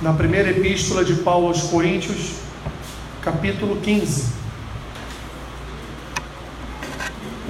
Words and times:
na 0.00 0.12
primeira 0.12 0.50
epístola 0.50 1.04
de 1.04 1.14
Paulo 1.14 1.48
aos 1.48 1.62
Coríntios, 1.62 2.34
capítulo 3.20 3.80
15. 3.80 4.38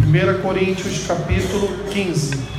1 0.00 0.42
Coríntios, 0.42 1.06
capítulo 1.06 1.68
15. 1.90 2.58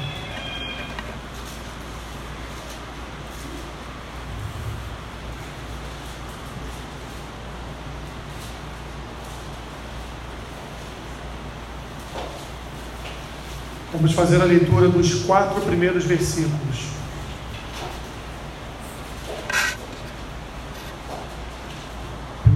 Vamos 13.92 14.14
fazer 14.14 14.40
a 14.40 14.46
leitura 14.46 14.88
dos 14.88 15.24
quatro 15.24 15.60
primeiros 15.62 16.06
versículos. 16.06 16.99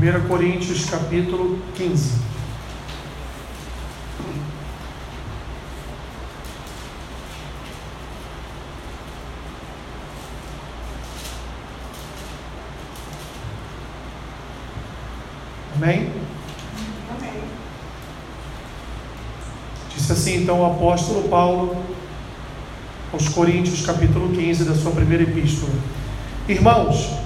1 0.04 0.28
Coríntios 0.28 0.84
capítulo 0.90 1.58
15. 1.76 2.12
Amém? 15.78 16.12
Amém? 17.10 17.44
Disse 19.96 20.12
assim 20.12 20.44
então 20.44 20.60
o 20.60 20.66
apóstolo 20.66 21.30
Paulo 21.30 21.82
aos 23.14 23.30
Coríntios, 23.30 23.86
capítulo 23.86 24.36
15 24.36 24.66
da 24.66 24.76
sua 24.76 24.92
primeira 24.92 25.24
epístola: 25.24 25.72
Irmãos, 26.50 27.23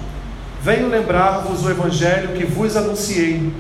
Venho 0.62 0.90
lembrar-vos 0.90 1.64
o 1.64 1.70
evangelho 1.70 2.30
que 2.30 2.46
vos 2.46 2.76
anunciei, 2.76 3.52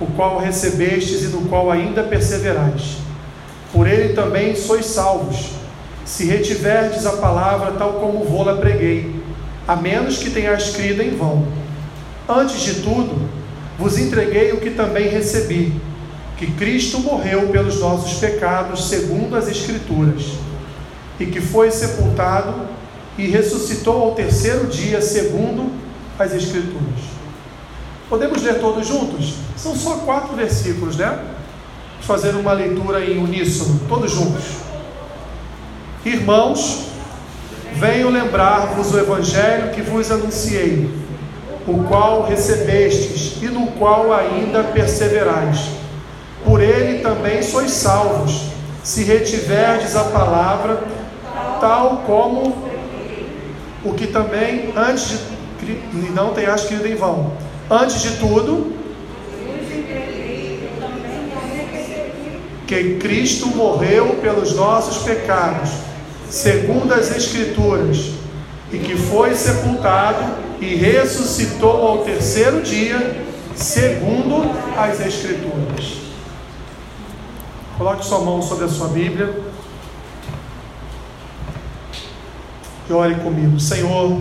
o 0.00 0.06
qual 0.06 0.38
recebestes 0.38 1.22
e 1.22 1.28
no 1.28 1.42
qual 1.42 1.70
ainda 1.70 2.02
perseverais. 2.02 2.96
Por 3.72 3.86
ele 3.86 4.14
também 4.14 4.56
sois 4.56 4.86
salvos, 4.86 5.50
se 6.04 6.24
retiverdes 6.24 7.06
a 7.06 7.12
palavra 7.12 7.72
tal 7.72 7.94
como 7.94 8.24
vou-la 8.24 8.56
preguei, 8.56 9.14
a 9.68 9.76
menos 9.76 10.18
que 10.18 10.30
tenhas 10.30 10.70
crido 10.70 11.02
em 11.02 11.14
vão. 11.14 11.46
Antes 12.28 12.60
de 12.60 12.74
tudo, 12.82 13.28
vos 13.78 13.98
entreguei 13.98 14.52
o 14.52 14.60
que 14.60 14.70
também 14.70 15.08
recebi, 15.08 15.80
que 16.36 16.50
Cristo 16.52 16.98
morreu 17.00 17.48
pelos 17.48 17.78
nossos 17.78 18.18
pecados, 18.18 18.88
segundo 18.88 19.36
as 19.36 19.46
Escrituras, 19.46 20.32
e 21.20 21.26
que 21.26 21.40
foi 21.40 21.70
sepultado 21.70 22.54
e 23.18 23.26
ressuscitou 23.26 24.02
ao 24.02 24.14
terceiro 24.14 24.66
dia, 24.66 25.02
segundo 25.02 25.79
as 26.24 26.32
Escrituras. 26.32 27.20
Podemos 28.08 28.42
ler 28.42 28.58
todos 28.60 28.86
juntos? 28.86 29.34
São 29.56 29.74
só 29.74 29.98
quatro 29.98 30.34
versículos, 30.34 30.96
né? 30.96 31.06
Vamos 31.92 32.06
fazer 32.06 32.34
uma 32.34 32.52
leitura 32.52 33.04
em 33.04 33.18
uníssono, 33.18 33.80
todos 33.88 34.10
juntos. 34.10 34.44
Irmãos, 36.04 36.86
venho 37.74 38.10
lembrar-vos 38.10 38.92
o 38.92 38.98
Evangelho 38.98 39.70
que 39.70 39.80
vos 39.80 40.10
anunciei, 40.10 40.90
o 41.66 41.84
qual 41.84 42.24
recebestes 42.26 43.40
e 43.42 43.46
no 43.46 43.68
qual 43.72 44.12
ainda 44.12 44.64
perseverais. 44.64 45.68
Por 46.44 46.60
ele 46.60 47.00
também 47.00 47.42
sois 47.42 47.70
salvos, 47.70 48.46
se 48.82 49.04
retiverdes 49.04 49.94
a 49.94 50.04
palavra, 50.04 50.82
tal 51.60 52.02
como 52.06 52.56
o 53.84 53.94
que 53.94 54.06
também 54.06 54.72
antes 54.76 55.10
de 55.10 55.18
e 55.62 56.10
não 56.14 56.32
tenhas 56.32 56.64
crido 56.64 56.86
em 56.86 56.94
vão. 56.94 57.32
Antes 57.70 58.02
de 58.02 58.16
tudo, 58.16 58.72
que 62.66 62.98
Cristo 62.98 63.48
morreu 63.48 64.16
pelos 64.22 64.54
nossos 64.54 65.02
pecados, 65.02 65.70
segundo 66.28 66.94
as 66.94 67.14
Escrituras, 67.14 68.12
e 68.72 68.78
que 68.78 68.96
foi 68.96 69.34
sepultado 69.34 70.24
e 70.60 70.76
ressuscitou 70.76 71.88
ao 71.88 71.98
terceiro 72.04 72.62
dia, 72.62 73.24
segundo 73.56 74.50
as 74.76 75.00
Escrituras. 75.00 76.00
Coloque 77.76 78.04
sua 78.04 78.20
mão 78.20 78.40
sobre 78.40 78.66
a 78.66 78.68
sua 78.68 78.88
Bíblia 78.88 79.34
e 82.88 82.92
ore 82.92 83.14
comigo. 83.16 83.58
Senhor, 83.58 84.20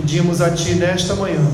Pedimos 0.00 0.40
a 0.40 0.48
Ti 0.48 0.76
nesta 0.76 1.14
manhã 1.14 1.46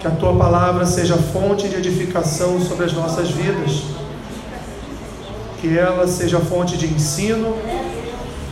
que 0.00 0.06
a 0.06 0.10
Tua 0.10 0.36
palavra 0.36 0.84
seja 0.84 1.16
fonte 1.16 1.66
de 1.66 1.76
edificação 1.76 2.60
sobre 2.60 2.84
as 2.84 2.92
nossas 2.92 3.30
vidas, 3.30 3.84
que 5.62 5.78
ela 5.78 6.06
seja 6.06 6.38
fonte 6.38 6.76
de 6.76 6.86
ensino, 6.86 7.56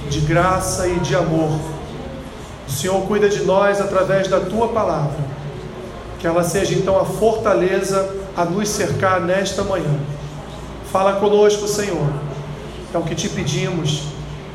de 0.09 0.21
graça 0.21 0.88
e 0.88 0.99
de 1.00 1.15
amor. 1.15 1.60
O 2.66 2.71
Senhor 2.72 2.99
cuida 3.03 3.28
de 3.28 3.43
nós 3.43 3.82
através 3.82 4.28
da 4.28 4.41
Tua 4.41 4.69
palavra, 4.69 5.19
que 6.19 6.27
ela 6.27 6.43
seja 6.43 6.75
então 6.75 6.98
a 6.98 7.04
fortaleza 7.04 8.16
a 8.34 8.47
nos 8.47 8.71
cercar 8.71 9.21
nesta 9.21 9.62
manhã. 9.62 9.94
Fala 10.91 11.21
conosco, 11.21 11.69
Senhor, 11.69 12.10
é 12.94 12.97
o 12.97 13.03
que 13.03 13.15
te 13.15 13.28
pedimos 13.28 14.04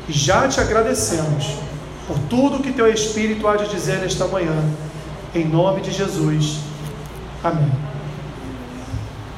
e 0.08 0.12
já 0.12 0.48
te 0.48 0.60
agradecemos 0.60 1.71
por 2.06 2.18
tudo 2.30 2.62
que 2.62 2.72
teu 2.72 2.90
Espírito 2.92 3.46
há 3.46 3.56
de 3.56 3.68
dizer 3.68 3.98
nesta 3.98 4.26
manhã, 4.26 4.56
em 5.34 5.44
nome 5.44 5.80
de 5.80 5.90
Jesus. 5.90 6.58
Amém. 7.42 7.70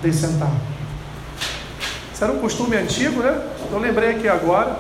Deixe 0.03 0.19
sentar. 0.19 0.53
Isso 2.13 2.23
era 2.23 2.33
um 2.33 2.39
costume 2.39 2.77
antigo, 2.77 3.23
né? 3.23 3.41
Eu 3.71 3.79
lembrei 3.79 4.11
aqui 4.11 4.29
agora, 4.29 4.79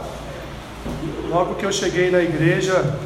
logo 1.30 1.54
que 1.54 1.64
eu 1.64 1.72
cheguei 1.72 2.10
na 2.10 2.20
igreja, 2.20 2.96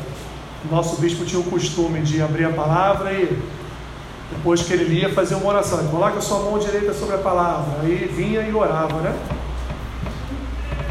nosso 0.70 1.00
bispo 1.00 1.24
tinha 1.24 1.40
o 1.40 1.44
costume 1.44 2.00
de 2.00 2.20
abrir 2.20 2.44
a 2.44 2.50
palavra 2.50 3.12
e 3.12 3.38
depois 4.30 4.62
que 4.62 4.72
ele 4.72 4.84
lia, 4.84 5.12
fazer 5.14 5.34
uma 5.36 5.48
oração. 5.48 5.86
Coloca 5.88 6.18
a 6.18 6.20
sua 6.20 6.40
mão 6.40 6.58
direita 6.58 6.92
sobre 6.92 7.14
a 7.14 7.18
palavra. 7.18 7.80
Aí 7.82 8.10
vinha 8.14 8.42
e 8.42 8.52
orava, 8.52 9.00
né? 9.00 9.16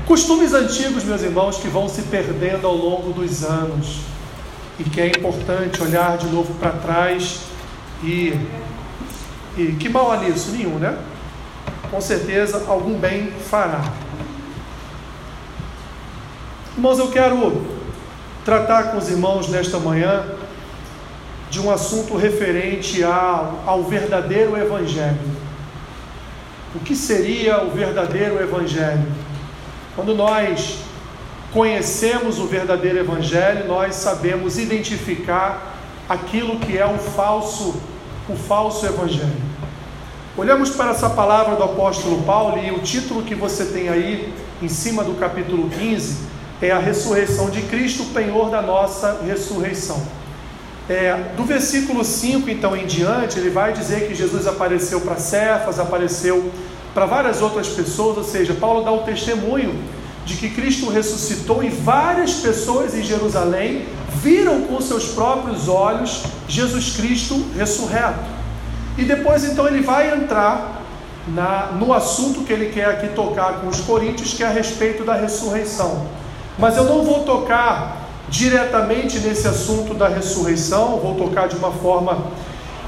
Costumes 0.08 0.54
antigos, 0.54 1.04
meus 1.04 1.22
irmãos, 1.22 1.58
que 1.58 1.68
vão 1.68 1.90
se 1.90 2.04
perdendo 2.04 2.66
ao 2.66 2.74
longo 2.74 3.12
dos 3.12 3.44
anos 3.44 4.00
e 4.80 4.86
que 4.86 5.02
é 5.02 5.08
importante 5.08 5.84
olhar 5.84 6.18
de 6.18 6.28
novo 6.28 6.54
para 6.54 6.72
trás 6.72 7.42
e, 8.02 8.34
e 9.58 9.74
que 9.78 9.90
mal 9.90 10.10
há 10.10 10.18
nisso? 10.20 10.52
Nenhum, 10.52 10.80
né? 10.80 10.98
Com 11.92 12.00
certeza 12.00 12.64
algum 12.70 12.98
bem 12.98 13.34
fará. 13.50 13.84
Irmãos, 16.78 17.00
eu 17.00 17.12
quero 17.12 17.68
tratar 18.46 18.92
com 18.92 19.00
os 19.00 19.10
irmãos 19.10 19.50
nesta 19.50 19.78
manhã 19.78 20.26
de 21.50 21.60
um 21.60 21.70
assunto 21.70 22.16
referente 22.16 23.04
ao, 23.04 23.62
ao 23.66 23.84
verdadeiro 23.84 24.56
Evangelho. 24.56 25.20
O 26.74 26.80
que 26.80 26.96
seria 26.96 27.62
o 27.62 27.72
verdadeiro 27.72 28.42
Evangelho? 28.42 29.27
Quando 29.98 30.14
nós 30.14 30.78
conhecemos 31.52 32.38
o 32.38 32.46
verdadeiro 32.46 33.00
Evangelho, 33.00 33.68
nós 33.68 33.96
sabemos 33.96 34.60
identificar 34.60 35.76
aquilo 36.08 36.60
que 36.60 36.78
é 36.78 36.86
o 36.86 37.00
falso, 37.00 37.82
o 38.30 38.36
falso 38.36 38.86
Evangelho. 38.86 39.42
Olhamos 40.38 40.70
para 40.70 40.92
essa 40.92 41.10
palavra 41.10 41.56
do 41.56 41.64
apóstolo 41.64 42.22
Paulo 42.22 42.64
e 42.64 42.70
o 42.70 42.78
título 42.82 43.24
que 43.24 43.34
você 43.34 43.66
tem 43.66 43.90
aí 43.90 44.32
em 44.62 44.68
cima 44.68 45.04
do 45.04 45.16
capítulo 45.16 45.68
15 45.68 46.28
é 46.62 46.70
a 46.70 46.78
ressurreição 46.78 47.50
de 47.50 47.64
Cristo, 47.64 48.06
penhor 48.14 48.52
da 48.52 48.62
nossa 48.62 49.22
ressurreição. 49.26 50.00
É, 50.88 51.34
do 51.36 51.44
versículo 51.44 52.06
5 52.06 52.48
então 52.52 52.78
em 52.78 52.86
diante, 52.86 53.40
ele 53.40 53.50
vai 53.50 53.74
dizer 53.74 54.08
que 54.08 54.14
Jesus 54.14 54.46
apareceu 54.46 55.02
para 55.02 55.16
Cefas, 55.16 55.80
apareceu 55.80 56.52
para 56.98 57.06
várias 57.06 57.44
outras 57.44 57.68
pessoas, 57.68 58.18
ou 58.18 58.24
seja, 58.24 58.56
Paulo 58.56 58.84
dá 58.84 58.92
o 58.92 59.04
testemunho 59.04 59.80
de 60.26 60.34
que 60.34 60.50
Cristo 60.50 60.90
ressuscitou 60.90 61.64
e 61.64 61.70
várias 61.70 62.34
pessoas 62.34 62.96
em 62.96 63.04
Jerusalém 63.04 63.86
viram 64.16 64.64
com 64.64 64.82
seus 64.82 65.10
próprios 65.10 65.70
olhos 65.70 66.24
Jesus 66.48 66.96
Cristo 66.98 67.40
ressurreto. 67.56 68.26
E 68.98 69.04
depois 69.04 69.44
então 69.44 69.68
ele 69.68 69.82
vai 69.82 70.12
entrar 70.12 70.82
na, 71.28 71.68
no 71.74 71.94
assunto 71.94 72.42
que 72.42 72.52
ele 72.52 72.72
quer 72.72 72.86
aqui 72.86 73.10
tocar 73.10 73.62
com 73.62 73.68
os 73.68 73.80
coríntios, 73.82 74.34
que 74.34 74.42
é 74.42 74.48
a 74.48 74.50
respeito 74.50 75.04
da 75.04 75.14
ressurreição. 75.14 76.08
Mas 76.58 76.78
eu 76.78 76.86
não 76.86 77.04
vou 77.04 77.24
tocar 77.26 78.08
diretamente 78.28 79.20
nesse 79.20 79.48
assunto 79.48 79.94
da 79.94 80.08
ressurreição, 80.08 80.98
vou 80.98 81.14
tocar 81.14 81.48
de 81.48 81.58
uma 81.58 81.72
forma 81.74 82.18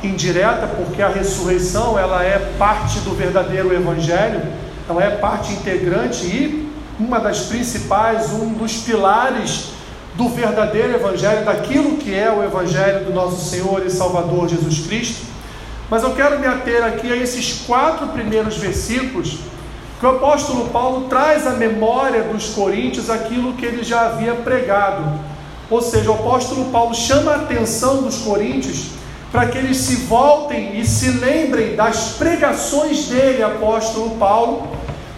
indireta, 0.03 0.67
porque 0.67 1.01
a 1.01 1.09
ressurreição 1.09 1.97
ela 1.97 2.23
é 2.23 2.53
parte 2.57 2.99
do 2.99 3.15
verdadeiro 3.15 3.73
evangelho, 3.73 4.41
ela 4.87 5.03
é 5.03 5.09
parte 5.11 5.51
integrante 5.53 6.25
e 6.25 6.69
uma 6.99 7.19
das 7.19 7.41
principais, 7.43 8.31
um 8.33 8.53
dos 8.53 8.77
pilares 8.77 9.69
do 10.15 10.27
verdadeiro 10.27 10.93
Evangelho, 10.93 11.45
daquilo 11.45 11.95
que 11.95 12.13
é 12.13 12.29
o 12.29 12.43
Evangelho 12.43 13.05
do 13.05 13.13
nosso 13.13 13.49
Senhor 13.49 13.85
e 13.85 13.89
Salvador 13.89 14.49
Jesus 14.49 14.85
Cristo. 14.85 15.25
Mas 15.89 16.03
eu 16.03 16.13
quero 16.13 16.39
me 16.39 16.45
ater 16.45 16.83
aqui 16.83 17.11
a 17.11 17.15
esses 17.15 17.61
quatro 17.65 18.07
primeiros 18.07 18.57
versículos, 18.57 19.37
que 19.97 20.05
o 20.05 20.09
apóstolo 20.09 20.69
Paulo 20.69 21.07
traz 21.07 21.47
à 21.47 21.51
memória 21.51 22.23
dos 22.23 22.49
coríntios 22.49 23.09
aquilo 23.09 23.53
que 23.53 23.65
ele 23.65 23.81
já 23.81 24.07
havia 24.07 24.33
pregado. 24.35 25.19
Ou 25.69 25.81
seja, 25.81 26.11
o 26.11 26.15
apóstolo 26.15 26.65
Paulo 26.65 26.93
chama 26.93 27.31
a 27.31 27.35
atenção 27.37 28.01
dos 28.01 28.17
coríntios 28.17 28.87
para 29.31 29.47
que 29.47 29.57
eles 29.57 29.77
se 29.77 29.95
voltem 29.97 30.79
e 30.79 30.85
se 30.85 31.11
lembrem 31.11 31.75
das 31.75 32.13
pregações 32.13 33.05
dele, 33.05 33.43
apóstolo 33.43 34.11
Paulo, 34.17 34.67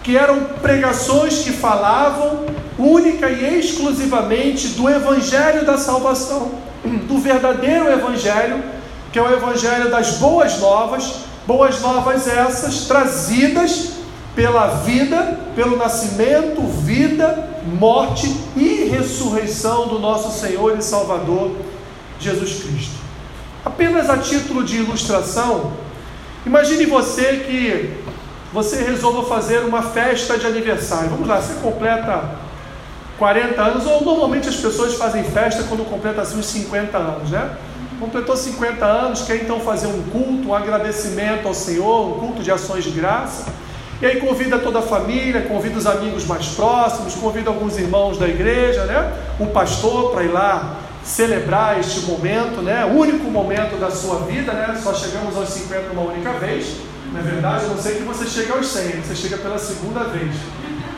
que 0.02 0.16
eram 0.16 0.44
pregações 0.60 1.38
que 1.38 1.52
falavam 1.52 2.44
única 2.78 3.30
e 3.30 3.58
exclusivamente 3.58 4.68
do 4.68 4.88
Evangelho 4.88 5.64
da 5.64 5.78
salvação, 5.78 6.52
do 6.84 7.18
verdadeiro 7.18 7.90
Evangelho, 7.90 8.62
que 9.12 9.18
é 9.18 9.22
o 9.22 9.32
Evangelho 9.32 9.90
das 9.90 10.12
boas 10.12 10.58
novas, 10.58 11.14
boas 11.46 11.80
novas 11.80 12.26
essas 12.26 12.86
trazidas 12.86 13.92
pela 14.34 14.66
vida, 14.66 15.38
pelo 15.54 15.76
nascimento, 15.76 16.62
vida, 16.62 17.50
morte 17.78 18.34
e 18.56 18.84
ressurreição 18.90 19.86
do 19.86 19.98
nosso 19.98 20.38
Senhor 20.38 20.76
e 20.76 20.82
Salvador 20.82 21.52
Jesus 22.18 22.62
Cristo. 22.62 23.01
Apenas 23.64 24.10
a 24.10 24.18
título 24.18 24.64
de 24.64 24.78
ilustração, 24.78 25.72
imagine 26.44 26.84
você 26.86 27.44
que 27.46 27.94
você 28.52 28.82
resolva 28.82 29.22
fazer 29.28 29.60
uma 29.60 29.82
festa 29.82 30.36
de 30.36 30.46
aniversário. 30.46 31.10
Vamos 31.10 31.28
lá, 31.28 31.40
você 31.40 31.54
completa 31.62 32.24
40 33.18 33.62
anos, 33.62 33.86
ou 33.86 34.04
normalmente 34.04 34.48
as 34.48 34.56
pessoas 34.56 34.94
fazem 34.94 35.22
festa 35.22 35.62
quando 35.68 35.88
completa 35.88 36.22
assim, 36.22 36.40
uns 36.40 36.46
50 36.46 36.98
anos, 36.98 37.30
né? 37.30 37.56
Completou 38.00 38.36
50 38.36 38.84
anos, 38.84 39.22
quer 39.22 39.36
então 39.36 39.60
fazer 39.60 39.86
um 39.86 40.02
culto, 40.10 40.48
um 40.48 40.54
agradecimento 40.54 41.46
ao 41.46 41.54
Senhor, 41.54 42.16
um 42.16 42.18
culto 42.18 42.42
de 42.42 42.50
ações 42.50 42.82
de 42.82 42.90
graça. 42.90 43.46
E 44.00 44.06
aí 44.06 44.20
convida 44.20 44.58
toda 44.58 44.80
a 44.80 44.82
família, 44.82 45.42
convida 45.42 45.78
os 45.78 45.86
amigos 45.86 46.26
mais 46.26 46.48
próximos, 46.48 47.14
convida 47.14 47.48
alguns 47.48 47.78
irmãos 47.78 48.18
da 48.18 48.26
igreja, 48.26 48.84
né? 48.86 49.12
O 49.38 49.46
pastor 49.46 50.10
para 50.10 50.24
ir 50.24 50.32
lá 50.32 50.78
celebrar 51.04 51.80
este 51.80 52.00
momento, 52.00 52.62
né? 52.62 52.84
O 52.84 52.98
único 52.98 53.30
momento 53.30 53.78
da 53.78 53.90
sua 53.90 54.20
vida, 54.20 54.52
né? 54.52 54.78
Só 54.82 54.94
chegamos 54.94 55.36
aos 55.36 55.48
50 55.48 55.92
uma 55.92 56.02
única 56.02 56.32
vez. 56.34 56.76
Na 57.12 57.20
verdade, 57.20 57.66
a 57.66 57.68
não 57.68 57.78
sei 57.78 57.96
que 57.96 58.02
você 58.04 58.26
chegue 58.26 58.52
aos 58.52 58.66
100, 58.66 59.02
você 59.02 59.14
chega 59.14 59.36
pela 59.36 59.58
segunda 59.58 60.04
vez. 60.04 60.34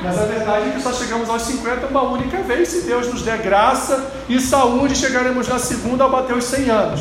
Mas 0.03 0.19
a 0.19 0.25
verdade 0.27 0.69
é 0.69 0.73
que 0.73 0.83
só 0.83 0.93
chegamos 0.93 1.29
aos 1.31 1.43
50 1.43 1.87
uma 1.87 2.03
única 2.03 2.43
vez. 2.43 2.69
Se 2.69 2.83
Deus 2.83 3.09
nos 3.09 3.23
der 3.23 3.39
graça 3.39 4.13
e 4.29 4.39
saúde, 4.39 4.95
chegaremos 4.95 5.49
na 5.49 5.59
segunda 5.59 6.05
ao 6.05 6.11
bater 6.11 6.37
os 6.37 6.45
100 6.45 6.71
anos. 6.71 7.01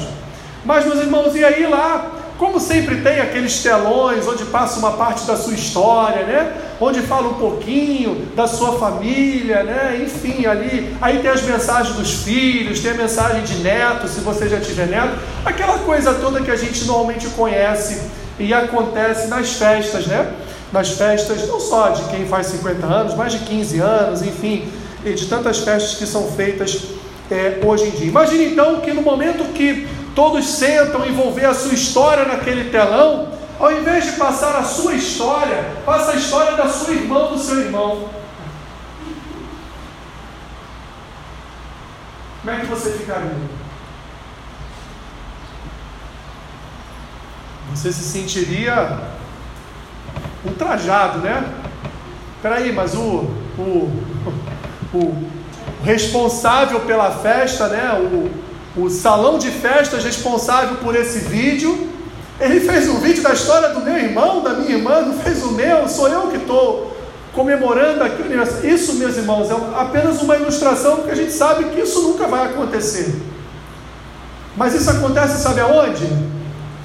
Mas, 0.63 0.85
meus 0.85 1.00
irmãos, 1.00 1.35
e 1.35 1.44
aí 1.44 1.67
lá? 1.67 2.11
Como 2.38 2.59
sempre 2.59 3.01
tem 3.01 3.19
aqueles 3.19 3.61
telões 3.61 4.25
onde 4.27 4.45
passa 4.45 4.79
uma 4.79 4.94
parte 4.94 5.25
da 5.25 5.35
sua 5.35 5.53
história, 5.53 6.25
né? 6.25 6.53
Onde 6.85 7.01
fala 7.01 7.30
um 7.30 7.35
pouquinho 7.35 8.27
da 8.35 8.45
sua 8.45 8.77
família, 8.77 9.63
né? 9.63 10.01
Enfim, 10.03 10.45
ali. 10.45 10.94
Aí 11.01 11.19
tem 11.19 11.31
as 11.31 11.41
mensagens 11.44 11.95
dos 11.95 12.24
filhos, 12.24 12.81
tem 12.81 12.91
a 12.91 12.95
mensagem 12.95 13.41
de 13.44 13.56
neto, 13.63 14.07
se 14.07 14.19
você 14.19 14.50
já 14.50 14.59
tiver 14.59 14.88
neto. 14.88 15.18
Aquela 15.45 15.80
coisa 15.80 16.13
toda 16.13 16.41
que 16.41 16.51
a 16.51 16.57
gente 16.57 16.83
normalmente 16.85 17.27
conhece 17.27 18.01
e 18.38 18.53
acontece 18.53 19.27
nas 19.27 19.53
festas, 19.53 20.07
né? 20.07 20.33
nas 20.74 20.89
festas, 20.89 21.47
não 21.47 21.59
só 21.59 21.89
de 21.89 22.03
quem 22.09 22.25
faz 22.25 22.47
50 22.47 22.86
anos, 22.86 23.15
mas 23.15 23.31
de 23.31 23.39
15 23.39 23.79
anos, 23.79 24.21
enfim, 24.24 24.68
de 25.06 25.25
tantas 25.27 25.59
festas 25.59 25.95
que 25.95 26.06
são 26.07 26.31
feitas 26.31 26.81
é, 27.31 27.59
hoje 27.63 27.86
em 27.86 27.91
dia. 27.91 28.07
Imagine 28.07 28.45
então 28.45 28.81
que 28.81 28.91
no 28.91 29.03
momento 29.03 29.53
que 29.53 29.88
todos 30.15 30.45
sentam 30.47 31.06
e 31.06 31.12
vão 31.12 31.31
ver 31.31 31.45
a 31.45 31.53
sua 31.53 31.74
história 31.74 32.25
naquele 32.25 32.71
telão, 32.71 33.32
ao 33.59 33.71
invés 33.71 34.05
de 34.05 34.11
passar 34.13 34.55
a 34.55 34.63
sua 34.63 34.94
história, 34.94 35.77
passa 35.85 36.11
a 36.11 36.15
história 36.15 36.55
da 36.57 36.67
sua 36.67 36.94
irmã, 36.94 37.27
do 37.27 37.38
seu 37.38 37.59
irmão. 37.59 38.09
Como 42.41 42.55
é 42.55 42.59
que 42.59 42.65
você 42.65 42.91
ficaria? 42.91 43.31
Você 47.71 47.91
se 47.91 48.03
sentiria 48.03 49.00
ultrajado, 50.45 51.19
né? 51.19 51.44
Peraí, 52.41 52.73
mas 52.73 52.95
o, 52.95 53.31
o, 53.57 54.03
o 54.94 55.29
responsável 55.83 56.81
pela 56.81 57.11
festa, 57.11 57.69
né? 57.69 57.94
O, 57.94 58.83
o 58.83 58.89
salão 58.89 59.38
de 59.38 59.50
festas 59.50 60.03
responsável 60.03 60.77
por 60.77 60.95
esse 60.95 61.19
vídeo, 61.19 61.89
ele 62.39 62.59
fez 62.59 62.89
um 62.89 63.00
vídeo 63.00 63.21
da 63.21 63.33
história 63.33 63.69
do 63.69 63.81
meu 63.81 63.97
irmão, 63.97 64.41
da 64.41 64.53
minha 64.53 64.75
irmã, 64.75 65.01
não 65.01 65.18
fez 65.19 65.44
o 65.44 65.51
meu, 65.51 65.88
sou 65.88 66.07
eu 66.07 66.27
que 66.27 66.38
estou 66.38 66.95
comemorando 67.33 68.03
aqui 68.03 68.21
o 68.21 68.25
aniversário. 68.25 68.69
Isso, 68.69 68.95
meus 68.95 69.18
irmãos, 69.18 69.50
é 69.50 69.56
apenas 69.75 70.21
uma 70.21 70.35
ilustração, 70.35 70.97
porque 70.97 71.12
a 71.12 71.15
gente 71.15 71.31
sabe 71.31 71.65
que 71.65 71.81
isso 71.81 72.01
nunca 72.01 72.27
vai 72.27 72.47
acontecer. 72.47 73.15
Mas 74.56 74.74
isso 74.75 74.89
acontece, 74.89 75.41
sabe 75.41 75.62
aonde? 75.62 76.07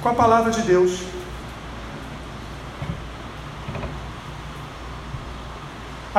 Com 0.01 0.09
a 0.09 0.13
palavra 0.13 0.51
de 0.51 0.61
Deus. 0.61 1.08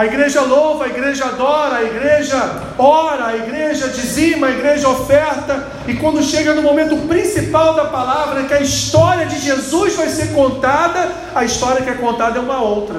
A 0.01 0.07
igreja 0.07 0.41
louva, 0.41 0.87
a 0.87 0.89
igreja 0.89 1.27
adora, 1.27 1.77
a 1.77 1.83
igreja 1.83 2.63
ora, 2.79 3.27
a 3.27 3.37
igreja 3.37 3.87
dizima, 3.89 4.47
a 4.47 4.51
igreja 4.51 4.89
oferta, 4.89 5.73
e 5.87 5.93
quando 5.93 6.23
chega 6.23 6.55
no 6.55 6.63
momento 6.63 7.07
principal 7.07 7.75
da 7.75 7.85
palavra, 7.85 8.45
que 8.45 8.55
a 8.55 8.63
história 8.63 9.27
de 9.27 9.39
Jesus 9.39 9.97
vai 9.97 10.09
ser 10.09 10.33
contada, 10.33 11.13
a 11.35 11.45
história 11.45 11.83
que 11.83 11.91
é 11.91 11.93
contada 11.93 12.39
é 12.39 12.41
uma 12.41 12.63
outra. 12.63 12.99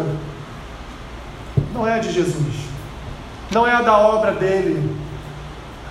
Não 1.73 1.87
é 1.87 1.95
a 1.95 1.97
de 1.97 2.11
Jesus, 2.11 2.53
não 3.49 3.65
é 3.65 3.71
a 3.71 3.81
da 3.81 3.97
obra 3.97 4.33
dele. 4.33 4.95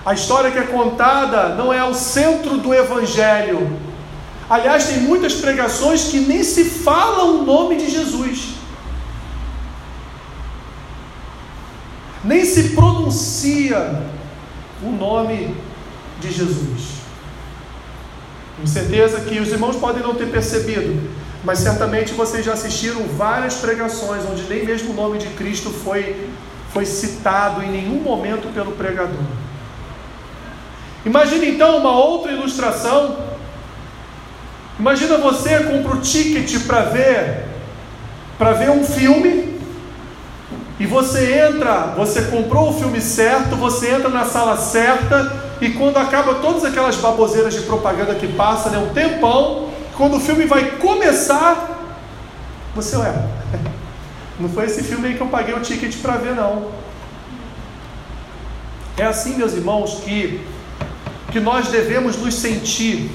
A 0.05 0.13
história 0.13 0.49
que 0.49 0.59
é 0.59 0.63
contada 0.63 1.49
não 1.55 1.73
é 1.73 1.83
o 1.83 1.93
centro 1.93 2.55
do 2.55 2.73
evangelho. 2.73 3.77
Aliás, 4.49 4.85
tem 4.85 4.99
muitas 4.99 5.33
pregações 5.33 6.05
que 6.05 6.21
nem 6.21 6.41
se 6.41 6.63
fala 6.63 7.25
o 7.25 7.43
nome 7.43 7.75
de 7.75 7.89
Jesus. 7.89 8.60
Nem 12.23 12.45
se 12.45 12.69
pronuncia 12.69 14.03
o 14.83 14.91
nome 14.91 15.55
de 16.19 16.31
Jesus. 16.31 17.01
Tenho 18.55 18.67
certeza 18.67 19.21
que 19.21 19.39
os 19.39 19.49
irmãos 19.49 19.75
podem 19.75 20.03
não 20.03 20.13
ter 20.13 20.27
percebido, 20.27 21.09
mas 21.43 21.59
certamente 21.59 22.13
vocês 22.13 22.45
já 22.45 22.53
assistiram 22.53 23.03
várias 23.17 23.55
pregações 23.55 24.23
onde 24.29 24.43
nem 24.43 24.65
mesmo 24.65 24.91
o 24.91 24.95
nome 24.95 25.17
de 25.17 25.27
Cristo 25.27 25.71
foi, 25.71 26.29
foi 26.71 26.85
citado 26.85 27.63
em 27.63 27.71
nenhum 27.71 28.01
momento 28.01 28.53
pelo 28.53 28.73
pregador. 28.73 29.23
Imagine 31.03 31.49
então 31.49 31.77
uma 31.77 31.91
outra 31.91 32.31
ilustração. 32.31 33.17
Imagina 34.79 35.17
você 35.17 35.63
compra 35.63 35.95
o 35.95 36.01
ticket 36.01 36.65
para 36.67 36.81
ver 36.81 37.51
para 38.37 38.53
ver 38.53 38.71
um 38.71 38.83
filme 38.83 39.50
e 40.81 40.87
você 40.87 41.47
entra, 41.47 41.93
você 41.95 42.23
comprou 42.23 42.71
o 42.71 42.73
filme 42.73 42.99
certo, 42.99 43.55
você 43.55 43.91
entra 43.91 44.09
na 44.09 44.25
sala 44.25 44.57
certa, 44.57 45.31
e 45.61 45.69
quando 45.69 45.97
acaba 45.97 46.33
todas 46.33 46.65
aquelas 46.65 46.95
baboseiras 46.95 47.53
de 47.53 47.61
propaganda 47.61 48.15
que 48.15 48.27
passa, 48.29 48.71
né, 48.71 48.79
um 48.79 48.91
tempão, 48.91 49.69
quando 49.95 50.17
o 50.17 50.19
filme 50.19 50.45
vai 50.45 50.77
começar, 50.77 52.01
você, 52.73 52.97
ué, 52.97 53.13
não 54.39 54.49
foi 54.49 54.65
esse 54.65 54.81
filme 54.81 55.09
aí 55.09 55.13
que 55.13 55.21
eu 55.21 55.27
paguei 55.27 55.53
o 55.53 55.59
ticket 55.59 55.95
para 56.01 56.13
ver, 56.13 56.33
não. 56.33 56.71
É 58.97 59.03
assim, 59.03 59.35
meus 59.35 59.53
irmãos, 59.53 59.99
que, 60.03 60.41
que 61.31 61.39
nós 61.39 61.67
devemos 61.67 62.17
nos 62.17 62.33
sentir 62.33 63.11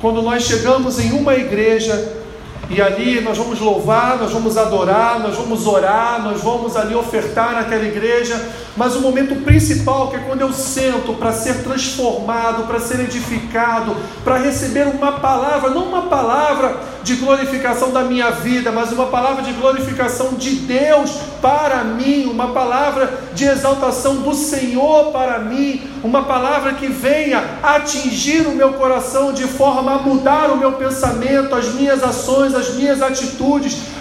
quando 0.00 0.20
nós 0.20 0.42
chegamos 0.42 0.98
em 0.98 1.12
uma 1.12 1.36
igreja 1.36 2.24
e 2.68 2.82
ali 2.82 3.20
nós 3.20 3.38
vamos 3.38 3.43
louvar, 3.60 4.18
nós 4.18 4.32
vamos 4.32 4.56
adorar, 4.56 5.20
nós 5.20 5.36
vamos 5.36 5.66
orar, 5.66 6.22
nós 6.22 6.40
vamos 6.40 6.76
ali 6.76 6.94
ofertar 6.94 7.52
naquela 7.54 7.84
igreja, 7.84 8.40
mas 8.76 8.96
o 8.96 9.00
momento 9.00 9.36
principal, 9.44 10.08
que 10.08 10.16
é 10.16 10.20
quando 10.20 10.40
eu 10.40 10.52
sento 10.52 11.14
para 11.14 11.32
ser 11.32 11.62
transformado, 11.62 12.66
para 12.66 12.80
ser 12.80 13.00
edificado, 13.00 13.94
para 14.24 14.36
receber 14.38 14.88
uma 14.88 15.12
palavra, 15.12 15.70
não 15.70 15.84
uma 15.84 16.02
palavra 16.02 16.76
de 17.04 17.16
glorificação 17.16 17.92
da 17.92 18.02
minha 18.02 18.30
vida, 18.30 18.72
mas 18.72 18.90
uma 18.90 19.06
palavra 19.06 19.42
de 19.42 19.52
glorificação 19.52 20.34
de 20.34 20.50
Deus 20.50 21.10
para 21.40 21.84
mim, 21.84 22.24
uma 22.24 22.48
palavra 22.48 23.20
de 23.34 23.44
exaltação 23.44 24.16
do 24.16 24.34
Senhor 24.34 25.12
para 25.12 25.38
mim, 25.38 25.82
uma 26.02 26.24
palavra 26.24 26.72
que 26.72 26.86
venha 26.86 27.44
atingir 27.62 28.46
o 28.46 28.54
meu 28.56 28.72
coração 28.72 29.32
de 29.32 29.44
forma 29.44 29.92
a 29.92 29.98
mudar 29.98 30.50
o 30.50 30.56
meu 30.56 30.72
pensamento, 30.72 31.54
as 31.54 31.74
minhas 31.74 32.02
ações, 32.02 32.54
as 32.54 32.74
minhas 32.74 33.02
atitudes, 33.02 33.43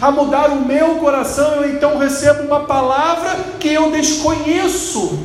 a 0.01 0.12
mudar 0.12 0.50
o 0.50 0.65
meu 0.65 0.95
coração. 0.95 1.55
Eu 1.55 1.69
então 1.69 1.97
recebo 1.97 2.43
uma 2.43 2.62
palavra 2.62 3.35
que 3.59 3.69
eu 3.69 3.91
desconheço. 3.91 5.19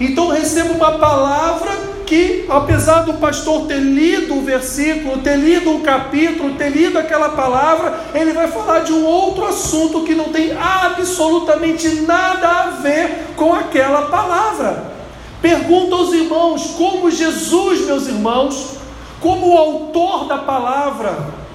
Então 0.00 0.28
recebo 0.28 0.74
uma 0.74 0.98
palavra 0.98 1.96
que, 2.06 2.46
apesar 2.48 3.00
do 3.00 3.14
pastor 3.14 3.66
ter 3.66 3.80
lido 3.80 4.36
o 4.36 4.42
versículo, 4.42 5.18
ter 5.18 5.36
lido 5.36 5.74
o 5.74 5.80
capítulo, 5.80 6.54
ter 6.54 6.70
lido 6.70 6.98
aquela 6.98 7.30
palavra, 7.30 7.98
ele 8.14 8.32
vai 8.32 8.46
falar 8.46 8.80
de 8.80 8.92
um 8.92 9.04
outro 9.04 9.44
assunto 9.44 10.04
que 10.04 10.14
não 10.14 10.26
tem 10.26 10.56
absolutamente 10.56 11.88
nada 12.02 12.48
a 12.48 12.70
ver 12.82 13.26
com 13.36 13.52
aquela 13.52 14.02
palavra. 14.02 14.94
Pergunto 15.42 15.94
aos 15.94 16.12
irmãos, 16.12 16.74
como 16.76 17.10
Jesus, 17.10 17.86
meus 17.86 18.06
irmãos, 18.06 18.76
como 19.20 19.54
o 19.54 19.58
autor 19.58 20.26
da 20.28 20.38
palavra, 20.38 21.45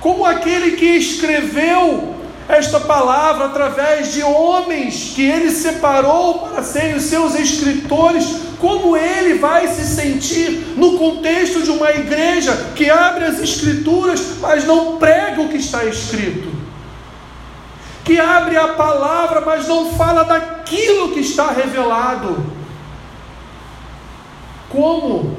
como 0.00 0.24
aquele 0.24 0.72
que 0.72 0.96
escreveu 0.96 2.16
esta 2.48 2.80
palavra 2.80 3.44
através 3.44 4.12
de 4.12 4.22
homens 4.22 5.12
que 5.14 5.22
ele 5.22 5.50
separou 5.50 6.40
para 6.40 6.62
serem 6.64 6.96
os 6.96 7.04
seus 7.04 7.34
escritores, 7.36 8.26
como 8.58 8.96
ele 8.96 9.34
vai 9.34 9.68
se 9.68 9.86
sentir 9.86 10.74
no 10.76 10.98
contexto 10.98 11.62
de 11.62 11.70
uma 11.70 11.90
igreja 11.92 12.72
que 12.74 12.90
abre 12.90 13.24
as 13.24 13.38
escrituras, 13.38 14.38
mas 14.40 14.64
não 14.64 14.96
prega 14.96 15.40
o 15.42 15.48
que 15.48 15.58
está 15.58 15.84
escrito. 15.84 16.50
Que 18.04 18.18
abre 18.18 18.56
a 18.56 18.68
palavra, 18.68 19.42
mas 19.42 19.68
não 19.68 19.92
fala 19.92 20.24
daquilo 20.24 21.12
que 21.12 21.20
está 21.20 21.52
revelado. 21.52 22.44
Como? 24.68 25.36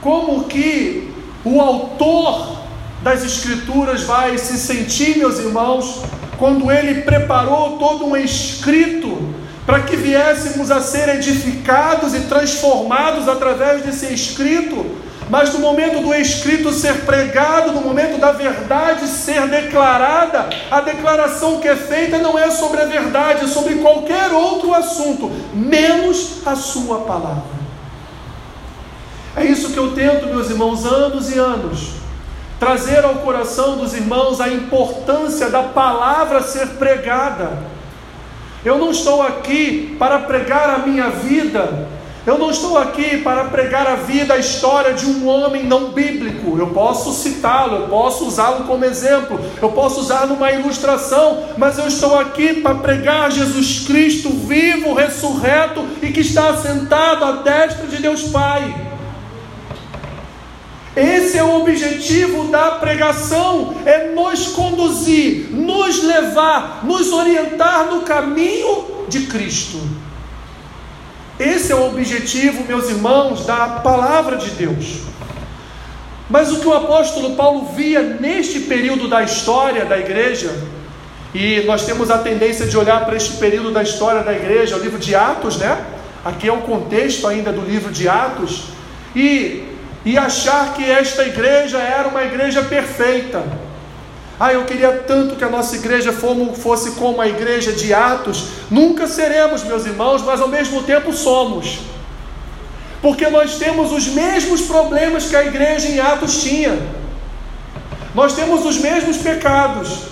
Como 0.00 0.44
que 0.44 1.14
o 1.44 1.60
autor 1.60 2.57
das 3.02 3.24
Escrituras 3.24 4.02
vai 4.02 4.36
se 4.38 4.58
sentir, 4.58 5.18
meus 5.18 5.38
irmãos, 5.38 6.02
quando 6.36 6.70
ele 6.70 7.02
preparou 7.02 7.78
todo 7.78 8.06
um 8.06 8.16
escrito 8.16 9.36
para 9.64 9.80
que 9.80 9.96
viéssemos 9.96 10.70
a 10.70 10.80
ser 10.80 11.08
edificados 11.10 12.14
e 12.14 12.20
transformados 12.20 13.28
através 13.28 13.82
desse 13.82 14.12
escrito, 14.12 14.96
mas 15.28 15.52
no 15.52 15.58
momento 15.58 16.00
do 16.00 16.14
escrito 16.14 16.72
ser 16.72 17.04
pregado, 17.04 17.72
no 17.72 17.82
momento 17.82 18.18
da 18.18 18.32
verdade 18.32 19.06
ser 19.06 19.46
declarada, 19.46 20.48
a 20.70 20.80
declaração 20.80 21.60
que 21.60 21.68
é 21.68 21.76
feita 21.76 22.16
não 22.18 22.38
é 22.38 22.50
sobre 22.50 22.80
a 22.80 22.86
verdade, 22.86 23.44
é 23.44 23.48
sobre 23.48 23.74
qualquer 23.74 24.32
outro 24.32 24.72
assunto, 24.72 25.30
menos 25.52 26.38
a 26.46 26.56
sua 26.56 27.00
palavra. 27.00 27.58
É 29.36 29.44
isso 29.44 29.70
que 29.70 29.78
eu 29.78 29.92
tento, 29.92 30.26
meus 30.26 30.48
irmãos, 30.48 30.86
anos 30.86 31.30
e 31.30 31.38
anos 31.38 31.97
trazer 32.58 33.04
ao 33.04 33.16
coração 33.16 33.76
dos 33.76 33.94
irmãos 33.94 34.40
a 34.40 34.48
importância 34.48 35.48
da 35.48 35.62
palavra 35.62 36.42
ser 36.42 36.66
pregada. 36.70 37.58
Eu 38.64 38.78
não 38.78 38.90
estou 38.90 39.22
aqui 39.22 39.96
para 39.98 40.18
pregar 40.20 40.70
a 40.70 40.78
minha 40.78 41.08
vida, 41.10 41.86
eu 42.26 42.36
não 42.36 42.50
estou 42.50 42.76
aqui 42.76 43.18
para 43.18 43.44
pregar 43.44 43.86
a 43.86 43.94
vida, 43.94 44.34
a 44.34 44.38
história 44.38 44.92
de 44.92 45.06
um 45.06 45.26
homem 45.26 45.64
não 45.64 45.92
bíblico. 45.92 46.58
Eu 46.58 46.66
posso 46.66 47.12
citá-lo, 47.12 47.76
eu 47.76 47.88
posso 47.88 48.26
usá-lo 48.26 48.64
como 48.64 48.84
exemplo, 48.84 49.40
eu 49.62 49.70
posso 49.70 50.00
usar 50.00 50.26
numa 50.26 50.50
ilustração, 50.52 51.44
mas 51.56 51.78
eu 51.78 51.86
estou 51.86 52.18
aqui 52.18 52.54
para 52.54 52.74
pregar 52.74 53.30
Jesus 53.30 53.86
Cristo 53.86 54.28
vivo, 54.30 54.92
ressurreto 54.92 55.86
e 56.02 56.12
que 56.12 56.20
está 56.20 56.54
sentado 56.56 57.24
à 57.24 57.32
destra 57.32 57.86
de 57.86 57.96
Deus 58.02 58.24
Pai. 58.24 58.87
Esse 60.96 61.38
é 61.38 61.44
o 61.44 61.60
objetivo 61.60 62.48
da 62.48 62.72
pregação: 62.72 63.74
é 63.84 64.08
nos 64.08 64.48
conduzir, 64.48 65.48
nos 65.50 66.02
levar, 66.02 66.80
nos 66.84 67.12
orientar 67.12 67.86
no 67.86 68.02
caminho 68.02 69.06
de 69.08 69.26
Cristo. 69.26 69.80
Esse 71.38 71.70
é 71.70 71.74
o 71.74 71.86
objetivo, 71.86 72.64
meus 72.64 72.88
irmãos, 72.88 73.46
da 73.46 73.80
palavra 73.80 74.36
de 74.36 74.50
Deus. 74.50 75.02
Mas 76.28 76.50
o 76.52 76.58
que 76.58 76.66
o 76.66 76.74
apóstolo 76.74 77.36
Paulo 77.36 77.70
via 77.74 78.02
neste 78.02 78.60
período 78.60 79.08
da 79.08 79.22
história 79.22 79.84
da 79.84 79.96
igreja, 79.96 80.52
e 81.32 81.62
nós 81.64 81.86
temos 81.86 82.10
a 82.10 82.18
tendência 82.18 82.66
de 82.66 82.76
olhar 82.76 83.04
para 83.06 83.16
este 83.16 83.36
período 83.36 83.70
da 83.70 83.82
história 83.82 84.22
da 84.22 84.32
igreja, 84.32 84.76
o 84.76 84.80
livro 84.80 84.98
de 84.98 85.14
Atos, 85.14 85.58
né? 85.58 85.84
Aqui 86.24 86.48
é 86.48 86.52
o 86.52 86.62
contexto 86.62 87.26
ainda 87.26 87.52
do 87.52 87.60
livro 87.60 87.92
de 87.92 88.08
Atos, 88.08 88.64
e 89.14 89.67
e 90.04 90.16
achar 90.16 90.74
que 90.74 90.88
esta 90.88 91.24
igreja 91.24 91.78
era 91.78 92.08
uma 92.08 92.22
igreja 92.22 92.62
perfeita. 92.62 93.42
Ah, 94.40 94.52
eu 94.52 94.64
queria 94.64 94.92
tanto 94.92 95.34
que 95.34 95.42
a 95.42 95.48
nossa 95.48 95.74
igreja 95.74 96.12
fosse 96.12 96.92
como 96.92 97.20
a 97.20 97.26
igreja 97.26 97.72
de 97.72 97.92
Atos. 97.92 98.44
Nunca 98.70 99.08
seremos, 99.08 99.64
meus 99.64 99.84
irmãos, 99.84 100.22
mas 100.22 100.40
ao 100.40 100.46
mesmo 100.46 100.82
tempo 100.84 101.12
somos. 101.12 101.80
Porque 103.02 103.28
nós 103.28 103.56
temos 103.56 103.92
os 103.92 104.06
mesmos 104.06 104.62
problemas 104.62 105.26
que 105.26 105.34
a 105.34 105.44
igreja 105.44 105.88
em 105.88 105.98
Atos 105.98 106.42
tinha. 106.42 106.78
Nós 108.14 108.34
temos 108.34 108.64
os 108.64 108.78
mesmos 108.78 109.16
pecados. 109.16 110.02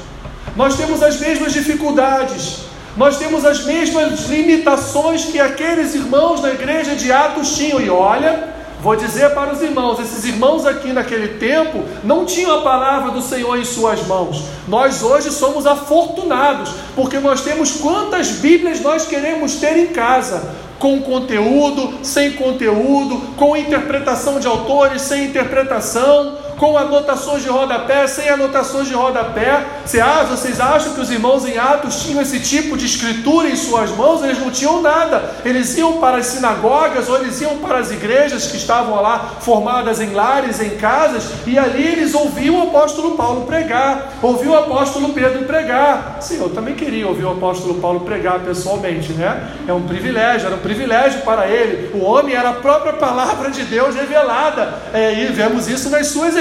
Nós 0.57 0.77
temos 0.77 1.03
as 1.05 1.21
mesmas 1.21 1.53
dificuldades. 1.53 2.67
Nós 2.97 3.19
temos 3.19 3.45
as 3.45 3.65
mesmas 3.65 4.27
limitações 4.29 5.27
que 5.27 5.39
aqueles 5.39 5.95
irmãos 5.95 6.41
da 6.41 6.51
igreja 6.51 6.97
de 6.97 7.13
Atos 7.13 7.57
tinham. 7.57 7.81
E 7.81 7.89
olha, 7.89 8.56
Vou 8.87 8.95
dizer 8.95 9.35
para 9.35 9.53
os 9.53 9.61
irmãos: 9.61 9.99
esses 9.99 10.25
irmãos 10.25 10.65
aqui 10.65 10.93
naquele 10.93 11.39
tempo 11.41 11.83
não 12.05 12.25
tinham 12.25 12.57
a 12.57 12.63
palavra 12.63 13.11
do 13.11 13.21
Senhor 13.21 13.59
em 13.59 13.65
suas 13.65 14.07
mãos. 14.07 14.45
Nós 14.69 15.03
hoje 15.03 15.33
somos 15.33 15.67
afortunados, 15.67 16.71
porque 16.95 17.19
nós 17.19 17.41
temos 17.41 17.73
quantas 17.81 18.29
Bíblias 18.31 18.81
nós 18.81 19.05
queremos 19.05 19.57
ter 19.57 19.77
em 19.77 19.89
casa, 19.89 20.55
com 20.79 21.01
conteúdo, 21.01 21.95
sem 22.05 22.35
conteúdo, 22.35 23.21
com 23.37 23.57
interpretação 23.57 24.39
de 24.39 24.47
autores, 24.47 25.03
sem 25.03 25.25
interpretação 25.25 26.46
com 26.59 26.77
anotações 26.77 27.43
de 27.43 27.49
rodapé, 27.49 28.07
sem 28.07 28.29
anotações 28.29 28.89
de 28.89 28.95
rodapé. 28.95 29.65
Você 29.85 30.01
acha, 30.01 30.25
vocês 30.25 30.61
acham 30.61 30.95
que 30.95 31.01
os 31.01 31.11
irmãos 31.11 31.45
em 31.45 31.59
Atos 31.59 32.03
tinham 32.03 32.21
esse 32.21 32.41
tipo 32.41 32.77
de 32.77 32.87
escritura 32.87 33.49
em 33.49 33.57
suas 33.57 33.91
mãos? 33.91 34.23
Eles 34.23 34.39
não 34.39 34.51
tinham 34.51 34.81
nada. 34.81 35.37
Eles 35.45 35.77
iam 35.77 35.99
para 35.99 36.19
as 36.19 36.27
sinagogas 36.27 37.09
ou 37.09 37.19
eles 37.19 37.41
iam 37.41 37.59
para 37.59 37.79
as 37.79 37.91
igrejas 37.91 38.47
que 38.47 38.57
estavam 38.57 39.01
lá 39.01 39.37
formadas 39.41 40.01
em 40.01 40.13
lares, 40.13 40.61
em 40.61 40.71
casas, 40.71 41.25
e 41.47 41.59
ali 41.59 41.87
eles 41.87 42.15
ouviam 42.15 42.59
o 42.59 42.69
apóstolo 42.69 43.17
Paulo 43.17 43.47
pregar, 43.47 44.15
ouviam 44.23 44.53
o 44.53 44.57
apóstolo 44.57 45.13
Pedro 45.13 45.45
pregar. 45.45 46.19
Sim, 46.21 46.41
eu 46.41 46.51
também 46.51 46.75
queria 46.75 47.07
ouvir 47.07 47.25
o 47.25 47.33
apóstolo 47.33 47.75
Paulo 47.75 48.01
pregar 48.01 48.41
pessoalmente, 48.41 49.13
né? 49.13 49.57
É 49.69 49.73
um 49.73 49.83
privilégio, 49.83 50.47
era 50.47 50.57
um 50.57 50.61
privilégio 50.61 51.23
para 51.23 51.49
ele. 51.49 51.91
O 51.95 52.05
homem 52.05 52.35
era 52.35 52.51
a 52.51 52.55
própria 52.55 52.95
palavra 52.95 53.51
de 53.51 53.63
Deus 53.65 53.95
revelada. 53.95 54.75
É, 54.93 55.13
e 55.13 55.27
vemos 55.27 55.69
isso 55.69 55.91
nas 55.91 56.09
suas. 56.09 56.35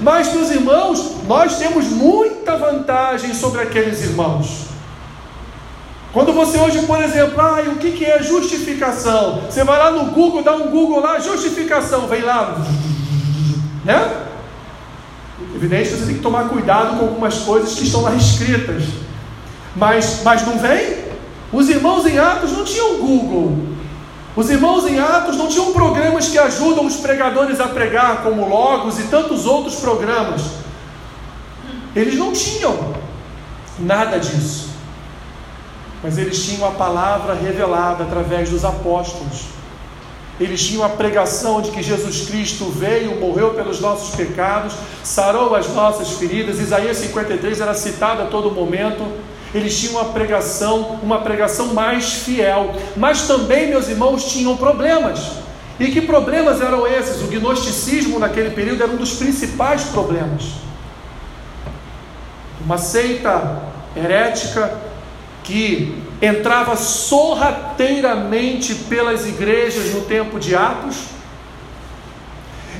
Mas, 0.00 0.32
meus 0.32 0.50
irmãos, 0.50 1.16
nós 1.26 1.58
temos 1.58 1.86
muita 1.86 2.56
vantagem 2.56 3.34
sobre 3.34 3.62
aqueles 3.62 4.02
irmãos. 4.02 4.66
Quando 6.12 6.32
você 6.32 6.56
hoje, 6.58 6.80
por 6.86 7.02
exemplo, 7.02 7.40
ah, 7.40 7.62
o 7.66 7.76
que, 7.76 7.90
que 7.92 8.04
é 8.04 8.22
justificação? 8.22 9.42
Você 9.50 9.62
vai 9.64 9.78
lá 9.78 9.90
no 9.90 10.06
Google, 10.12 10.42
dá 10.42 10.54
um 10.54 10.70
Google 10.70 11.00
lá, 11.00 11.18
justificação, 11.18 12.06
vem 12.06 12.22
lá, 12.22 12.56
né? 13.84 14.26
Evidente 15.54 15.90
você 15.90 16.06
tem 16.06 16.14
que 16.14 16.22
tomar 16.22 16.48
cuidado 16.48 16.98
com 16.98 17.04
algumas 17.04 17.40
coisas 17.40 17.74
que 17.74 17.84
estão 17.84 18.02
lá 18.02 18.14
escritas. 18.14 18.84
Mas, 19.74 20.22
mas 20.24 20.46
não 20.46 20.58
vem? 20.58 21.04
Os 21.52 21.68
irmãos 21.68 22.06
em 22.06 22.18
Atos 22.18 22.52
não 22.52 22.64
tinham 22.64 22.96
Google. 22.96 23.75
Os 24.36 24.50
irmãos 24.50 24.86
em 24.86 24.98
Atos 24.98 25.38
não 25.38 25.48
tinham 25.48 25.72
programas 25.72 26.28
que 26.28 26.38
ajudam 26.38 26.84
os 26.84 26.96
pregadores 26.96 27.58
a 27.58 27.68
pregar, 27.68 28.22
como 28.22 28.46
Logos 28.46 28.98
e 28.98 29.04
tantos 29.04 29.46
outros 29.46 29.76
programas. 29.76 30.42
Eles 31.94 32.16
não 32.16 32.32
tinham 32.34 32.94
nada 33.78 34.18
disso. 34.18 34.68
Mas 36.02 36.18
eles 36.18 36.44
tinham 36.44 36.68
a 36.68 36.72
palavra 36.72 37.32
revelada 37.32 38.04
através 38.04 38.50
dos 38.50 38.62
apóstolos. 38.62 39.46
Eles 40.38 40.62
tinham 40.62 40.84
a 40.84 40.90
pregação 40.90 41.62
de 41.62 41.70
que 41.70 41.82
Jesus 41.82 42.28
Cristo 42.28 42.66
veio, 42.66 43.18
morreu 43.18 43.54
pelos 43.54 43.80
nossos 43.80 44.14
pecados, 44.14 44.74
sarou 45.02 45.54
as 45.54 45.66
nossas 45.68 46.10
feridas. 46.12 46.60
Isaías 46.60 46.98
53 46.98 47.58
era 47.58 47.72
citado 47.72 48.20
a 48.20 48.26
todo 48.26 48.50
momento 48.50 49.02
eles 49.54 49.78
tinham 49.78 49.94
uma 49.94 50.12
pregação, 50.12 50.98
uma 51.02 51.20
pregação 51.20 51.74
mais 51.74 52.12
fiel, 52.12 52.74
mas 52.96 53.26
também, 53.26 53.68
meus 53.68 53.88
irmãos, 53.88 54.24
tinham 54.24 54.56
problemas. 54.56 55.20
E 55.78 55.88
que 55.90 56.00
problemas 56.00 56.60
eram 56.60 56.86
esses? 56.86 57.22
O 57.22 57.26
gnosticismo 57.26 58.18
naquele 58.18 58.50
período 58.50 58.82
era 58.82 58.92
um 58.92 58.96
dos 58.96 59.14
principais 59.14 59.84
problemas. 59.84 60.44
Uma 62.64 62.78
seita 62.78 63.62
herética 63.94 64.74
que 65.44 66.02
entrava 66.20 66.76
sorrateiramente 66.76 68.74
pelas 68.74 69.26
igrejas 69.26 69.92
no 69.94 70.02
tempo 70.02 70.40
de 70.40 70.56
Atos, 70.56 70.96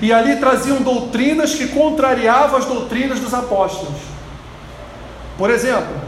e 0.01 0.13
ali 0.13 0.37
traziam 0.37 0.83
doutrinas 0.83 1.55
que 1.55 1.69
contrariavam 1.69 2.59
as 2.59 2.65
doutrinas 2.67 3.21
dos 3.21 3.33
apóstolos. 3.33 3.97
Por 5.39 5.51
exemplo, 5.51 6.06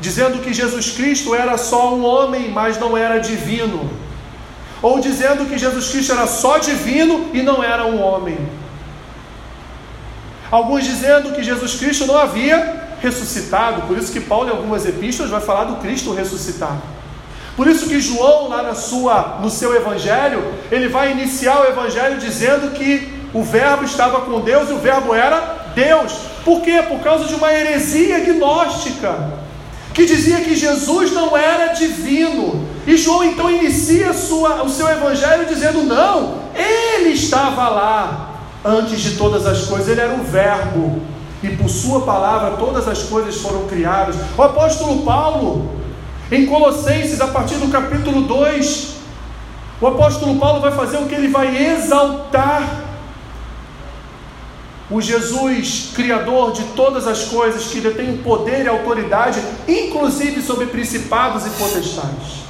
dizendo 0.00 0.40
que 0.40 0.52
Jesus 0.52 0.90
Cristo 0.90 1.34
era 1.34 1.56
só 1.56 1.94
um 1.94 2.04
homem, 2.04 2.50
mas 2.50 2.78
não 2.78 2.96
era 2.96 3.18
divino, 3.18 3.90
ou 4.82 5.00
dizendo 5.00 5.46
que 5.46 5.58
Jesus 5.58 5.88
Cristo 5.88 6.12
era 6.12 6.26
só 6.26 6.58
divino 6.58 7.30
e 7.32 7.42
não 7.42 7.62
era 7.62 7.86
um 7.86 8.00
homem. 8.02 8.38
Alguns 10.50 10.84
dizendo 10.84 11.32
que 11.32 11.42
Jesus 11.42 11.74
Cristo 11.74 12.06
não 12.06 12.18
havia 12.18 12.84
ressuscitado, 13.00 13.82
por 13.82 13.98
isso 13.98 14.12
que 14.12 14.20
Paulo 14.20 14.48
em 14.48 14.52
algumas 14.52 14.86
epístolas 14.86 15.30
vai 15.30 15.40
falar 15.40 15.64
do 15.64 15.76
Cristo 15.76 16.12
ressuscitado. 16.12 16.80
Por 17.56 17.66
isso 17.66 17.88
que 17.88 17.98
João 18.00 18.48
lá 18.48 18.62
na 18.62 18.74
sua 18.74 19.38
no 19.40 19.48
seu 19.48 19.74
evangelho, 19.74 20.44
ele 20.70 20.88
vai 20.88 21.10
iniciar 21.10 21.60
o 21.62 21.64
evangelho 21.64 22.18
dizendo 22.18 22.72
que 22.72 23.12
o 23.32 23.42
verbo 23.42 23.84
estava 23.84 24.20
com 24.20 24.40
Deus 24.40 24.68
e 24.68 24.72
o 24.72 24.78
verbo 24.78 25.14
era 25.14 25.72
Deus. 25.74 26.12
Por 26.44 26.60
quê? 26.60 26.82
Por 26.86 27.00
causa 27.00 27.24
de 27.24 27.34
uma 27.34 27.52
heresia 27.52 28.20
gnóstica 28.20 29.46
que 29.96 30.04
dizia 30.04 30.42
que 30.42 30.54
Jesus 30.54 31.10
não 31.10 31.34
era 31.34 31.72
divino. 31.72 32.68
E 32.86 32.98
João 32.98 33.24
então 33.24 33.50
inicia 33.50 34.12
sua, 34.12 34.62
o 34.62 34.68
seu 34.68 34.86
evangelho 34.90 35.46
dizendo: 35.46 35.82
não, 35.84 36.34
ele 36.54 37.14
estava 37.14 37.66
lá 37.70 38.34
antes 38.62 39.00
de 39.00 39.16
todas 39.16 39.46
as 39.46 39.64
coisas, 39.64 39.88
ele 39.88 40.02
era 40.02 40.12
o 40.12 40.22
Verbo, 40.22 41.00
e 41.42 41.48
por 41.48 41.70
Sua 41.70 42.02
palavra 42.02 42.58
todas 42.58 42.86
as 42.86 43.04
coisas 43.04 43.36
foram 43.36 43.66
criadas. 43.66 44.16
O 44.36 44.42
apóstolo 44.42 45.02
Paulo, 45.02 45.70
em 46.30 46.44
Colossenses, 46.44 47.22
a 47.22 47.28
partir 47.28 47.54
do 47.54 47.68
capítulo 47.68 48.20
2, 48.22 48.96
o 49.80 49.86
apóstolo 49.86 50.38
Paulo 50.38 50.60
vai 50.60 50.72
fazer 50.72 50.98
o 50.98 51.06
que 51.06 51.14
ele 51.14 51.28
vai 51.28 51.56
exaltar 51.56 52.84
o 54.90 55.00
Jesus, 55.00 55.90
Criador 55.94 56.52
de 56.52 56.62
todas 56.74 57.06
as 57.06 57.24
coisas, 57.24 57.66
que 57.66 57.80
detém 57.80 58.18
poder 58.18 58.64
e 58.64 58.68
autoridade, 58.68 59.40
inclusive 59.66 60.40
sobre 60.42 60.66
principados 60.66 61.44
e 61.46 61.50
potestades. 61.50 62.46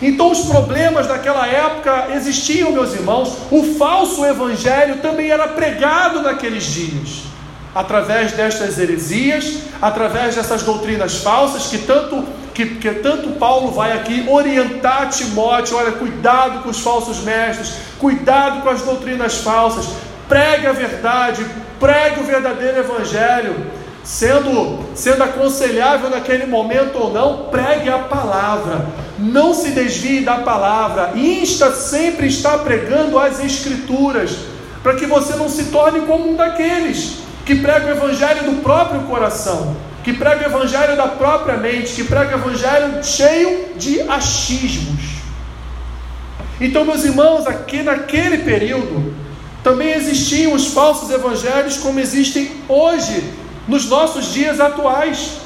Então, 0.00 0.30
os 0.30 0.40
problemas 0.40 1.06
daquela 1.06 1.46
época 1.46 2.08
existiam, 2.14 2.70
meus 2.70 2.92
irmãos. 2.94 3.36
O 3.50 3.74
falso 3.74 4.24
evangelho 4.24 4.98
também 4.98 5.30
era 5.30 5.48
pregado 5.48 6.22
naqueles 6.22 6.64
dias, 6.64 7.22
através 7.74 8.32
destas 8.32 8.78
heresias, 8.78 9.58
através 9.82 10.36
dessas 10.36 10.62
doutrinas 10.62 11.18
falsas, 11.18 11.66
que 11.66 11.78
tanto, 11.78 12.24
que, 12.54 12.76
que 12.76 12.90
tanto 12.94 13.30
Paulo 13.30 13.72
vai 13.72 13.92
aqui 13.92 14.24
orientar 14.28 15.08
Timóteo: 15.08 15.76
olha, 15.76 15.92
cuidado 15.92 16.62
com 16.62 16.70
os 16.70 16.80
falsos 16.80 17.18
mestres, 17.18 17.74
cuidado 17.98 18.62
com 18.62 18.68
as 18.68 18.82
doutrinas 18.82 19.38
falsas, 19.38 19.86
pregue 20.28 20.66
a 20.66 20.72
verdade, 20.72 21.44
pregue 21.80 22.20
o 22.20 22.24
verdadeiro 22.24 22.78
evangelho, 22.78 23.66
sendo, 24.04 24.84
sendo 24.94 25.22
aconselhável 25.24 26.10
naquele 26.10 26.46
momento 26.46 26.98
ou 26.98 27.12
não, 27.12 27.50
pregue 27.50 27.88
a 27.88 27.98
palavra, 27.98 28.86
não 29.18 29.54
se 29.54 29.70
desvie 29.70 30.20
da 30.20 30.38
palavra, 30.38 31.12
insta 31.16 31.72
sempre 31.72 32.26
estar 32.26 32.58
pregando 32.58 33.18
as 33.18 33.42
escrituras, 33.42 34.36
para 34.82 34.94
que 34.94 35.06
você 35.06 35.34
não 35.34 35.48
se 35.48 35.64
torne 35.66 36.02
como 36.02 36.30
um 36.30 36.36
daqueles 36.36 37.18
que 37.44 37.56
prega 37.56 37.86
o 37.86 37.90
evangelho 37.90 38.44
do 38.44 38.62
próprio 38.62 39.00
coração, 39.02 39.74
que 40.04 40.12
prega 40.12 40.44
o 40.44 40.52
evangelho 40.52 40.96
da 40.96 41.08
própria 41.08 41.56
mente, 41.56 41.94
que 41.94 42.04
prega 42.04 42.36
o 42.36 42.38
evangelho 42.38 43.02
cheio 43.02 43.74
de 43.76 44.02
achismos. 44.02 45.18
Então, 46.60 46.84
meus 46.84 47.04
irmãos, 47.04 47.46
aqui 47.46 47.82
naquele 47.82 48.38
período, 48.38 49.14
também 49.62 49.92
existiam 49.92 50.52
os 50.52 50.68
falsos 50.68 51.10
evangelhos 51.10 51.76
como 51.76 52.00
existem 52.00 52.52
hoje, 52.68 53.32
nos 53.66 53.86
nossos 53.86 54.32
dias 54.32 54.60
atuais. 54.60 55.38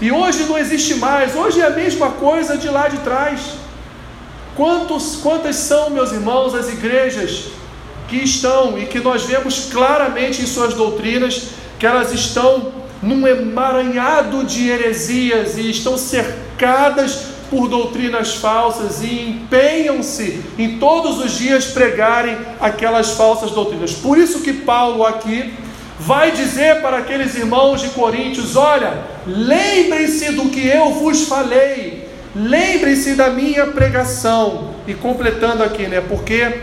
E 0.00 0.10
hoje 0.10 0.44
não 0.44 0.56
existe 0.56 0.94
mais, 0.94 1.34
hoje 1.34 1.60
é 1.60 1.66
a 1.66 1.70
mesma 1.70 2.10
coisa 2.10 2.56
de 2.56 2.68
lá 2.68 2.88
de 2.88 2.98
trás. 2.98 3.40
Quantos, 4.56 5.16
quantas 5.22 5.56
são, 5.56 5.90
meus 5.90 6.12
irmãos, 6.12 6.54
as 6.54 6.68
igrejas 6.68 7.44
que 8.08 8.16
estão 8.16 8.78
e 8.78 8.86
que 8.86 8.98
nós 9.00 9.24
vemos 9.24 9.68
claramente 9.70 10.42
em 10.42 10.46
suas 10.46 10.74
doutrinas 10.74 11.48
que 11.78 11.86
elas 11.86 12.12
estão 12.12 12.72
num 13.00 13.26
emaranhado 13.26 14.44
de 14.44 14.68
heresias 14.68 15.56
e 15.56 15.70
estão 15.70 15.96
cercadas 15.96 17.37
por 17.50 17.68
doutrinas 17.68 18.34
falsas 18.34 19.02
e 19.02 19.28
empenham-se 19.28 20.42
em 20.58 20.78
todos 20.78 21.18
os 21.18 21.32
dias 21.32 21.66
pregarem 21.66 22.36
aquelas 22.60 23.12
falsas 23.12 23.50
doutrinas. 23.50 23.92
Por 23.92 24.18
isso 24.18 24.40
que 24.40 24.52
Paulo 24.52 25.04
aqui 25.04 25.54
vai 25.98 26.30
dizer 26.30 26.80
para 26.80 26.98
aqueles 26.98 27.34
irmãos 27.34 27.80
de 27.80 27.88
Coríntios: 27.88 28.56
olha, 28.56 28.98
lembrem-se 29.26 30.32
do 30.32 30.48
que 30.48 30.66
eu 30.66 30.92
vos 30.94 31.24
falei, 31.24 32.08
lembrem-se 32.34 33.14
da 33.14 33.30
minha 33.30 33.66
pregação. 33.66 34.76
E 34.86 34.94
completando 34.94 35.62
aqui, 35.62 35.86
né? 35.86 36.00
Porque 36.00 36.62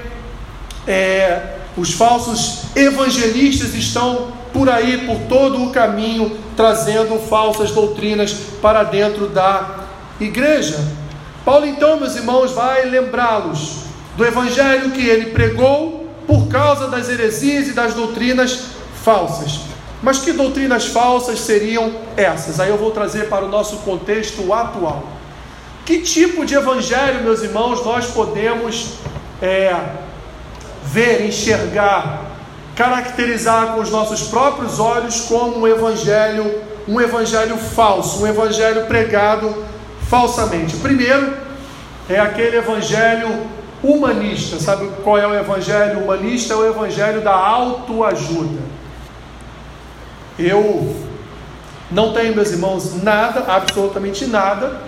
é, 0.88 1.42
os 1.78 1.94
falsos 1.94 2.64
evangelistas 2.76 3.76
estão 3.76 4.34
por 4.52 4.70
aí, 4.70 5.06
por 5.06 5.20
todo 5.28 5.64
o 5.64 5.72
caminho, 5.72 6.38
trazendo 6.56 7.20
falsas 7.20 7.72
doutrinas 7.72 8.34
para 8.62 8.84
dentro 8.84 9.28
da 9.28 9.85
igreja. 10.20 10.80
Paulo, 11.44 11.66
então, 11.66 12.00
meus 12.00 12.16
irmãos, 12.16 12.52
vai 12.52 12.86
lembrá-los 12.86 13.86
do 14.16 14.26
evangelho 14.26 14.92
que 14.92 15.06
ele 15.06 15.32
pregou 15.32 16.10
por 16.26 16.48
causa 16.48 16.88
das 16.88 17.10
heresias 17.10 17.68
e 17.68 17.74
das 17.74 17.94
doutrinas 17.94 18.68
falsas. 19.04 19.60
Mas 20.02 20.20
que 20.20 20.32
doutrinas 20.32 20.88
falsas 20.88 21.40
seriam 21.42 21.92
essas? 22.18 22.60
Aí 22.60 22.70
eu 22.70 22.78
vou 22.78 22.92
trazer 22.92 23.30
para 23.30 23.46
o 23.46 23.50
nosso 23.50 23.78
contexto 23.78 24.52
atual. 24.54 25.04
Que 25.86 26.02
tipo 26.02 26.46
de 26.46 26.56
evangelho, 26.56 27.24
meus 27.24 27.44
irmãos, 27.44 27.86
nós 27.86 28.08
podemos 28.08 28.94
é, 29.42 29.76
ver, 30.84 31.26
enxergar, 31.26 32.26
caracterizar 32.76 33.74
com 33.74 33.82
os 33.82 33.92
nossos 33.92 34.24
próprios 34.24 34.80
olhos 34.80 35.22
como 35.22 35.60
um 35.60 35.68
evangelho, 35.68 36.62
um 36.88 37.00
evangelho 37.00 37.58
falso, 37.58 38.24
um 38.24 38.28
evangelho 38.28 38.86
pregado 38.86 39.56
falsamente. 40.10 40.78
Primeiro 40.78 41.36
é 42.10 42.20
aquele 42.20 42.58
evangelho 42.58 43.48
humanista. 43.84 44.60
Sabe 44.60 44.90
qual 45.04 45.18
é 45.18 45.28
o 45.28 45.34
evangelho 45.34 46.00
humanista? 46.04 46.54
É 46.54 46.58
o 46.58 46.66
evangelho 46.66 47.22
da 47.22 47.36
autoajuda. 47.36 48.62
Eu 50.38 50.96
não 51.92 52.14
tenho, 52.14 52.36
meus 52.36 52.52
irmãos, 52.52 53.02
nada, 53.02 53.46
absolutamente 53.52 54.26
nada, 54.26 54.82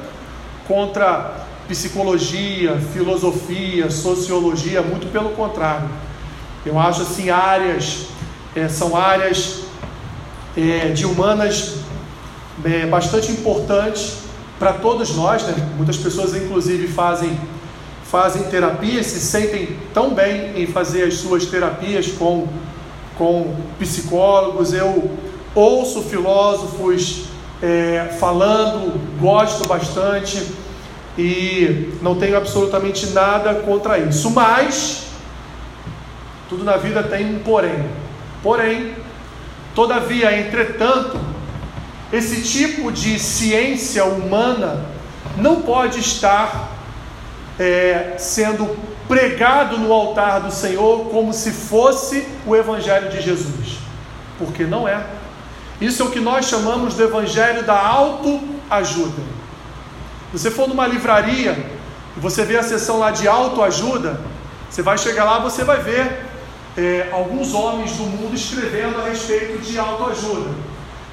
contra 0.68 1.46
psicologia, 1.68 2.78
filosofia, 2.94 3.90
sociologia, 3.90 4.82
muito 4.82 5.12
pelo 5.12 5.30
contrário. 5.32 5.90
Eu 6.66 6.80
acho 6.80 7.04
assim 7.04 7.30
áreas, 7.30 8.08
é, 8.56 8.68
são 8.68 8.96
áreas 8.96 9.62
é, 10.56 10.90
de 10.90 11.06
humanas 11.06 11.76
é, 12.66 12.86
bastante 12.86 13.32
importantes 13.32 14.27
para 14.60 14.74
todos 14.74 15.15
nós, 15.15 15.43
né? 15.43 15.56
Muitas 15.76 15.98
pessoas, 15.98 16.36
inclusive, 16.36 16.88
fazem, 16.88 17.39
fazem 18.04 18.43
terapia, 18.43 19.04
se 19.04 19.20
sentem 19.20 19.78
tão 19.93 20.13
bem 20.13 20.62
em 20.62 20.67
fazer 20.67 21.04
as 21.04 21.15
suas 21.15 21.46
terapias 21.46 22.08
com, 22.08 22.48
com 23.17 23.56
psicólogos. 23.80 24.74
Eu 24.74 25.12
ouço 25.54 26.02
filósofos 26.04 27.26
é, 27.62 28.15
falando, 28.20 29.00
gosto 29.20 29.67
bastante 29.67 30.46
e 31.17 31.93
não 32.02 32.15
tenho 32.15 32.38
absolutamente 32.38 33.08
nada 33.08 33.56
contra 33.56 33.98
isso. 33.98 34.30
Mas, 34.32 35.08
tudo 36.50 36.63
na 36.63 36.78
vida 36.78 37.04
tem 37.04 37.26
um 37.26 37.39
porém. 37.39 37.86
Porém, 38.41 38.93
todavia, 39.76 40.39
entretanto, 40.39 41.20
esse 42.12 42.41
tipo 42.41 42.91
de 42.91 43.20
ciência 43.20 44.06
humana 44.06 44.86
não 45.36 45.62
pode 45.62 46.00
estar 46.00 46.72
é, 47.60 48.15
sendo 48.17 48.78
pregado 49.08 49.78
no 49.78 49.91
altar 49.91 50.41
do 50.41 50.52
Senhor 50.52 51.10
como 51.10 51.34
se 51.34 51.52
fosse 51.52 52.28
o 52.46 52.56
Evangelho 52.56 53.10
de 53.10 53.22
Jesus, 53.22 53.78
porque 54.38 54.63
não 54.63 54.88
é. 54.88 55.06
Isso 55.80 56.02
é 56.02 56.06
o 56.06 56.10
que 56.10 56.20
nós 56.20 56.46
chamamos 56.46 56.96
do 56.96 57.04
Evangelho 57.04 57.63
da 57.63 57.80
autoajuda. 57.80 59.22
Você 60.32 60.50
for 60.50 60.67
numa 60.67 60.88
livraria 60.88 61.58
e 62.15 62.20
você 62.20 62.43
vê 62.43 62.58
a 62.58 62.63
seção 62.63 63.00
lá 63.00 63.12
de 63.12 63.28
autoajuda, 63.28 64.20
você 64.70 64.82
vai 64.82 64.98
chegar 64.98 65.24
lá, 65.24 65.39
você 65.39 65.63
vai 65.63 65.80
ver 65.80 66.26
é, 66.78 67.10
alguns 67.12 67.54
homens 67.54 67.91
do 67.93 68.04
mundo 68.04 68.36
escrevendo 68.36 69.00
a 69.00 69.10
respeito 69.10 69.60
de 69.60 69.80
autoajuda. 69.80 70.50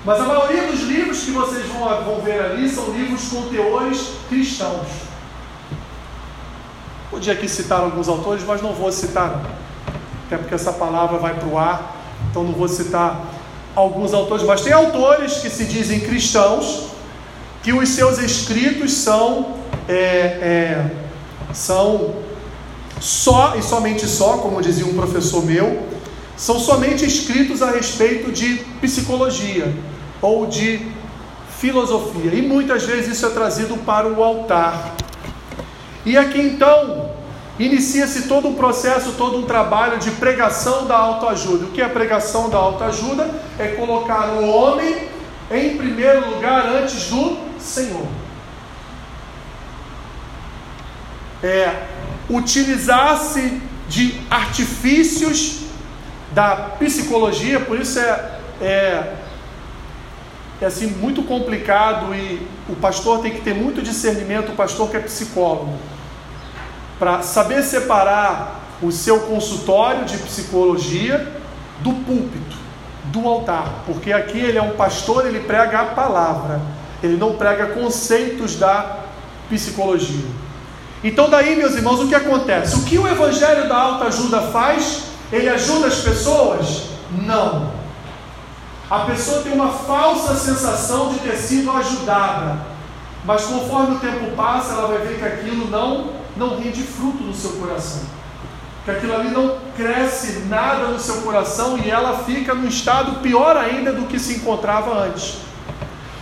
Mas 0.04 0.20
a 0.20 0.24
maioria 0.24 0.66
dos 0.66 0.82
livros 0.82 1.20
que 1.20 1.30
vocês 1.30 1.64
vão, 1.66 1.88
vão 2.04 2.20
ver 2.20 2.38
ali 2.38 2.68
são 2.68 2.92
livros 2.92 3.26
com 3.28 3.48
teores 3.48 4.10
cristãos. 4.28 4.86
Podia 7.10 7.32
aqui 7.32 7.48
citar 7.48 7.80
alguns 7.80 8.06
autores, 8.06 8.44
mas 8.46 8.60
não 8.60 8.74
vou 8.74 8.92
citar, 8.92 9.40
até 10.26 10.36
porque 10.36 10.54
essa 10.54 10.72
palavra 10.72 11.16
vai 11.16 11.34
para 11.34 11.48
o 11.48 11.56
ar, 11.56 11.96
então 12.30 12.42
não 12.42 12.52
vou 12.52 12.68
citar 12.68 13.18
alguns 13.74 14.12
autores, 14.12 14.44
mas 14.44 14.60
tem 14.60 14.74
autores 14.74 15.38
que 15.38 15.48
se 15.48 15.64
dizem 15.64 16.00
cristãos, 16.00 16.88
que 17.62 17.72
os 17.72 17.88
seus 17.88 18.18
escritos 18.18 18.92
são, 18.92 19.54
é, 19.88 19.94
é, 19.94 20.90
são 21.54 22.16
só 23.00 23.54
e 23.56 23.62
somente 23.62 24.06
só, 24.06 24.38
como 24.38 24.60
dizia 24.60 24.84
um 24.84 24.94
professor 24.94 25.42
meu, 25.42 25.82
são 26.36 26.58
somente 26.58 27.06
escritos 27.06 27.62
a 27.62 27.70
respeito 27.70 28.30
de 28.30 28.56
psicologia 28.82 29.72
ou 30.20 30.46
de 30.46 30.88
filosofia. 31.58 32.34
E 32.34 32.42
muitas 32.42 32.84
vezes 32.84 33.16
isso 33.16 33.26
é 33.26 33.30
trazido 33.30 33.76
para 33.78 34.06
o 34.06 34.22
altar. 34.22 34.94
E 36.04 36.16
aqui 36.16 36.40
então 36.40 37.10
inicia-se 37.58 38.28
todo 38.28 38.48
um 38.48 38.54
processo, 38.54 39.12
todo 39.12 39.38
um 39.38 39.46
trabalho 39.46 39.98
de 39.98 40.10
pregação 40.12 40.86
da 40.86 40.96
autoajuda. 40.96 41.66
O 41.66 41.70
que 41.70 41.80
é 41.80 41.88
pregação 41.88 42.50
da 42.50 42.58
autoajuda? 42.58 43.30
É 43.58 43.68
colocar 43.68 44.30
o 44.30 44.48
homem 44.48 45.08
em 45.50 45.76
primeiro 45.76 46.30
lugar 46.30 46.66
antes 46.66 47.08
do 47.08 47.38
Senhor. 47.58 48.06
É 51.42 51.86
utilizar-se 52.28 53.60
de 53.88 54.20
artifícios 54.30 55.60
da 56.32 56.56
psicologia, 56.78 57.60
por 57.60 57.78
isso 57.78 57.98
é, 57.98 58.38
é, 58.60 59.12
é 60.64 60.66
assim 60.66 60.86
muito 60.86 61.22
complicado 61.22 62.14
e 62.14 62.46
o 62.68 62.74
pastor 62.74 63.20
tem 63.20 63.32
que 63.32 63.42
ter 63.42 63.54
muito 63.54 63.82
discernimento, 63.82 64.52
o 64.52 64.54
pastor 64.54 64.88
que 64.90 64.96
é 64.96 65.00
psicólogo, 65.00 65.74
para 66.98 67.20
saber 67.20 67.62
separar 67.62 68.62
o 68.82 68.90
seu 68.90 69.20
consultório 69.20 70.06
de 70.06 70.16
psicologia 70.16 71.32
do 71.80 71.92
púlpito, 71.92 72.56
do 73.04 73.28
altar, 73.28 73.82
porque 73.84 74.10
aqui 74.10 74.38
ele 74.38 74.56
é 74.56 74.62
um 74.62 74.70
pastor, 74.70 75.26
ele 75.26 75.40
prega 75.40 75.80
a 75.80 75.84
palavra, 75.86 76.62
ele 77.02 77.16
não 77.18 77.34
prega 77.34 77.66
conceitos 77.66 78.56
da 78.56 79.00
psicologia. 79.50 80.24
Então, 81.02 81.28
daí, 81.28 81.54
meus 81.56 81.74
irmãos, 81.74 82.00
o 82.00 82.08
que 82.08 82.14
acontece? 82.14 82.76
O 82.76 82.84
que 82.84 82.98
o 82.98 83.06
Evangelho 83.06 83.68
da 83.68 83.76
Alta 83.76 84.06
Ajuda 84.06 84.40
faz? 84.40 85.02
Ele 85.30 85.50
ajuda 85.50 85.88
as 85.88 85.96
pessoas? 85.96 86.84
Não. 87.10 87.70
A 88.90 89.00
pessoa 89.00 89.42
tem 89.42 89.52
uma 89.52 89.68
falsa 89.68 90.34
sensação 90.34 91.08
de 91.08 91.20
ter 91.20 91.36
sido 91.36 91.70
ajudada, 91.70 92.58
mas 93.24 93.44
conforme 93.44 93.96
o 93.96 93.98
tempo 93.98 94.36
passa, 94.36 94.74
ela 94.74 94.88
vai 94.88 94.98
ver 94.98 95.18
que 95.18 95.24
aquilo 95.24 95.70
não, 95.70 96.10
não 96.36 96.58
rende 96.58 96.82
fruto 96.82 97.22
no 97.22 97.34
seu 97.34 97.52
coração, 97.52 98.02
que 98.84 98.90
aquilo 98.90 99.14
ali 99.14 99.30
não 99.30 99.56
cresce 99.74 100.40
nada 100.50 100.88
no 100.88 101.00
seu 101.00 101.22
coração 101.22 101.78
e 101.78 101.90
ela 101.90 102.18
fica 102.24 102.54
num 102.54 102.68
estado 102.68 103.20
pior 103.20 103.56
ainda 103.56 103.90
do 103.92 104.06
que 104.06 104.18
se 104.18 104.34
encontrava 104.34 104.94
antes. 104.98 105.38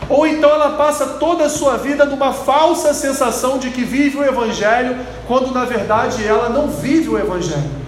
Ou 0.09 0.27
então 0.27 0.51
ela 0.51 0.71
passa 0.77 1.07
toda 1.07 1.45
a 1.45 1.49
sua 1.49 1.77
vida 1.77 2.05
numa 2.05 2.33
falsa 2.33 2.95
sensação 2.95 3.59
de 3.59 3.71
que 3.71 3.83
vive 3.83 4.19
o 4.19 4.25
Evangelho, 4.25 5.05
quando 5.27 5.53
na 5.53 5.65
verdade 5.65 6.25
ela 6.25 6.49
não 6.49 6.69
vive 6.69 7.09
o 7.09 7.19
Evangelho. 7.19 7.83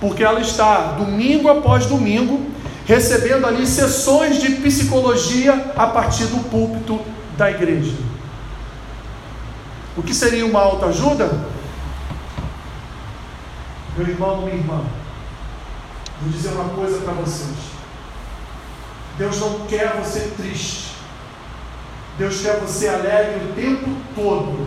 Porque 0.00 0.22
ela 0.22 0.40
está 0.40 0.92
domingo 0.98 1.48
após 1.48 1.86
domingo 1.86 2.51
recebendo 2.86 3.46
ali 3.46 3.66
sessões 3.66 4.40
de 4.40 4.56
psicologia 4.56 5.72
a 5.76 5.86
partir 5.86 6.26
do 6.26 6.48
púlpito 6.50 7.00
da 7.36 7.50
igreja. 7.50 7.96
O 9.96 10.02
que 10.02 10.14
seria 10.14 10.46
uma 10.46 10.60
autoajuda? 10.60 11.30
Meu 13.96 14.08
irmão, 14.08 14.42
minha 14.42 14.54
irmã, 14.54 14.82
vou 16.22 16.30
dizer 16.32 16.50
uma 16.50 16.70
coisa 16.70 16.98
para 17.00 17.12
vocês. 17.12 17.72
Deus 19.18 19.38
não 19.38 19.66
quer 19.66 19.94
você 20.02 20.32
triste. 20.36 20.92
Deus 22.18 22.40
quer 22.40 22.58
você 22.58 22.88
alegre 22.88 23.50
o 23.50 23.54
tempo 23.54 23.90
todo. 24.14 24.66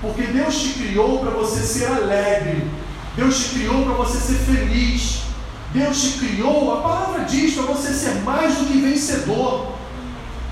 Porque 0.00 0.22
Deus 0.22 0.60
te 0.60 0.70
criou 0.74 1.20
para 1.20 1.30
você 1.30 1.60
ser 1.60 1.86
alegre. 1.86 2.68
Deus 3.16 3.38
te 3.38 3.48
criou 3.50 3.84
para 3.84 3.94
você 3.94 4.18
ser 4.18 4.38
feliz. 4.38 5.27
Deus 5.72 6.00
te 6.00 6.18
criou, 6.18 6.78
a 6.78 6.80
palavra 6.80 7.24
diz 7.24 7.54
para 7.54 7.64
você 7.64 7.92
ser 7.92 8.22
mais 8.22 8.54
do 8.56 8.66
que 8.66 8.78
vencedor. 8.78 9.72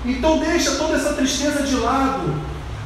Então 0.05 0.37
deixa 0.39 0.75
toda 0.75 0.95
essa 0.95 1.13
tristeza 1.13 1.63
de 1.63 1.75
lado. 1.75 2.35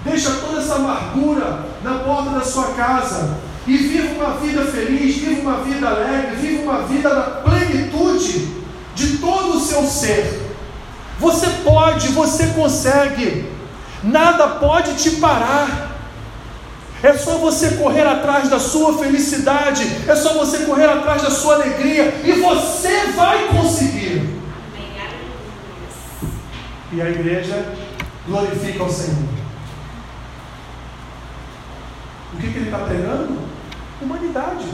Deixa 0.04 0.32
toda 0.32 0.60
essa 0.60 0.76
amargura 0.76 1.66
na 1.84 2.00
porta 2.00 2.32
da 2.32 2.42
sua 2.42 2.72
casa. 2.72 3.38
E 3.68 3.78
viva 3.78 4.16
uma 4.16 4.38
vida 4.38 4.66
feliz, 4.66 5.18
viva 5.18 5.42
uma 5.42 5.58
vida 5.64 5.88
alegre, 5.88 6.36
viva 6.38 6.64
uma 6.64 6.82
vida 6.84 7.14
na 7.14 7.22
plenitude 7.22 8.48
de 8.96 9.18
todo 9.18 9.58
o 9.58 9.60
seu 9.60 9.84
ser. 9.84 10.50
Você 11.20 11.48
pode, 11.64 12.08
você 12.10 12.48
consegue. 12.48 13.52
Nada 14.04 14.48
pode 14.48 14.96
te 14.96 15.12
parar. 15.18 15.91
É 17.04 17.14
só 17.18 17.38
você 17.38 17.78
correr 17.78 18.06
atrás 18.06 18.48
da 18.48 18.60
sua 18.60 18.98
felicidade, 19.00 19.84
é 20.08 20.16
só 20.16 20.34
você 20.34 20.66
correr 20.66 20.86
atrás 20.86 21.24
da 21.24 21.32
sua 21.32 21.56
alegria 21.56 22.22
e 22.24 22.34
você 22.34 23.08
vai 23.08 23.48
conseguir. 23.48 24.40
E 26.92 27.02
a 27.02 27.10
igreja 27.10 27.74
glorifica 28.28 28.84
o 28.84 28.92
Senhor. 28.92 29.32
O 32.34 32.38
que, 32.38 32.52
que 32.52 32.58
ele 32.58 32.66
está 32.66 32.80
pregando? 32.80 33.40
Humanidade. 34.02 34.66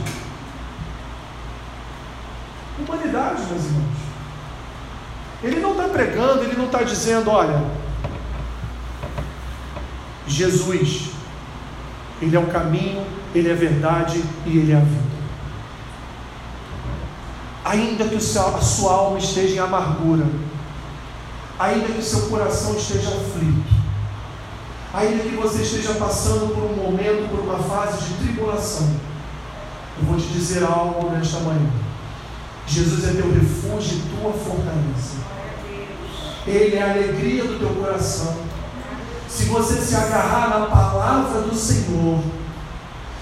Humanidade, 2.79 3.41
meus 3.43 3.65
irmãos. 3.65 3.97
Ele 5.43 5.59
não 5.59 5.71
está 5.71 5.83
pregando, 5.83 6.43
ele 6.43 6.57
não 6.57 6.65
está 6.65 6.83
dizendo, 6.83 7.29
olha, 7.29 7.63
Jesus, 10.27 11.11
Ele 12.21 12.35
é 12.35 12.39
o 12.39 12.47
caminho, 12.47 13.05
Ele 13.33 13.49
é 13.49 13.53
a 13.53 13.55
verdade 13.55 14.23
e 14.45 14.57
Ele 14.57 14.71
é 14.71 14.75
a 14.75 14.79
vida. 14.79 15.07
Ainda 17.65 18.05
que 18.05 18.15
a 18.15 18.61
sua 18.61 18.93
alma 18.93 19.17
esteja 19.17 19.55
em 19.55 19.59
amargura, 19.59 20.25
ainda 21.59 21.87
que 21.87 21.99
o 21.99 22.03
seu 22.03 22.21
coração 22.29 22.75
esteja 22.75 23.09
aflito, 23.09 23.75
ainda 24.93 25.23
que 25.23 25.35
você 25.35 25.63
esteja 25.63 25.93
passando 25.95 26.53
por 26.53 26.63
um 26.63 26.75
momento, 26.75 27.29
por 27.29 27.41
uma 27.41 27.59
fase 27.59 28.05
de 28.05 28.13
tribulação, 28.23 28.89
eu 29.99 30.05
vou 30.05 30.17
te 30.17 30.27
dizer 30.27 30.63
algo 30.63 31.09
nesta 31.09 31.39
manhã. 31.39 31.69
Jesus 32.67 33.05
é 33.05 33.21
teu 33.21 33.33
refúgio 33.33 33.97
e 33.97 34.21
tua 34.21 34.31
fortaleza. 34.31 35.17
Ele 36.45 36.75
é 36.75 36.81
a 36.81 36.91
alegria 36.91 37.43
do 37.43 37.59
teu 37.59 37.69
coração. 37.81 38.46
Se 39.37 39.45
você 39.45 39.79
se 39.79 39.95
agarrar 39.95 40.49
na 40.49 40.65
palavra 40.65 41.41
do 41.41 41.55
Senhor, 41.55 42.23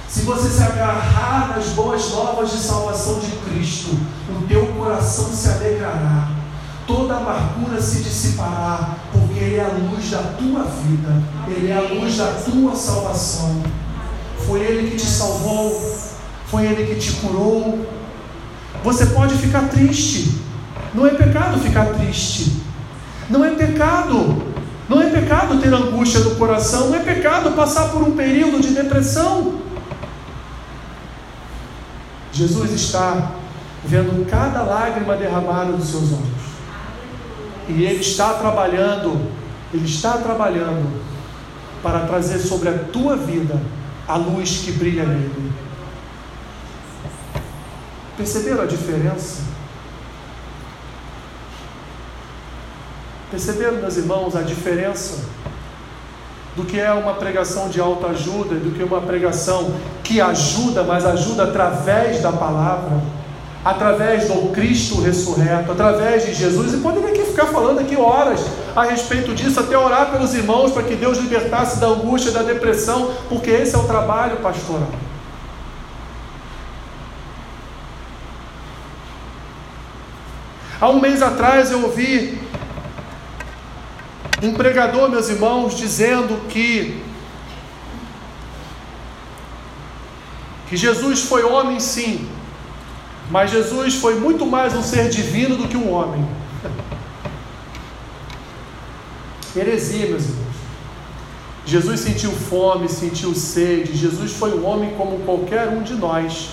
se 0.08 0.22
você 0.22 0.48
se 0.48 0.64
agarrar 0.64 1.50
nas 1.54 1.66
boas 1.74 2.10
novas 2.10 2.52
de 2.52 2.58
salvação 2.58 3.20
de 3.20 3.32
Cristo, 3.32 3.90
o 4.30 4.48
teu 4.48 4.66
coração 4.68 5.26
se 5.26 5.50
alegrará, 5.50 6.30
toda 6.88 7.18
amargura 7.18 7.82
se 7.82 8.02
dissipará, 8.02 8.96
porque 9.12 9.38
Ele 9.38 9.58
é 9.58 9.66
a 9.66 9.68
luz 9.68 10.10
da 10.10 10.20
tua 10.20 10.64
vida, 10.64 11.22
Ele 11.50 11.70
é 11.70 11.76
a 11.76 11.82
luz 11.82 12.16
da 12.16 12.28
tua 12.28 12.74
salvação. 12.74 13.62
Foi 14.48 14.62
Ele 14.62 14.92
que 14.92 14.96
te 14.96 15.06
salvou, 15.06 16.00
foi 16.48 16.66
Ele 16.66 16.96
que 16.96 16.96
te 16.98 17.12
curou, 17.18 17.86
você 18.86 19.08
pode 19.08 19.36
ficar 19.36 19.68
triste. 19.68 20.40
Não 20.94 21.06
é 21.06 21.10
pecado 21.10 21.60
ficar 21.60 21.88
triste. 21.88 22.64
Não 23.30 23.44
é 23.44 23.50
pecado. 23.50 24.55
Não 24.88 25.02
é 25.02 25.10
pecado 25.10 25.60
ter 25.60 25.74
angústia 25.74 26.20
no 26.20 26.36
coração. 26.36 26.90
Não 26.90 26.96
é 26.96 27.00
pecado 27.00 27.52
passar 27.56 27.90
por 27.90 28.04
um 28.04 28.16
período 28.16 28.60
de 28.62 28.70
depressão. 28.70 29.60
Jesus 32.32 32.72
está 32.72 33.32
vendo 33.84 34.30
cada 34.30 34.62
lágrima 34.64 35.16
derramada 35.16 35.72
dos 35.72 35.90
seus 35.90 36.12
olhos. 36.12 36.46
E 37.68 37.84
Ele 37.84 38.02
está 38.02 38.34
trabalhando, 38.34 39.20
Ele 39.74 39.86
está 39.86 40.18
trabalhando 40.18 41.02
para 41.82 42.02
trazer 42.02 42.40
sobre 42.40 42.70
a 42.70 42.78
tua 42.78 43.16
vida 43.16 43.60
a 44.08 44.18
luz 44.18 44.62
que 44.64 44.72
brilha 44.72 45.04
nele. 45.04 45.52
Perceberam 48.18 48.64
a 48.64 48.66
diferença? 48.66 49.55
Perceberam, 53.36 53.74
meus 53.74 53.98
irmãos, 53.98 54.34
a 54.34 54.42
diferença 54.42 55.26
do 56.56 56.64
que 56.64 56.80
é 56.80 56.94
uma 56.94 57.16
pregação 57.16 57.68
de 57.68 57.82
autoajuda, 57.82 58.56
do 58.56 58.72
que 58.72 58.82
uma 58.82 59.02
pregação 59.02 59.74
que 60.02 60.22
ajuda, 60.22 60.84
mas 60.84 61.06
ajuda 61.06 61.44
através 61.44 62.22
da 62.22 62.32
palavra, 62.32 63.02
através 63.66 64.30
do 64.30 64.54
Cristo 64.54 65.02
ressurreto, 65.02 65.70
através 65.70 66.26
de 66.26 66.34
Jesus. 66.34 66.76
E 66.76 66.78
poderia 66.78 67.10
aqui 67.10 67.24
ficar 67.24 67.48
falando 67.48 67.80
aqui 67.80 67.98
horas 67.98 68.40
a 68.74 68.86
respeito 68.86 69.36
disso, 69.36 69.60
até 69.60 69.78
orar 69.78 70.14
pelos 70.14 70.34
irmãos 70.34 70.72
para 70.72 70.84
que 70.84 70.96
Deus 70.96 71.18
libertasse 71.18 71.78
da 71.78 71.88
angústia, 71.88 72.32
da 72.32 72.42
depressão, 72.42 73.12
porque 73.28 73.50
esse 73.50 73.76
é 73.76 73.78
o 73.78 73.84
trabalho 73.84 74.38
pastoral. 74.38 74.88
Há 80.80 80.90
um 80.90 81.02
mês 81.02 81.22
atrás 81.22 81.70
eu 81.70 81.84
ouvi 81.84 82.46
Um 84.46 84.54
pregador, 84.54 85.10
meus 85.10 85.28
irmãos, 85.28 85.76
dizendo 85.76 86.48
que 86.48 87.02
que 90.70 90.78
Jesus 90.78 91.24
foi 91.24 91.44
homem 91.44 91.80
sim, 91.80 92.28
mas 93.32 93.50
Jesus 93.50 93.96
foi 93.96 94.16
muito 94.20 94.46
mais 94.46 94.76
um 94.76 94.84
ser 94.84 95.10
divino 95.10 95.56
do 95.56 95.68
que 95.68 95.78
um 95.78 95.92
homem. 95.92 96.24
Heresia, 99.56 100.08
meus 100.10 100.26
irmãos. 100.26 100.56
Jesus 101.66 102.00
sentiu 102.02 102.32
fome, 102.32 102.88
sentiu 102.88 103.34
sede. 103.34 103.98
Jesus 103.98 104.34
foi 104.34 104.54
um 104.54 104.64
homem 104.66 104.94
como 104.96 105.20
qualquer 105.20 105.70
um 105.70 105.82
de 105.82 105.96
nós. 105.96 106.50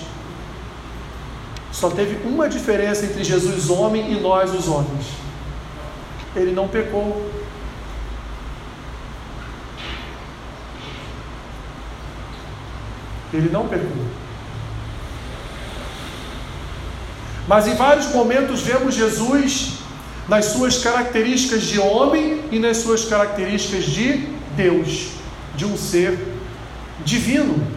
Só 1.71 1.91
teve 1.91 2.27
uma 2.27 2.49
diferença 2.49 3.05
entre 3.05 3.23
Jesus, 3.23 3.69
homem, 3.69 4.13
e 4.13 4.19
nós, 4.19 4.51
os 4.51 4.67
homens. 4.67 5.05
Ele 6.35 6.51
não 6.51 6.67
pecou. 6.67 7.42
Ele 13.33 13.49
não 13.49 13.67
pecou. 13.67 14.05
Mas 17.47 17.67
em 17.67 17.75
vários 17.75 18.07
momentos 18.13 18.61
vemos 18.61 18.95
Jesus 18.95 19.73
nas 20.27 20.45
suas 20.45 20.77
características 20.77 21.63
de 21.63 21.79
homem 21.79 22.41
e 22.51 22.59
nas 22.59 22.77
suas 22.77 23.03
características 23.03 23.83
de 23.85 24.29
Deus, 24.55 25.09
de 25.55 25.65
um 25.65 25.75
ser 25.75 26.17
divino. 27.03 27.67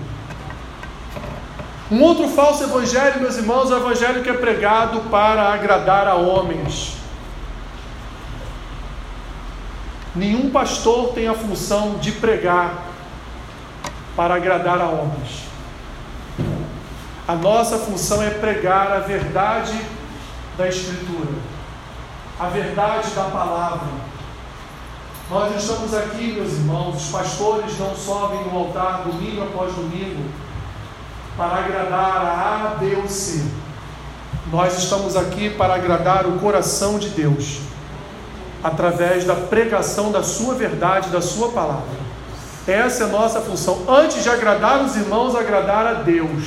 Um 1.91 2.03
outro 2.03 2.29
falso 2.29 2.65
evangelho, 2.65 3.21
meus 3.21 3.37
irmãos, 3.37 3.71
é 3.71 3.75
o 3.75 3.79
evangelho 3.79 4.23
que 4.23 4.29
é 4.29 4.35
pregado 4.35 5.01
para 5.11 5.53
agradar 5.53 6.07
a 6.07 6.15
homens. 6.15 6.95
Nenhum 10.15 10.51
pastor 10.51 11.13
tem 11.13 11.29
a 11.29 11.35
função 11.35 11.99
de 11.99 12.13
pregar 12.13 12.96
para 14.17 14.37
agradar 14.37 14.81
a 14.81 14.89
homens. 14.89 15.45
A 17.29 17.35
nossa 17.35 17.77
função 17.77 18.23
é 18.23 18.31
pregar 18.31 18.91
a 18.91 19.01
verdade 19.01 19.79
da 20.57 20.67
Escritura, 20.67 21.33
a 22.41 22.47
verdade 22.47 23.11
da 23.11 23.25
palavra. 23.25 23.89
Nós 25.29 25.57
estamos 25.57 25.93
aqui, 25.93 26.33
meus 26.33 26.53
irmãos, 26.53 26.97
os 26.97 27.11
pastores 27.11 27.79
não 27.79 27.95
sobem 27.95 28.45
no 28.45 28.57
altar 28.57 29.03
domingo 29.03 29.43
após 29.43 29.75
domingo 29.75 30.25
para 31.37 31.57
agradar 31.57 32.25
a 32.25 33.09
C. 33.09 33.45
Nós 34.51 34.79
estamos 34.79 35.17
aqui 35.17 35.51
para 35.51 35.75
agradar 35.75 36.27
o 36.27 36.39
coração 36.39 36.99
de 36.99 37.09
Deus, 37.11 37.59
através 38.63 39.25
da 39.25 39.35
pregação 39.35 40.13
da 40.13 40.23
Sua 40.23 40.55
verdade, 40.55 41.11
da 41.11 41.21
Sua 41.21 41.51
palavra. 41.51 42.06
Essa 42.67 43.05
é 43.05 43.07
a 43.07 43.11
nossa 43.11 43.41
função. 43.41 43.83
Antes 43.89 44.23
de 44.23 44.29
agradar 44.29 44.85
os 44.85 44.97
irmãos, 44.97 45.37
agradar 45.37 45.87
a 45.87 45.95
Deus. 45.95 46.43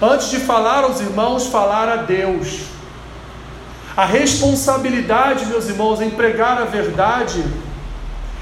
Antes 0.00 0.30
de 0.30 0.38
falar 0.38 0.84
aos 0.84 1.00
irmãos, 1.00 1.46
falar 1.46 1.88
a 1.88 1.96
Deus. 1.96 2.60
A 3.96 4.04
responsabilidade, 4.04 5.46
meus 5.46 5.68
irmãos, 5.68 6.00
em 6.00 6.10
pregar 6.10 6.60
a 6.60 6.64
verdade, 6.64 7.44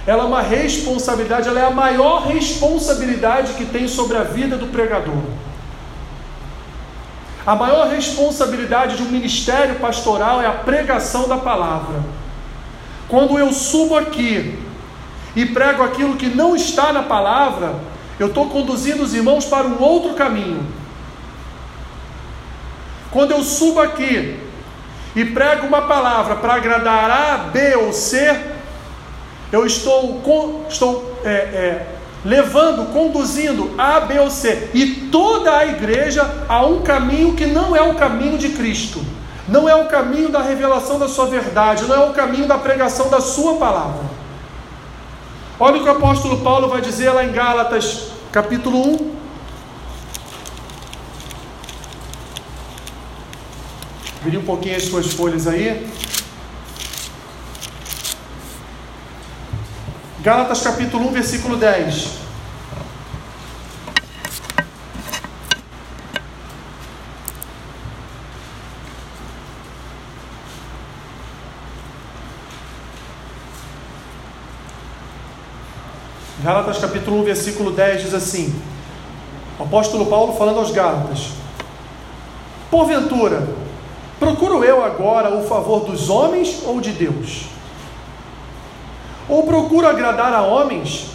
ela 0.06 0.24
é 0.24 0.26
uma 0.26 0.42
responsabilidade, 0.42 1.48
ela 1.48 1.60
é 1.60 1.64
a 1.64 1.70
maior 1.70 2.26
responsabilidade 2.26 3.54
que 3.54 3.64
tem 3.64 3.86
sobre 3.88 4.16
a 4.16 4.22
vida 4.22 4.56
do 4.56 4.66
pregador. 4.66 5.22
A 7.46 7.54
maior 7.54 7.88
responsabilidade 7.88 8.96
de 8.96 9.02
um 9.02 9.06
ministério 9.06 9.76
pastoral 9.76 10.40
é 10.40 10.46
a 10.46 10.52
pregação 10.52 11.28
da 11.28 11.38
palavra. 11.38 12.00
Quando 13.08 13.38
eu 13.38 13.52
subo 13.52 13.96
aqui 13.96 14.58
e 15.34 15.46
prego 15.46 15.82
aquilo 15.82 16.16
que 16.16 16.26
não 16.26 16.54
está 16.54 16.92
na 16.92 17.02
palavra, 17.02 17.74
eu 18.18 18.28
estou 18.28 18.48
conduzindo 18.48 19.02
os 19.02 19.14
irmãos 19.14 19.44
para 19.44 19.66
um 19.66 19.82
outro 19.82 20.14
caminho. 20.14 20.64
Quando 23.10 23.32
eu 23.32 23.42
subo 23.42 23.80
aqui 23.80 24.38
e 25.14 25.24
prego 25.24 25.66
uma 25.66 25.82
palavra 25.82 26.36
para 26.36 26.54
agradar 26.54 27.10
A, 27.10 27.38
B 27.38 27.76
ou 27.76 27.92
C, 27.92 28.38
eu 29.50 29.66
estou, 29.66 30.66
estou 30.68 31.20
é, 31.24 31.28
é, 31.30 31.86
levando, 32.24 32.92
conduzindo 32.92 33.74
A, 33.76 34.00
B 34.00 34.18
ou 34.18 34.30
C 34.30 34.70
e 34.72 35.08
toda 35.10 35.56
a 35.56 35.66
igreja 35.66 36.44
a 36.48 36.64
um 36.64 36.82
caminho 36.82 37.34
que 37.34 37.46
não 37.46 37.74
é 37.74 37.82
o 37.82 37.94
caminho 37.94 38.38
de 38.38 38.50
Cristo, 38.50 39.02
não 39.48 39.68
é 39.68 39.74
o 39.74 39.88
caminho 39.88 40.30
da 40.30 40.40
revelação 40.40 40.98
da 40.98 41.08
sua 41.08 41.26
verdade, 41.26 41.84
não 41.84 41.96
é 41.96 42.06
o 42.06 42.12
caminho 42.12 42.46
da 42.46 42.56
pregação 42.56 43.10
da 43.10 43.20
sua 43.20 43.56
palavra. 43.56 44.11
Olha 45.64 45.76
o 45.76 45.82
que 45.84 45.88
o 45.88 45.92
apóstolo 45.92 46.40
Paulo 46.40 46.68
vai 46.68 46.80
dizer 46.80 47.12
lá 47.12 47.24
em 47.24 47.30
Gálatas, 47.30 48.08
capítulo 48.32 48.78
1, 48.78 49.12
Vire 54.24 54.38
um 54.38 54.44
pouquinho 54.44 54.76
as 54.76 54.82
suas 54.82 55.12
folhas 55.12 55.46
aí. 55.46 55.88
Gálatas 60.20 60.62
capítulo 60.62 61.06
1, 61.10 61.12
versículo 61.12 61.56
10. 61.56 62.08
Gálatas 76.42 76.78
capítulo 76.78 77.20
1, 77.20 77.24
versículo 77.24 77.70
10 77.72 78.02
diz 78.02 78.14
assim: 78.14 78.54
o 79.58 79.62
apóstolo 79.62 80.06
Paulo 80.06 80.34
falando 80.34 80.58
aos 80.58 80.70
Gálatas: 80.70 81.28
Porventura, 82.70 83.46
Procuro 84.22 84.62
eu 84.62 84.84
agora 84.84 85.34
o 85.34 85.42
favor 85.48 85.80
dos 85.80 86.08
homens 86.08 86.62
ou 86.64 86.80
de 86.80 86.92
Deus? 86.92 87.46
Ou 89.28 89.42
procuro 89.42 89.84
agradar 89.84 90.32
a 90.32 90.42
homens? 90.42 91.06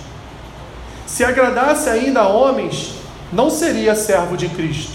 Se 1.06 1.24
agradasse 1.24 1.88
ainda 1.88 2.20
a 2.20 2.28
homens, 2.28 2.96
não 3.32 3.50
seria 3.50 3.96
servo 3.96 4.36
de 4.36 4.50
Cristo. 4.50 4.92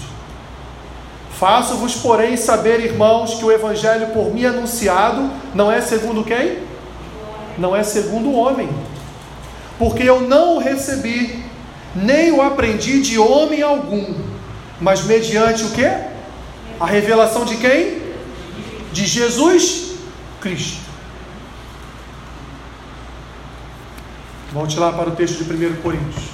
Faço-vos, 1.31 1.95
porém, 1.95 2.37
saber, 2.37 2.81
irmãos, 2.81 3.33
que 3.33 3.45
o 3.45 3.51
evangelho 3.51 4.09
por 4.09 4.31
mim 4.31 4.45
anunciado 4.45 5.27
não 5.55 5.71
é 5.71 5.81
segundo 5.81 6.23
quem? 6.23 6.59
Não 7.57 7.75
é 7.75 7.81
segundo 7.81 8.29
o 8.29 8.35
homem. 8.35 8.69
Porque 9.77 10.03
eu 10.03 10.21
não 10.21 10.55
o 10.55 10.59
recebi, 10.59 11.43
nem 11.95 12.31
o 12.31 12.41
aprendi 12.41 13.01
de 13.01 13.17
homem 13.17 13.61
algum, 13.61 14.13
mas 14.79 15.03
mediante 15.03 15.63
o 15.63 15.71
que? 15.71 15.85
A 16.79 16.85
revelação 16.85 17.45
de 17.45 17.57
quem? 17.57 18.03
de 18.93 19.07
Jesus 19.07 19.95
Cristo. 20.39 20.83
Volte 24.53 24.79
lá 24.79 24.93
para 24.93 25.09
o 25.09 25.15
texto 25.15 25.43
de 25.43 25.51
1 25.51 25.81
Coríntios. 25.81 26.25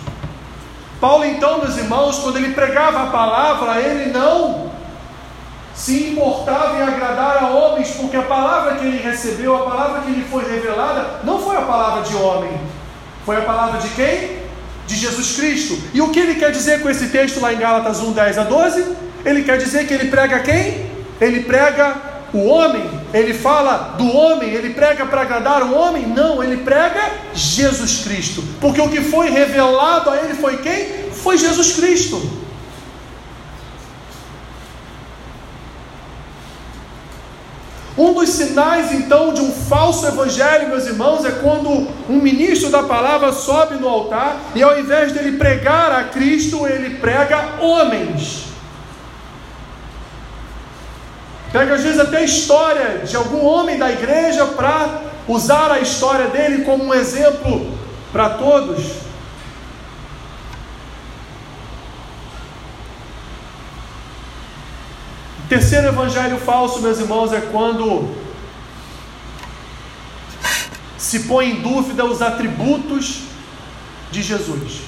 Paulo, 0.99 1.23
então, 1.23 1.59
meus 1.59 1.77
irmãos, 1.77 2.19
quando 2.19 2.35
ele 2.35 2.53
pregava 2.53 3.03
a 3.03 3.07
palavra, 3.07 3.79
ele 3.79 4.11
não 4.11 4.69
se 5.73 6.09
importava 6.09 6.77
em 6.77 6.81
agradar 6.81 7.41
a 7.41 7.47
homens, 7.47 7.91
porque 7.91 8.17
a 8.17 8.23
palavra 8.23 8.75
que 8.75 8.85
ele 8.85 8.97
recebeu, 8.97 9.55
a 9.55 9.69
palavra 9.69 10.01
que 10.01 10.11
lhe 10.11 10.25
foi 10.25 10.43
revelada, 10.43 11.21
não 11.23 11.39
foi 11.39 11.55
a 11.55 11.61
palavra 11.61 12.03
de 12.03 12.13
homem, 12.17 12.51
foi 13.29 13.37
a 13.37 13.41
palavra 13.41 13.79
de 13.79 13.89
quem? 13.89 14.39
De 14.87 14.95
Jesus 14.95 15.35
Cristo. 15.35 15.77
E 15.93 16.01
o 16.01 16.09
que 16.09 16.19
ele 16.19 16.33
quer 16.33 16.51
dizer 16.51 16.81
com 16.81 16.89
esse 16.89 17.09
texto 17.09 17.39
lá 17.39 17.53
em 17.53 17.59
Gálatas 17.59 17.99
1, 17.99 18.11
10 18.11 18.39
a 18.39 18.43
12? 18.43 18.85
Ele 19.23 19.43
quer 19.43 19.59
dizer 19.59 19.85
que 19.85 19.93
ele 19.93 20.09
prega 20.09 20.39
quem? 20.39 20.89
Ele 21.21 21.41
prega 21.41 21.95
o 22.33 22.45
homem, 22.45 22.89
ele 23.13 23.35
fala 23.35 23.93
do 23.99 24.07
homem, 24.07 24.49
ele 24.49 24.73
prega 24.73 25.05
para 25.05 25.21
agradar 25.21 25.61
o 25.61 25.75
homem? 25.75 26.07
Não, 26.07 26.43
ele 26.43 26.57
prega 26.57 27.11
Jesus 27.31 27.99
Cristo. 28.03 28.43
Porque 28.59 28.81
o 28.81 28.89
que 28.89 29.01
foi 29.01 29.29
revelado 29.29 30.09
a 30.09 30.17
ele 30.17 30.33
foi 30.33 30.57
quem? 30.57 31.11
Foi 31.11 31.37
Jesus 31.37 31.73
Cristo. 31.73 32.38
Um 37.99 38.13
dos 38.13 38.29
sinais, 38.29 38.93
então, 38.93 39.33
de 39.33 39.41
um 39.41 39.51
falso 39.51 40.07
evangelho, 40.07 40.69
meus 40.69 40.85
irmãos, 40.85 41.25
é 41.25 41.31
quando 41.31 41.69
um 42.09 42.21
ministro 42.21 42.69
da 42.69 42.81
palavra 42.81 43.33
sobe 43.33 43.75
no 43.75 43.89
altar 43.89 44.37
e, 44.55 44.63
ao 44.63 44.79
invés 44.79 45.11
dele 45.11 45.37
pregar 45.37 45.91
a 45.91 46.05
Cristo, 46.05 46.65
ele 46.65 46.91
prega 46.91 47.55
homens. 47.59 48.45
Pega 51.51 51.75
às 51.75 51.83
vezes 51.83 51.99
até 51.99 52.19
a 52.19 52.23
história 52.23 52.99
de 52.99 53.17
algum 53.17 53.43
homem 53.43 53.77
da 53.77 53.91
igreja 53.91 54.45
para 54.45 55.01
usar 55.27 55.69
a 55.69 55.81
história 55.81 56.27
dele 56.27 56.63
como 56.63 56.85
um 56.85 56.93
exemplo 56.93 57.69
para 58.13 58.29
todos. 58.29 59.08
Terceiro 65.49 65.87
evangelho 65.87 66.37
falso, 66.37 66.79
meus 66.79 66.99
irmãos, 66.99 67.33
é 67.33 67.41
quando 67.41 68.07
se 70.95 71.21
põe 71.21 71.49
em 71.49 71.61
dúvida 71.61 72.05
os 72.05 72.21
atributos 72.21 73.21
de 74.11 74.21
Jesus. 74.21 74.81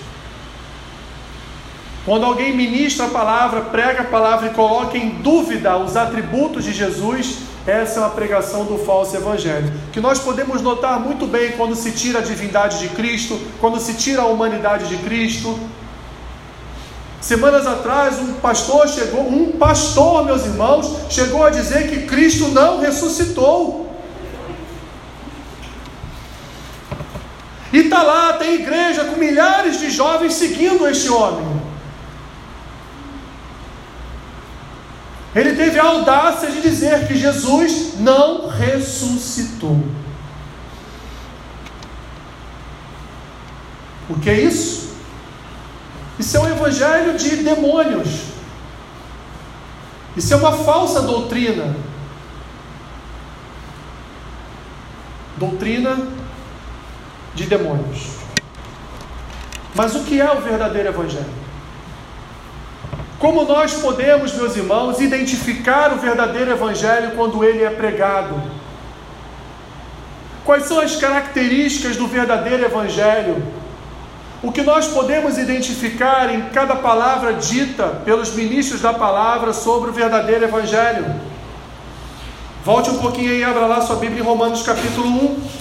Quando 2.05 2.25
alguém 2.25 2.55
ministra 2.55 3.07
a 3.07 3.09
palavra, 3.09 3.61
prega 3.61 4.01
a 4.01 4.05
palavra 4.05 4.49
e 4.49 4.53
coloca 4.53 4.97
em 4.97 5.09
dúvida 5.09 5.77
os 5.77 5.97
atributos 5.97 6.63
de 6.63 6.73
Jesus, 6.73 7.39
essa 7.65 7.99
é 7.99 8.03
uma 8.03 8.11
pregação 8.11 8.65
do 8.65 8.77
falso 8.77 9.15
evangelho. 9.15 9.71
Que 9.91 9.99
nós 9.99 10.19
podemos 10.19 10.61
notar 10.61 10.99
muito 10.99 11.25
bem 11.25 11.53
quando 11.53 11.75
se 11.75 11.91
tira 11.91 12.19
a 12.19 12.23
divindade 12.23 12.79
de 12.79 12.89
Cristo, 12.89 13.39
quando 13.59 13.79
se 13.79 13.95
tira 13.95 14.21
a 14.21 14.25
humanidade 14.25 14.87
de 14.87 14.97
Cristo. 15.03 15.59
Semanas 17.21 17.67
atrás, 17.67 18.17
um 18.17 18.33
pastor 18.33 18.89
chegou, 18.89 19.29
um 19.29 19.51
pastor, 19.51 20.25
meus 20.25 20.43
irmãos, 20.43 20.91
chegou 21.07 21.45
a 21.45 21.51
dizer 21.51 21.87
que 21.87 22.07
Cristo 22.07 22.47
não 22.47 22.79
ressuscitou. 22.79 23.95
E 27.71 27.77
está 27.77 28.01
lá, 28.01 28.33
tem 28.33 28.55
igreja 28.55 29.05
com 29.05 29.17
milhares 29.17 29.79
de 29.79 29.91
jovens 29.91 30.33
seguindo 30.33 30.87
este 30.87 31.09
homem. 31.09 31.61
Ele 35.35 35.53
teve 35.53 35.79
a 35.79 35.85
audácia 35.85 36.49
de 36.49 36.59
dizer 36.59 37.07
que 37.07 37.15
Jesus 37.15 37.99
não 37.99 38.49
ressuscitou. 38.49 39.79
O 44.09 44.19
que 44.19 44.29
é 44.29 44.41
isso? 44.41 44.80
Isso 46.21 46.37
é 46.37 46.39
um 46.39 46.49
evangelho 46.49 47.17
de 47.17 47.37
demônios. 47.37 48.09
Isso 50.15 50.31
é 50.35 50.37
uma 50.37 50.51
falsa 50.53 51.01
doutrina. 51.01 51.75
Doutrina 55.35 55.97
de 57.33 57.45
demônios. 57.45 58.17
Mas 59.73 59.95
o 59.95 60.03
que 60.03 60.21
é 60.21 60.31
o 60.31 60.41
verdadeiro 60.41 60.89
evangelho? 60.89 61.41
Como 63.17 63.43
nós 63.45 63.73
podemos, 63.73 64.33
meus 64.33 64.55
irmãos, 64.55 65.01
identificar 65.01 65.91
o 65.91 65.97
verdadeiro 65.97 66.51
Evangelho 66.51 67.11
quando 67.15 67.43
ele 67.43 67.63
é 67.63 67.69
pregado? 67.69 68.41
Quais 70.43 70.63
são 70.65 70.79
as 70.79 70.95
características 70.95 71.95
do 71.97 72.07
verdadeiro 72.07 72.65
Evangelho? 72.65 73.60
O 74.43 74.51
que 74.51 74.63
nós 74.63 74.87
podemos 74.87 75.37
identificar 75.37 76.33
em 76.33 76.49
cada 76.49 76.75
palavra 76.75 77.33
dita 77.33 78.01
pelos 78.03 78.33
ministros 78.33 78.81
da 78.81 78.91
palavra 78.91 79.53
sobre 79.53 79.91
o 79.91 79.93
verdadeiro 79.93 80.45
Evangelho? 80.45 81.05
Volte 82.65 82.89
um 82.89 82.97
pouquinho 82.97 83.29
aí, 83.29 83.43
abra 83.43 83.67
lá 83.67 83.81
sua 83.81 83.97
Bíblia 83.97 84.21
em 84.21 84.25
Romanos 84.25 84.63
capítulo 84.63 85.07
1. 85.07 85.60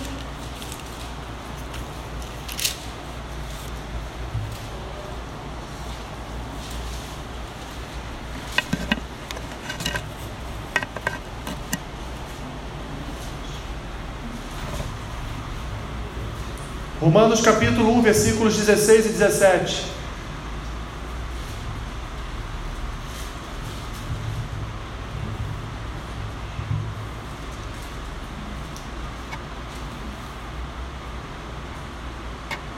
Romanos 17.12 17.40
capítulo 17.40 17.92
1, 17.94 18.02
versículos 18.02 18.56
16 18.56 19.06
e 19.06 19.08
17. 19.08 19.84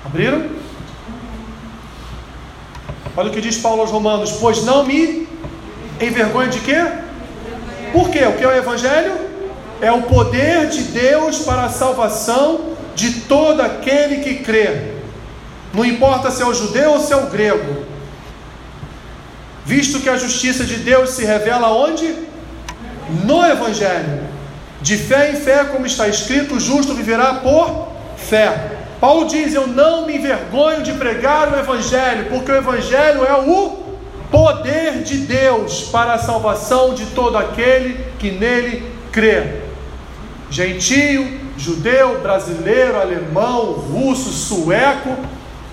Abriram? 0.07 0.49
Olha 3.15 3.29
o 3.29 3.31
que 3.31 3.43
diz 3.43 3.59
Paulo 3.59 3.83
aos 3.83 3.91
Romanos: 3.91 4.33
Pois 4.41 4.65
não 4.65 4.87
me 4.87 5.29
envergonho 6.01 6.49
de 6.49 6.61
quê? 6.61 6.91
Por 7.93 8.09
quê? 8.09 8.25
O 8.25 8.33
que 8.39 8.45
é 8.45 8.49
o 8.49 8.57
Evangelho? 8.57 9.13
É 9.83 9.93
o 9.93 10.01
poder 10.05 10.71
de 10.71 10.85
Deus 10.85 11.41
para 11.41 11.65
a 11.65 11.69
salvação 11.69 12.72
de 12.95 13.21
todo 13.23 13.61
aquele 13.61 14.17
que 14.17 14.37
crê, 14.37 14.93
não 15.73 15.85
importa 15.85 16.31
se 16.31 16.43
é 16.43 16.47
o 16.47 16.55
judeu 16.55 16.93
ou 16.93 17.01
se 17.01 17.13
é 17.13 17.17
o 17.17 17.27
grego, 17.27 17.85
visto 19.65 20.01
que 20.01 20.09
a 20.09 20.17
justiça 20.17 20.65
de 20.65 20.77
Deus 20.77 21.11
se 21.11 21.25
revela 21.25 21.73
onde? 21.73 22.15
No 23.25 23.45
Evangelho, 23.45 24.23
de 24.81 24.97
fé 24.97 25.31
em 25.31 25.37
fé, 25.37 25.65
como 25.65 25.87
está 25.87 26.09
escrito, 26.09 26.57
o 26.57 26.61
justo 26.61 26.95
viverá 26.95 27.35
por 27.35 27.93
fé. 28.17 28.79
Paulo 29.01 29.27
diz: 29.27 29.55
Eu 29.55 29.67
não 29.67 30.07
me 30.07 30.17
envergonho 30.17 30.83
de 30.83 30.93
pregar 30.93 31.53
o 31.53 31.59
Evangelho, 31.59 32.27
porque 32.31 32.53
o 32.53 32.57
Evangelho 32.57 33.25
é 33.25 33.35
o 33.35 33.83
poder 34.31 35.03
de 35.03 35.19
Deus 35.19 35.83
para 35.91 36.15
a 36.15 36.19
salvação 36.19 36.95
de 36.95 37.07
todo 37.07 37.37
aquele 37.37 38.05
que 38.19 38.31
nele 38.31 38.91
crê. 39.11 39.63
Gentio, 40.51 41.42
judeu, 41.63 42.19
brasileiro, 42.21 43.01
alemão, 43.01 43.73
russo, 43.73 44.33
sueco, 44.33 45.17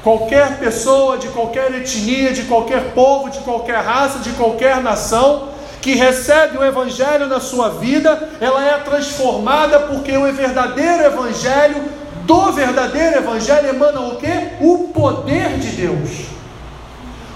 qualquer 0.04 0.60
pessoa 0.60 1.18
de 1.18 1.30
qualquer 1.30 1.74
etnia, 1.74 2.32
de 2.32 2.44
qualquer 2.44 2.92
povo, 2.94 3.32
de 3.32 3.40
qualquer 3.40 3.80
raça, 3.80 4.20
de 4.20 4.30
qualquer 4.34 4.84
nação, 4.84 5.50
que 5.82 5.96
recebe 5.96 6.60
o 6.60 6.64
Evangelho 6.64 7.26
na 7.26 7.40
sua 7.40 7.70
vida, 7.70 8.30
ela 8.40 8.64
é 8.64 8.78
transformada 8.78 9.80
porque 9.80 10.16
o 10.16 10.32
verdadeiro 10.32 11.04
Evangelho, 11.06 11.84
do 12.24 12.52
verdadeiro 12.52 13.18
Evangelho 13.18 13.70
emana 13.70 14.02
o 14.02 14.18
que? 14.18 14.50
O 14.62 14.90
poder 14.90 15.58
de 15.58 15.70
Deus. 15.70 16.28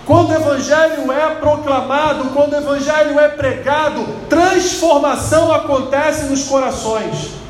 Quando 0.05 0.29
o 0.29 0.35
Evangelho 0.35 1.11
é 1.11 1.29
proclamado, 1.35 2.29
quando 2.35 2.53
o 2.53 2.57
Evangelho 2.57 3.19
é 3.19 3.29
pregado, 3.29 4.05
transformação 4.29 5.51
acontece 5.51 6.25
nos 6.25 6.43
corações. 6.43 7.42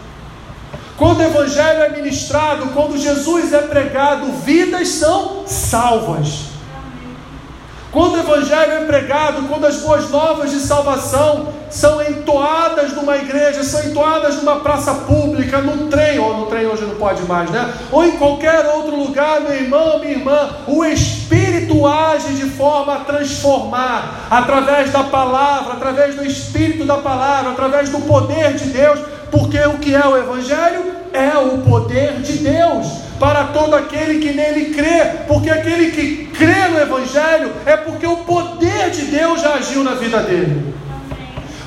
Quando 0.97 1.19
o 1.19 1.23
Evangelho 1.23 1.83
é 1.83 1.89
ministrado, 1.89 2.67
quando 2.67 2.97
Jesus 2.97 3.51
é 3.51 3.61
pregado, 3.61 4.31
vidas 4.43 4.89
são 4.89 5.43
salvas. 5.47 6.53
Quando 7.91 8.15
o 8.15 8.19
Evangelho 8.19 8.71
é 8.71 8.85
pregado, 8.85 9.47
quando 9.47 9.65
as 9.65 9.77
boas 9.77 10.09
novas 10.09 10.49
de 10.49 10.59
salvação 10.59 11.49
são 11.69 12.01
entoadas 12.01 12.93
numa 12.93 13.17
igreja, 13.17 13.63
são 13.63 13.83
entoadas 13.83 14.35
numa 14.37 14.61
praça 14.61 14.93
pública, 14.93 15.59
no 15.59 15.87
trem, 15.89 16.17
ou 16.17 16.37
no 16.37 16.45
trem 16.47 16.65
hoje 16.65 16.85
não 16.85 16.95
pode 16.95 17.21
mais, 17.23 17.51
né? 17.51 17.71
Ou 17.91 18.03
em 18.03 18.11
qualquer 18.13 18.65
outro 18.65 18.95
lugar, 18.95 19.41
meu 19.41 19.53
irmão, 19.53 19.99
minha 19.99 20.11
irmã, 20.11 20.57
o 20.67 20.83
Espírito 20.83 21.85
age 21.85 22.33
de 22.33 22.49
forma 22.49 22.95
a 22.95 22.99
transformar, 23.01 24.27
através 24.29 24.91
da 24.91 25.03
palavra, 25.03 25.73
através 25.73 26.15
do 26.15 26.25
Espírito 26.25 26.85
da 26.85 26.97
palavra, 26.97 27.51
através 27.51 27.89
do 27.89 27.99
poder 28.01 28.55
de 28.55 28.65
Deus, 28.65 28.99
porque 29.33 29.57
o 29.61 29.79
que 29.79 29.95
é 29.95 30.07
o 30.07 30.15
Evangelho? 30.15 30.93
É 31.11 31.35
o 31.39 31.57
poder 31.67 32.21
de 32.21 32.33
Deus 32.33 32.85
para 33.19 33.45
todo 33.45 33.75
aquele 33.75 34.19
que 34.19 34.31
nele 34.31 34.75
crê, 34.75 35.23
porque 35.27 35.49
aquele 35.49 35.89
que 35.89 36.25
crê 36.27 36.67
no 36.67 36.79
Evangelho 36.79 37.51
é 37.65 37.75
porque 37.75 38.05
o 38.05 38.17
poder 38.17 38.91
de 38.91 39.05
Deus 39.05 39.41
já 39.41 39.55
agiu 39.55 39.83
na 39.83 39.95
vida 39.95 40.19
dele. 40.19 40.75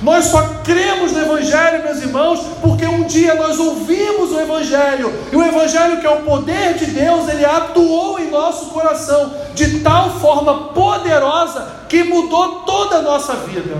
Nós 0.00 0.26
só 0.26 0.42
cremos 0.62 1.10
no 1.10 1.22
Evangelho, 1.22 1.82
meus 1.82 2.02
irmãos, 2.02 2.40
porque 2.62 2.86
um 2.86 3.02
dia 3.02 3.34
nós 3.34 3.58
ouvimos 3.58 4.30
o 4.30 4.40
Evangelho, 4.40 5.12
e 5.32 5.36
o 5.36 5.42
Evangelho, 5.42 6.00
que 6.00 6.06
é 6.06 6.10
o 6.10 6.22
poder 6.22 6.74
de 6.74 6.86
Deus, 6.86 7.28
ele 7.28 7.44
atuou 7.44 8.20
em 8.20 8.30
nosso 8.30 8.66
coração 8.66 9.32
de 9.56 9.80
tal 9.80 10.10
forma 10.20 10.68
poderosa 10.68 11.66
que 11.88 12.04
mudou 12.04 12.60
toda 12.60 12.98
a 12.98 13.02
nossa 13.02 13.34
vida, 13.34 13.76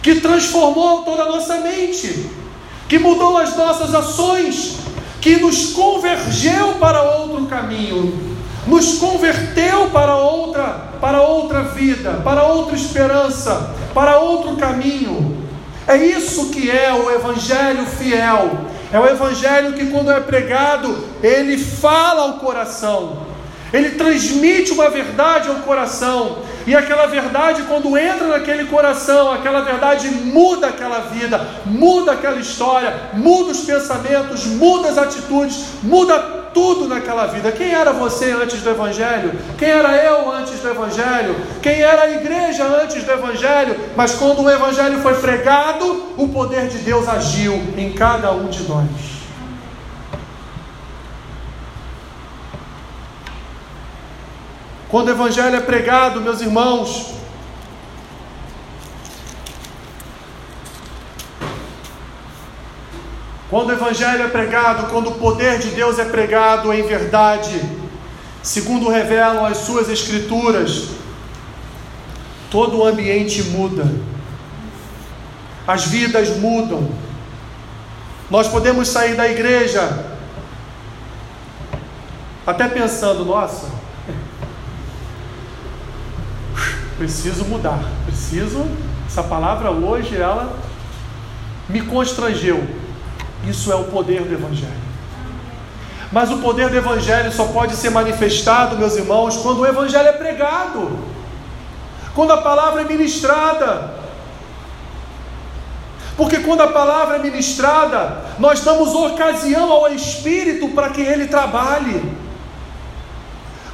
que 0.00 0.20
transformou 0.20 1.02
toda 1.02 1.22
a 1.22 1.28
nossa 1.28 1.56
mente 1.56 2.38
que 2.90 2.98
mudou 2.98 3.38
as 3.38 3.56
nossas 3.56 3.94
ações, 3.94 4.78
que 5.20 5.36
nos 5.36 5.66
convergeu 5.74 6.74
para 6.80 7.00
outro 7.00 7.46
caminho, 7.46 8.36
nos 8.66 8.98
converteu 8.98 9.90
para 9.90 10.16
outra, 10.16 10.88
para 11.00 11.22
outra 11.22 11.62
vida, 11.62 12.20
para 12.24 12.42
outra 12.42 12.74
esperança, 12.74 13.70
para 13.94 14.18
outro 14.18 14.56
caminho. 14.56 15.38
É 15.86 15.96
isso 15.96 16.50
que 16.50 16.68
é 16.68 16.92
o 16.92 17.08
evangelho 17.12 17.86
fiel. 17.86 18.58
É 18.92 18.98
o 18.98 19.06
evangelho 19.06 19.74
que 19.74 19.86
quando 19.86 20.10
é 20.10 20.18
pregado, 20.18 21.04
ele 21.22 21.56
fala 21.58 22.22
ao 22.22 22.32
coração. 22.34 23.18
Ele 23.72 23.90
transmite 23.90 24.72
uma 24.72 24.90
verdade 24.90 25.48
ao 25.48 25.56
coração. 25.56 26.38
E 26.66 26.74
aquela 26.74 27.06
verdade, 27.06 27.62
quando 27.62 27.96
entra 27.96 28.26
naquele 28.26 28.64
coração, 28.64 29.32
aquela 29.32 29.62
verdade 29.62 30.08
muda 30.08 30.68
aquela 30.68 31.00
vida, 31.00 31.40
muda 31.64 32.12
aquela 32.12 32.38
história, 32.38 32.94
muda 33.14 33.52
os 33.52 33.60
pensamentos, 33.60 34.44
muda 34.44 34.88
as 34.88 34.98
atitudes, 34.98 35.64
muda 35.82 36.40
tudo 36.52 36.86
naquela 36.86 37.26
vida. 37.26 37.52
Quem 37.52 37.72
era 37.72 37.92
você 37.92 38.32
antes 38.32 38.60
do 38.60 38.70
Evangelho? 38.70 39.32
Quem 39.56 39.70
era 39.70 39.96
eu 40.04 40.30
antes 40.30 40.60
do 40.60 40.68
Evangelho? 40.68 41.36
Quem 41.62 41.80
era 41.80 42.02
a 42.02 42.10
igreja 42.10 42.64
antes 42.64 43.02
do 43.04 43.12
Evangelho? 43.12 43.76
Mas 43.96 44.14
quando 44.14 44.42
o 44.42 44.50
Evangelho 44.50 45.00
foi 45.00 45.14
pregado, 45.14 46.14
o 46.16 46.28
poder 46.28 46.68
de 46.68 46.78
Deus 46.78 47.08
agiu 47.08 47.54
em 47.76 47.92
cada 47.92 48.32
um 48.32 48.48
de 48.48 48.62
nós. 48.64 49.09
Quando 54.90 55.06
o 55.06 55.12
Evangelho 55.12 55.54
é 55.54 55.60
pregado, 55.60 56.20
meus 56.20 56.40
irmãos, 56.40 57.14
quando 63.48 63.68
o 63.68 63.72
Evangelho 63.72 64.24
é 64.24 64.28
pregado, 64.28 64.90
quando 64.90 65.10
o 65.10 65.14
poder 65.14 65.60
de 65.60 65.68
Deus 65.68 66.00
é 66.00 66.04
pregado 66.06 66.72
em 66.72 66.82
verdade, 66.82 67.62
segundo 68.42 68.90
revelam 68.90 69.46
as 69.46 69.58
suas 69.58 69.88
Escrituras, 69.88 70.88
todo 72.50 72.78
o 72.78 72.84
ambiente 72.84 73.44
muda, 73.44 73.88
as 75.68 75.84
vidas 75.84 76.36
mudam. 76.36 76.90
Nós 78.28 78.48
podemos 78.48 78.88
sair 78.88 79.14
da 79.14 79.28
igreja 79.28 80.16
até 82.44 82.66
pensando, 82.66 83.24
nossa, 83.24 83.79
preciso 87.00 87.46
mudar, 87.46 87.80
preciso. 88.04 88.66
Essa 89.06 89.22
palavra 89.22 89.70
hoje 89.70 90.14
ela 90.14 90.54
me 91.66 91.80
constrangeu. 91.80 92.62
Isso 93.48 93.72
é 93.72 93.74
o 93.74 93.84
poder 93.84 94.22
do 94.22 94.34
Evangelho. 94.34 94.90
Mas 96.12 96.30
o 96.30 96.38
poder 96.38 96.68
do 96.68 96.76
Evangelho 96.76 97.32
só 97.32 97.46
pode 97.46 97.74
ser 97.74 97.88
manifestado, 97.88 98.76
meus 98.76 98.96
irmãos, 98.96 99.38
quando 99.38 99.60
o 99.60 99.66
Evangelho 99.66 100.08
é 100.08 100.12
pregado, 100.12 100.90
quando 102.14 102.34
a 102.34 102.42
palavra 102.42 102.82
é 102.82 102.84
ministrada. 102.84 103.94
Porque 106.18 106.40
quando 106.40 106.60
a 106.60 106.68
palavra 106.68 107.16
é 107.16 107.18
ministrada, 107.18 108.24
nós 108.38 108.60
damos 108.60 108.94
ocasião 108.94 109.72
ao 109.72 109.90
Espírito 109.90 110.68
para 110.68 110.90
que 110.90 111.00
ele 111.00 111.28
trabalhe. 111.28 112.02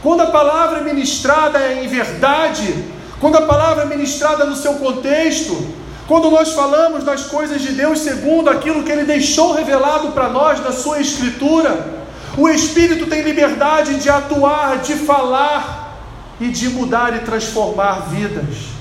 Quando 0.01 0.21
a 0.21 0.27
palavra 0.27 0.79
é 0.79 0.83
ministrada 0.83 1.73
em 1.73 1.89
verdade, 1.89 2.96
quando 3.21 3.37
a 3.37 3.43
palavra 3.43 3.85
é 3.85 3.87
ministrada 3.87 4.45
no 4.45 4.57
seu 4.57 4.75
contexto, 4.75 5.75
quando 6.07 6.31
nós 6.31 6.53
falamos 6.53 7.03
das 7.03 7.25
coisas 7.25 7.61
de 7.63 7.73
Deus 7.73 8.01
segundo 8.01 8.49
aquilo 8.49 8.85
que 8.85 8.93
Ele 8.93 9.05
deixou 9.05 9.53
revelado 9.55 10.13
para 10.13 10.29
nós 10.29 10.63
na 10.63 10.71
Sua 10.71 11.01
Escritura, 11.01 11.95
o 12.37 12.49
Espírito 12.49 13.07
tem 13.07 13.23
liberdade 13.23 13.97
de 13.97 14.09
atuar, 14.09 14.79
de 14.79 14.95
falar 14.95 15.99
e 16.39 16.49
de 16.49 16.69
mudar 16.69 17.17
e 17.17 17.21
transformar 17.21 18.09
vidas. 18.11 18.77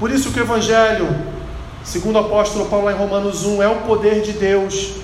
Por 0.00 0.10
isso 0.10 0.30
que 0.32 0.40
o 0.40 0.42
Evangelho, 0.42 1.08
segundo 1.84 2.16
o 2.16 2.20
apóstolo 2.20 2.66
Paulo 2.66 2.90
em 2.90 2.94
Romanos 2.94 3.44
1, 3.44 3.62
é 3.62 3.68
o 3.68 3.82
poder 3.82 4.22
de 4.22 4.32
Deus 4.32 4.94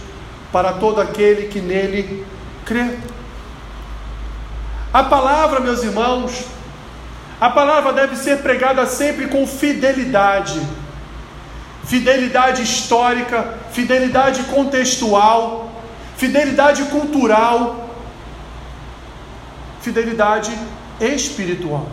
para 0.51 0.73
todo 0.75 1.01
aquele 1.01 1.49
que 1.49 1.61
nele 1.61 2.25
crê. 2.65 2.99
A 4.93 5.03
palavra, 5.03 5.61
meus 5.61 5.83
irmãos, 5.83 6.45
a 7.41 7.51
palavra 7.51 7.93
deve 7.93 8.17
ser 8.17 8.39
pregada 8.39 8.87
sempre 8.87 9.27
com 9.27 9.47
fidelidade. 9.47 10.61
Fidelidade 11.85 12.63
histórica, 12.63 13.59
fidelidade 13.73 14.45
contextual, 14.45 15.71
fidelidade 16.17 16.85
cultural, 16.85 17.91
fidelidade 19.81 20.57
espiritual. 21.01 21.87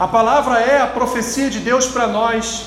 A 0.00 0.08
palavra 0.08 0.58
é 0.58 0.80
a 0.80 0.86
profecia 0.86 1.48
de 1.48 1.60
Deus 1.60 1.86
para 1.86 2.08
nós. 2.08 2.64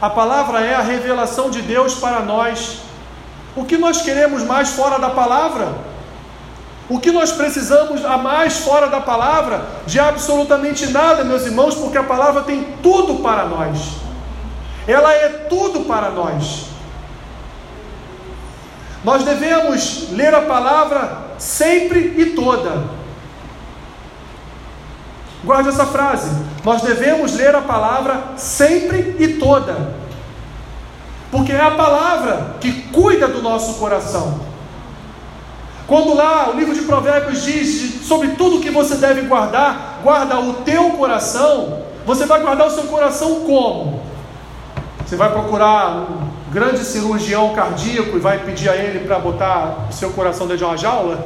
A 0.00 0.10
palavra 0.10 0.60
é 0.60 0.74
a 0.74 0.82
revelação 0.82 1.48
de 1.48 1.62
Deus 1.62 1.94
para 1.94 2.20
nós. 2.20 2.80
O 3.54 3.64
que 3.64 3.78
nós 3.78 4.02
queremos 4.02 4.42
mais 4.42 4.70
fora 4.70 4.98
da 4.98 5.08
palavra? 5.08 5.95
O 6.88 7.00
que 7.00 7.10
nós 7.10 7.32
precisamos 7.32 8.04
a 8.04 8.16
mais 8.16 8.58
fora 8.58 8.88
da 8.88 9.00
palavra? 9.00 9.66
De 9.86 9.98
absolutamente 9.98 10.86
nada, 10.86 11.24
meus 11.24 11.44
irmãos, 11.44 11.74
porque 11.74 11.98
a 11.98 12.04
palavra 12.04 12.42
tem 12.42 12.76
tudo 12.82 13.22
para 13.22 13.44
nós. 13.44 13.96
Ela 14.86 15.12
é 15.12 15.28
tudo 15.48 15.80
para 15.80 16.10
nós. 16.10 16.66
Nós 19.02 19.24
devemos 19.24 20.10
ler 20.12 20.32
a 20.34 20.42
palavra 20.42 21.26
sempre 21.38 22.14
e 22.18 22.26
toda. 22.36 22.84
Guarde 25.44 25.68
essa 25.68 25.86
frase. 25.86 26.30
Nós 26.64 26.82
devemos 26.82 27.34
ler 27.34 27.54
a 27.54 27.62
palavra 27.62 28.32
sempre 28.36 29.16
e 29.18 29.34
toda. 29.34 29.94
Porque 31.30 31.52
é 31.52 31.60
a 31.60 31.72
palavra 31.72 32.56
que 32.60 32.72
cuida 32.90 33.26
do 33.26 33.42
nosso 33.42 33.74
coração. 33.74 34.40
Quando 35.86 36.14
lá 36.14 36.50
o 36.50 36.58
livro 36.58 36.74
de 36.74 36.82
Provérbios 36.82 37.44
diz 37.44 38.04
sobre 38.06 38.28
tudo 38.30 38.60
que 38.60 38.70
você 38.70 38.96
deve 38.96 39.22
guardar, 39.22 40.00
guarda 40.02 40.40
o 40.40 40.54
teu 40.54 40.90
coração, 40.90 41.82
você 42.04 42.26
vai 42.26 42.40
guardar 42.40 42.66
o 42.66 42.70
seu 42.70 42.84
coração 42.84 43.40
como? 43.40 44.02
Você 45.04 45.14
vai 45.14 45.30
procurar 45.30 45.90
um 46.10 46.28
grande 46.50 46.84
cirurgião 46.84 47.54
cardíaco 47.54 48.16
e 48.16 48.20
vai 48.20 48.38
pedir 48.38 48.68
a 48.68 48.74
ele 48.74 49.06
para 49.06 49.20
botar 49.20 49.86
o 49.88 49.92
seu 49.92 50.10
coração 50.10 50.48
dentro 50.48 50.58
de 50.58 50.64
uma 50.64 50.76
jaula? 50.76 51.24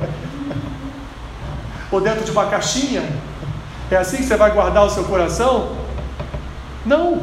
Ou 1.91 2.01
dentro 2.01 2.23
de 2.23 2.31
uma 2.31 2.45
caixinha? 2.45 3.03
É 3.91 3.97
assim 3.97 4.19
que 4.19 4.25
você 4.25 4.37
vai 4.37 4.51
guardar 4.51 4.85
o 4.85 4.91
seu 4.91 5.05
coração? 5.05 5.73
Não. 6.85 7.23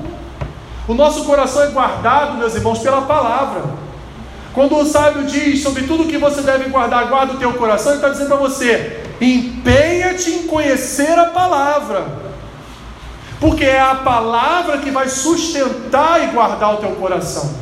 O 0.87 0.93
nosso 0.95 1.23
coração 1.25 1.61
é 1.63 1.67
guardado, 1.67 2.37
meus 2.37 2.55
irmãos, 2.55 2.79
pela 2.79 3.01
palavra. 3.03 3.86
Quando 4.57 4.75
o 4.75 4.85
sábio 4.87 5.25
diz 5.25 5.61
sobre 5.61 5.83
tudo 5.83 6.07
que 6.07 6.17
você 6.17 6.41
deve 6.41 6.71
guardar, 6.71 7.05
guarda 7.09 7.33
o 7.33 7.37
teu 7.37 7.53
coração, 7.53 7.91
ele 7.91 7.97
está 7.97 8.09
dizendo 8.09 8.29
para 8.29 8.37
você: 8.37 9.03
empenha-te 9.21 10.31
em 10.31 10.47
conhecer 10.47 11.11
a 11.11 11.25
palavra, 11.25 12.07
porque 13.39 13.63
é 13.63 13.79
a 13.79 13.93
palavra 13.93 14.79
que 14.79 14.89
vai 14.89 15.09
sustentar 15.09 16.23
e 16.23 16.31
guardar 16.31 16.73
o 16.73 16.77
teu 16.77 16.89
coração. 16.95 17.53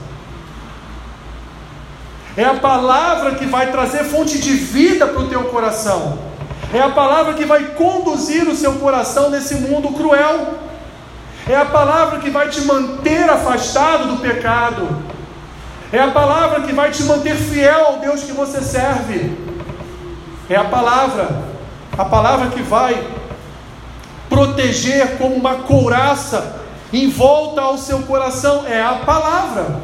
É 2.38 2.46
a 2.46 2.54
palavra 2.54 3.36
que 3.36 3.46
vai 3.46 3.74
trazer 3.74 4.06
fonte 4.06 4.40
de 4.40 4.54
vida 4.54 5.06
para 5.06 5.22
o 5.22 5.28
teu 5.28 5.44
coração. 5.50 6.18
É 6.74 6.80
a 6.80 6.92
palavra 6.92 7.34
que 7.34 7.44
vai 7.44 7.74
conduzir 7.74 8.48
o 8.48 8.56
seu 8.56 8.76
coração 8.76 9.30
nesse 9.30 9.56
mundo 9.56 9.90
cruel. 9.90 10.60
É 11.46 11.58
a 11.58 11.66
palavra 11.66 12.20
que 12.20 12.30
vai 12.30 12.48
te 12.48 12.62
manter 12.62 13.30
afastado 13.30 14.08
do 14.08 14.22
pecado. 14.22 15.05
É 15.92 16.00
a 16.00 16.12
palavra 16.12 16.62
que 16.62 16.74
vai 16.74 16.92
te 16.92 17.04
manter 17.04 17.36
fiel 17.36 17.86
ao 17.86 18.00
Deus 18.00 18.24
que 18.24 18.32
você 18.32 18.62
serve. 18.62 19.38
É 20.50 20.56
a 20.56 20.66
palavra, 20.66 21.44
a 21.98 22.06
palavra 22.06 22.50
que 22.50 22.62
vai 22.62 23.08
proteger 24.30 25.18
como 25.18 25.36
uma 25.36 25.56
couraça 25.56 26.62
em 26.92 27.10
volta 27.10 27.62
ao 27.62 27.78
seu 27.78 28.00
coração. 28.04 28.66
É 28.68 28.82
a 28.82 28.94
palavra. 29.06 29.80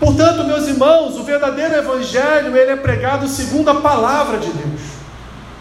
Portanto, 0.00 0.44
meus 0.44 0.68
irmãos, 0.68 1.16
o 1.16 1.24
verdadeiro 1.24 1.74
evangelho, 1.74 2.56
ele 2.56 2.70
é 2.72 2.76
pregado 2.76 3.26
segundo 3.26 3.68
a 3.70 3.76
palavra 3.76 4.38
de 4.38 4.50
Deus. 4.50 4.80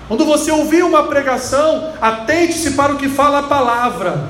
Quando 0.08 0.26
você 0.26 0.52
ouvir 0.52 0.84
uma 0.84 1.04
pregação, 1.04 1.92
atente-se 2.00 2.72
para 2.72 2.94
o 2.94 2.98
que 2.98 3.10
fala 3.10 3.40
a 3.40 3.44
palavra. 3.44 4.30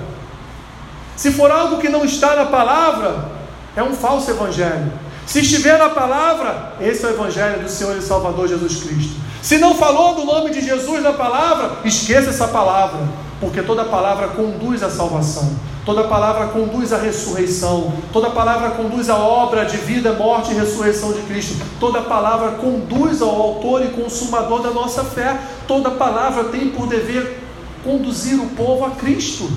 Se 1.16 1.32
for 1.32 1.52
algo 1.52 1.78
que 1.78 1.90
não 1.90 2.06
está 2.06 2.36
na 2.36 2.46
palavra, 2.46 3.37
é 3.78 3.84
um 3.84 3.94
falso 3.94 4.32
evangelho. 4.32 4.92
Se 5.26 5.42
estiver 5.42 5.78
na 5.78 5.90
palavra, 5.90 6.74
esse 6.82 7.06
é 7.06 7.10
o 7.10 7.12
evangelho 7.12 7.62
do 7.62 7.70
Senhor 7.70 7.96
e 7.96 8.02
Salvador 8.02 8.48
Jesus 8.48 8.82
Cristo. 8.82 9.16
Se 9.42 9.60
não 9.60 9.76
falou 9.76 10.16
do 10.16 10.26
nome 10.26 10.50
de 10.50 10.62
Jesus 10.62 11.04
na 11.04 11.14
palavra, 11.14 11.78
esqueça 11.86 12.32
essa 12.32 12.48
palavra, 12.48 13.00
porque 13.40 13.62
toda 13.62 13.86
palavra 13.86 14.30
conduz 14.30 14.82
à 14.82 14.90
salvação. 14.90 15.56
Toda 15.86 16.06
palavra 16.06 16.48
conduz 16.48 16.92
à 16.92 16.98
ressurreição, 16.98 17.94
toda 18.12 18.30
palavra 18.32 18.72
conduz 18.72 19.10
à 19.10 19.16
obra 19.16 19.64
de 19.64 19.78
vida, 19.78 20.12
morte 20.12 20.52
e 20.52 20.56
ressurreição 20.56 21.14
de 21.14 21.22
Cristo. 21.22 21.56
Toda 21.80 22.02
palavra 22.02 22.54
conduz 22.54 23.22
ao 23.22 23.30
autor 23.30 23.86
e 23.86 23.90
consumador 23.90 24.62
da 24.62 24.72
nossa 24.72 25.04
fé. 25.04 25.40
Toda 25.66 25.92
palavra 25.92 26.46
tem 26.46 26.70
por 26.70 26.88
dever 26.88 27.42
conduzir 27.86 28.38
o 28.38 28.48
povo 28.48 28.86
a 28.86 28.92
Cristo. 28.92 29.50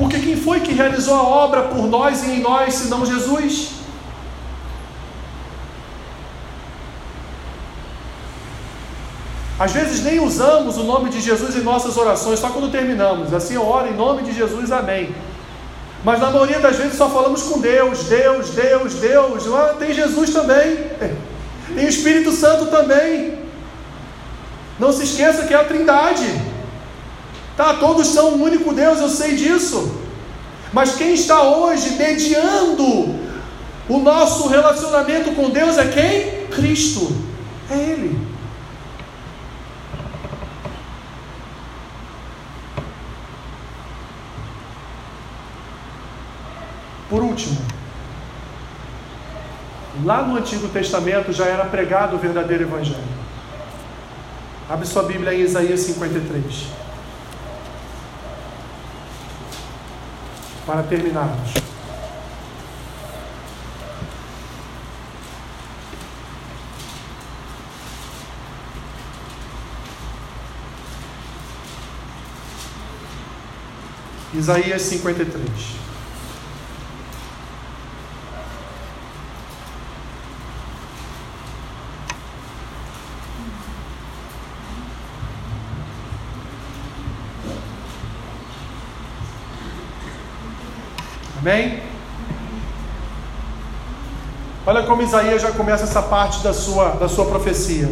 Porque 0.00 0.18
quem 0.18 0.34
foi 0.34 0.60
que 0.60 0.72
realizou 0.72 1.14
a 1.14 1.22
obra 1.22 1.64
por 1.64 1.86
nós 1.86 2.22
e 2.24 2.30
em 2.30 2.40
nós, 2.40 2.72
senão 2.72 3.04
Jesus? 3.04 3.72
Às 9.58 9.72
vezes 9.72 10.02
nem 10.02 10.18
usamos 10.18 10.78
o 10.78 10.84
nome 10.84 11.10
de 11.10 11.20
Jesus 11.20 11.54
em 11.54 11.60
nossas 11.60 11.98
orações, 11.98 12.38
só 12.38 12.48
quando 12.48 12.72
terminamos. 12.72 13.34
Assim 13.34 13.56
eu 13.56 13.66
oro 13.66 13.88
em 13.88 13.94
nome 13.94 14.22
de 14.22 14.32
Jesus, 14.32 14.72
amém. 14.72 15.14
Mas 16.02 16.18
na 16.18 16.30
maioria 16.30 16.60
das 16.60 16.76
vezes 16.76 16.96
só 16.96 17.10
falamos 17.10 17.42
com 17.42 17.60
Deus, 17.60 18.04
Deus, 18.04 18.48
Deus, 18.48 18.94
Deus. 18.94 19.54
Ah, 19.54 19.74
tem 19.78 19.92
Jesus 19.92 20.30
também, 20.30 20.78
tem 21.74 21.84
o 21.84 21.88
Espírito 21.88 22.32
Santo 22.32 22.70
também. 22.70 23.38
Não 24.78 24.92
se 24.92 25.04
esqueça 25.04 25.44
que 25.44 25.52
é 25.52 25.58
a 25.58 25.64
Trindade. 25.64 26.49
Tá, 27.60 27.74
todos 27.74 28.06
são 28.06 28.36
um 28.36 28.42
único 28.42 28.72
Deus, 28.72 29.00
eu 29.00 29.10
sei 29.10 29.36
disso. 29.36 30.00
Mas 30.72 30.94
quem 30.94 31.12
está 31.12 31.42
hoje 31.42 31.90
mediando 31.90 33.20
o 33.86 33.98
nosso 33.98 34.48
relacionamento 34.48 35.32
com 35.32 35.50
Deus 35.50 35.76
é 35.76 35.86
quem? 35.88 36.46
Cristo. 36.46 37.14
É 37.70 37.74
Ele. 37.74 38.18
Por 47.10 47.22
último, 47.22 47.60
lá 50.02 50.22
no 50.22 50.38
Antigo 50.38 50.66
Testamento 50.68 51.30
já 51.30 51.44
era 51.44 51.66
pregado 51.66 52.16
o 52.16 52.18
verdadeiro 52.18 52.62
Evangelho. 52.62 53.20
Abre 54.66 54.86
sua 54.86 55.02
Bíblia 55.02 55.34
em 55.34 55.40
Isaías 55.40 55.80
53. 55.80 56.79
Para 60.66 60.82
terminarmos. 60.84 61.60
Isaías 74.32 74.82
53. 74.82 75.80
Amém? 91.40 91.80
Olha 94.66 94.82
como 94.82 95.00
Isaías 95.00 95.40
já 95.40 95.50
começa 95.52 95.84
essa 95.84 96.02
parte 96.02 96.40
da 96.40 96.52
sua, 96.52 96.90
da 96.90 97.08
sua 97.08 97.24
profecia. 97.24 97.88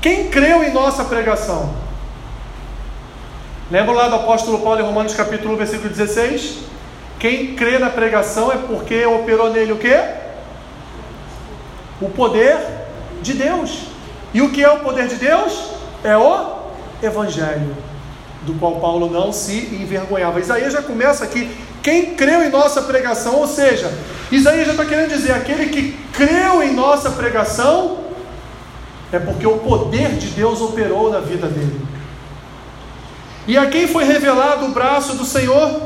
Quem 0.00 0.30
creu 0.30 0.62
em 0.62 0.72
nossa 0.72 1.04
pregação? 1.04 1.74
Lembra 3.68 3.92
lá 3.92 4.08
do 4.08 4.14
apóstolo 4.16 4.60
Paulo 4.60 4.80
em 4.80 4.84
Romanos 4.84 5.14
capítulo 5.14 5.54
1, 5.54 5.56
versículo 5.56 5.88
16? 5.88 6.58
Quem 7.18 7.56
crê 7.56 7.78
na 7.78 7.90
pregação 7.90 8.52
é 8.52 8.56
porque 8.56 9.04
operou 9.04 9.50
nele 9.50 9.72
o 9.72 9.78
quê? 9.78 9.98
O 12.00 12.08
poder 12.08 12.56
de 13.20 13.32
Deus. 13.32 13.86
E 14.32 14.40
o 14.42 14.52
que 14.52 14.62
é 14.62 14.70
o 14.70 14.78
poder 14.78 15.08
de 15.08 15.16
Deus? 15.16 15.70
É 16.04 16.16
o 16.16 16.54
Evangelho, 17.02 17.76
do 18.42 18.54
qual 18.54 18.76
Paulo 18.76 19.10
não 19.10 19.32
se 19.32 19.74
envergonhava. 19.74 20.38
Isaías 20.38 20.72
já 20.72 20.82
começa 20.82 21.24
aqui 21.24 21.50
quem 21.84 22.14
creu 22.14 22.42
em 22.42 22.48
nossa 22.48 22.80
pregação, 22.80 23.36
ou 23.36 23.46
seja, 23.46 23.92
Isaías 24.32 24.64
já 24.64 24.72
está 24.72 24.86
querendo 24.86 25.10
dizer: 25.10 25.32
aquele 25.32 25.66
que 25.66 25.92
creu 26.14 26.62
em 26.62 26.72
nossa 26.72 27.10
pregação, 27.10 27.98
é 29.12 29.18
porque 29.18 29.46
o 29.46 29.58
poder 29.58 30.12
de 30.12 30.28
Deus 30.28 30.62
operou 30.62 31.10
na 31.10 31.20
vida 31.20 31.46
dele. 31.46 31.78
E 33.46 33.58
a 33.58 33.66
quem 33.66 33.86
foi 33.86 34.04
revelado 34.04 34.64
o 34.64 34.70
braço 34.70 35.14
do 35.14 35.26
Senhor? 35.26 35.82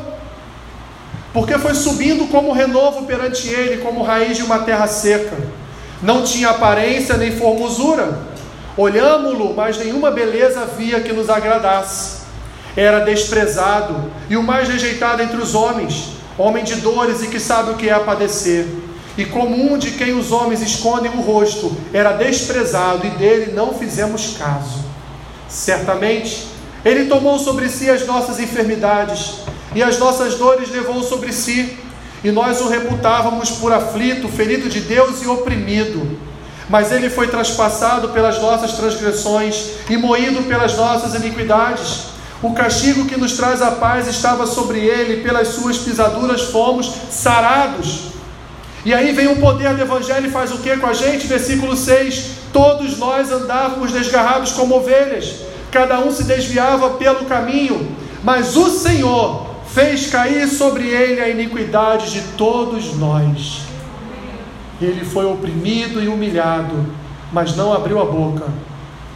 Porque 1.33 1.59
foi 1.59 1.75
subindo 1.75 2.29
como 2.31 2.53
renovo 2.53 3.05
perante 3.05 3.49
ele, 3.49 3.83
como 3.83 4.05
raiz 4.05 4.37
de 4.37 4.45
uma 4.45 4.61
terra 4.61 4.87
seca. 4.87 5.37
Não 6.01 6.23
tinha 6.23 6.51
aparência 6.51 7.17
nem 7.17 7.37
formosura. 7.37 8.21
Olhámo-lo, 8.77 9.53
mas 9.53 9.77
nenhuma 9.77 10.13
beleza 10.13 10.61
havia 10.61 11.01
que 11.01 11.13
nos 11.13 11.29
agradasse 11.29 12.18
era 12.79 13.01
desprezado 13.01 14.09
e 14.31 14.37
o 14.37 14.43
mais 14.43 14.69
rejeitado 14.69 15.21
entre 15.21 15.37
os 15.37 15.53
homens, 15.53 16.11
homem 16.39 16.63
de 16.63 16.77
dores 16.77 17.25
e 17.25 17.27
que 17.27 17.41
sabe 17.41 17.73
o 17.73 17.75
que 17.75 17.89
é 17.89 17.99
padecer. 17.99 18.69
E 19.17 19.25
comum 19.25 19.77
de 19.77 19.91
quem 19.91 20.17
os 20.17 20.31
homens 20.31 20.63
escondem 20.63 21.11
o 21.11 21.21
rosto, 21.21 21.77
era 21.93 22.13
desprezado 22.13 23.05
e 23.05 23.11
dele 23.11 23.53
não 23.53 23.75
fizemos 23.75 24.37
caso. 24.39 24.85
Certamente, 25.49 26.47
ele 26.85 27.07
tomou 27.07 27.37
sobre 27.41 27.69
si 27.69 27.91
as 27.91 28.07
nossas 28.07 28.39
enfermidades 28.39 29.41
e 29.75 29.83
as 29.83 29.99
nossas 29.99 30.37
dores 30.37 30.71
levou 30.71 31.03
sobre 31.03 31.33
si, 31.33 31.77
e 32.23 32.31
nós 32.31 32.61
o 32.61 32.69
reputávamos 32.69 33.51
por 33.51 33.73
aflito, 33.73 34.29
ferido 34.29 34.69
de 34.69 34.83
Deus 34.83 35.21
e 35.21 35.27
oprimido. 35.27 36.17
Mas 36.71 36.93
ele 36.93 37.11
foi 37.11 37.27
traspassado 37.27 38.11
pelas 38.11 38.41
nossas 38.41 38.75
transgressões 38.75 39.71
e 39.91 39.97
moído 39.97 40.45
pelas 40.45 40.77
nossas 40.77 41.17
iniquidades. 41.17 42.18
O 42.41 42.53
castigo 42.53 43.07
que 43.07 43.17
nos 43.17 43.33
traz 43.33 43.61
a 43.61 43.73
paz 43.73 44.07
estava 44.07 44.47
sobre 44.47 44.79
ele, 44.79 45.25
pelas 45.25 45.49
suas 45.49 45.77
pisaduras 45.79 46.43
fomos 46.43 46.89
sarados. 47.11 48.13
E 48.85 48.95
aí 48.95 49.13
vem 49.13 49.27
o 49.27 49.41
poder 49.41 49.75
do 49.75 49.83
Evangelho 49.83 50.29
e 50.29 50.31
faz 50.31 50.53
o 50.53 50.59
que 50.59 50.77
com 50.77 50.87
a 50.87 50.93
gente? 50.93 51.27
Versículo 51.27 51.77
6: 51.77 52.31
Todos 52.53 52.97
nós 52.97 53.33
andávamos 53.33 53.91
desgarrados 53.91 54.53
como 54.53 54.77
ovelhas, 54.77 55.41
cada 55.73 55.99
um 55.99 56.13
se 56.13 56.23
desviava 56.23 56.91
pelo 56.91 57.25
caminho, 57.25 57.91
mas 58.23 58.57
o 58.57 58.71
Senhor 58.71 59.49
fez 59.67 60.07
cair 60.07 60.47
sobre 60.47 60.87
ele 60.87 61.21
a 61.21 61.29
iniquidade 61.29 62.13
de 62.13 62.21
todos 62.37 62.95
nós. 62.97 63.63
Ele 64.81 65.05
foi 65.05 65.27
oprimido 65.27 66.01
e 66.01 66.07
humilhado, 66.07 66.87
mas 67.33 67.57
não 67.57 67.73
abriu 67.73 68.01
a 68.01 68.05
boca. 68.05 68.47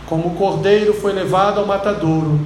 Como 0.07 0.27
o 0.27 0.35
cordeiro 0.35 0.93
foi 0.93 1.13
levado 1.13 1.61
ao 1.61 1.67
matadouro 1.67 2.41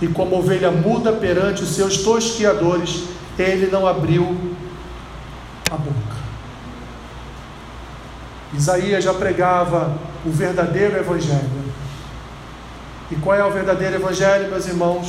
e 0.00 0.08
como 0.08 0.38
ovelha 0.38 0.70
muda 0.70 1.12
perante 1.12 1.62
os 1.62 1.70
seus 1.70 1.98
tosquiadores, 1.98 3.04
ele 3.38 3.66
não 3.66 3.86
abriu 3.86 4.36
a 5.70 5.76
boca. 5.76 6.20
Isaías 8.54 9.04
já 9.04 9.12
pregava 9.12 9.96
o 10.24 10.30
verdadeiro 10.30 10.96
evangelho. 10.96 11.70
E 13.10 13.16
qual 13.16 13.36
é 13.36 13.44
o 13.44 13.50
verdadeiro 13.50 13.96
evangelho, 13.96 14.48
meus 14.48 14.66
irmãos? 14.66 15.08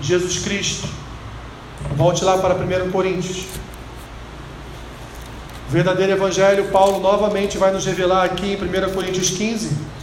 Jesus 0.00 0.38
Cristo. 0.38 0.88
Volte 1.96 2.24
lá 2.24 2.38
para 2.38 2.54
1 2.54 2.90
Coríntios. 2.90 3.46
O 5.68 5.72
verdadeiro 5.72 6.12
evangelho, 6.12 6.70
Paulo 6.70 7.00
novamente 7.00 7.58
vai 7.58 7.72
nos 7.72 7.84
revelar 7.84 8.24
aqui 8.24 8.52
em 8.52 8.56
1 8.56 8.94
Coríntios 8.94 9.30
15 9.30 9.93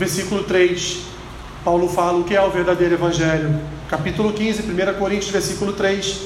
versículo 0.00 0.44
3, 0.44 1.02
Paulo 1.62 1.86
fala 1.86 2.18
o 2.18 2.24
que 2.24 2.34
é 2.34 2.40
o 2.40 2.50
verdadeiro 2.50 2.94
evangelho. 2.94 3.60
Capítulo 3.86 4.32
15, 4.32 4.62
1 4.62 4.98
Coríntios, 4.98 5.30
versículo 5.30 5.74
3. 5.74 6.22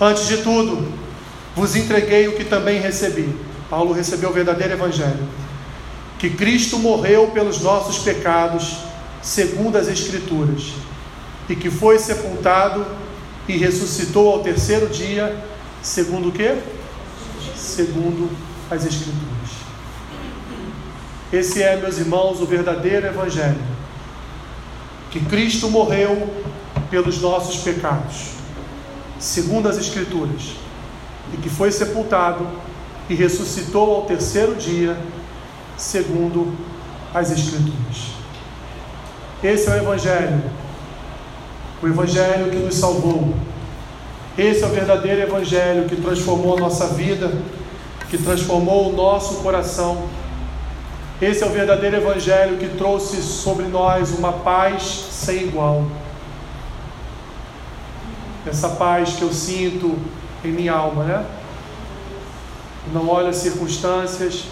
Antes 0.00 0.26
de 0.26 0.38
tudo, 0.38 0.90
vos 1.54 1.76
entreguei 1.76 2.28
o 2.28 2.34
que 2.34 2.44
também 2.44 2.80
recebi. 2.80 3.28
Paulo 3.68 3.92
recebeu 3.92 4.30
o 4.30 4.32
verdadeiro 4.32 4.72
evangelho. 4.72 5.28
Que 6.18 6.30
Cristo 6.30 6.78
morreu 6.78 7.26
pelos 7.28 7.60
nossos 7.60 7.98
pecados, 7.98 8.78
segundo 9.20 9.76
as 9.76 9.86
Escrituras, 9.86 10.72
e 11.46 11.54
que 11.54 11.68
foi 11.68 11.98
sepultado 11.98 12.86
e 13.46 13.54
ressuscitou 13.58 14.32
ao 14.32 14.38
terceiro 14.38 14.86
dia, 14.86 15.44
segundo 15.82 16.30
o 16.30 16.32
que? 16.32 16.56
Segundo 17.54 18.30
as 18.70 18.86
Escrituras. 18.86 19.35
Esse 21.36 21.62
é, 21.62 21.76
meus 21.76 21.98
irmãos, 21.98 22.40
o 22.40 22.46
verdadeiro 22.46 23.06
Evangelho. 23.06 23.60
Que 25.10 25.20
Cristo 25.20 25.68
morreu 25.68 26.30
pelos 26.90 27.20
nossos 27.20 27.58
pecados, 27.58 28.30
segundo 29.18 29.68
as 29.68 29.76
Escrituras, 29.76 30.52
e 31.34 31.36
que 31.36 31.50
foi 31.50 31.70
sepultado 31.70 32.48
e 33.10 33.14
ressuscitou 33.14 33.96
ao 33.96 34.02
terceiro 34.06 34.54
dia, 34.54 34.96
segundo 35.76 36.56
as 37.12 37.30
Escrituras. 37.30 38.14
Esse 39.44 39.68
é 39.68 39.72
o 39.72 39.76
Evangelho, 39.76 40.42
o 41.82 41.86
Evangelho 41.86 42.50
que 42.50 42.56
nos 42.56 42.76
salvou. 42.76 43.34
Esse 44.38 44.62
é 44.62 44.66
o 44.66 44.70
verdadeiro 44.70 45.20
Evangelho 45.20 45.86
que 45.86 45.96
transformou 45.96 46.56
a 46.56 46.60
nossa 46.60 46.86
vida, 46.94 47.30
que 48.08 48.16
transformou 48.16 48.90
o 48.90 48.96
nosso 48.96 49.42
coração 49.42 50.08
esse 51.20 51.42
é 51.42 51.46
o 51.46 51.50
verdadeiro 51.50 51.96
Evangelho 51.96 52.58
que 52.58 52.68
trouxe 52.76 53.22
sobre 53.22 53.66
nós 53.66 54.10
uma 54.10 54.32
paz 54.32 54.82
sem 55.10 55.44
igual. 55.44 55.86
Essa 58.46 58.68
paz 58.70 59.14
que 59.14 59.22
eu 59.22 59.32
sinto 59.32 59.98
em 60.44 60.52
minha 60.52 60.74
alma, 60.74 61.04
né? 61.04 61.26
Não 62.92 63.08
olho 63.08 63.28
as 63.28 63.36
circunstâncias, 63.36 64.44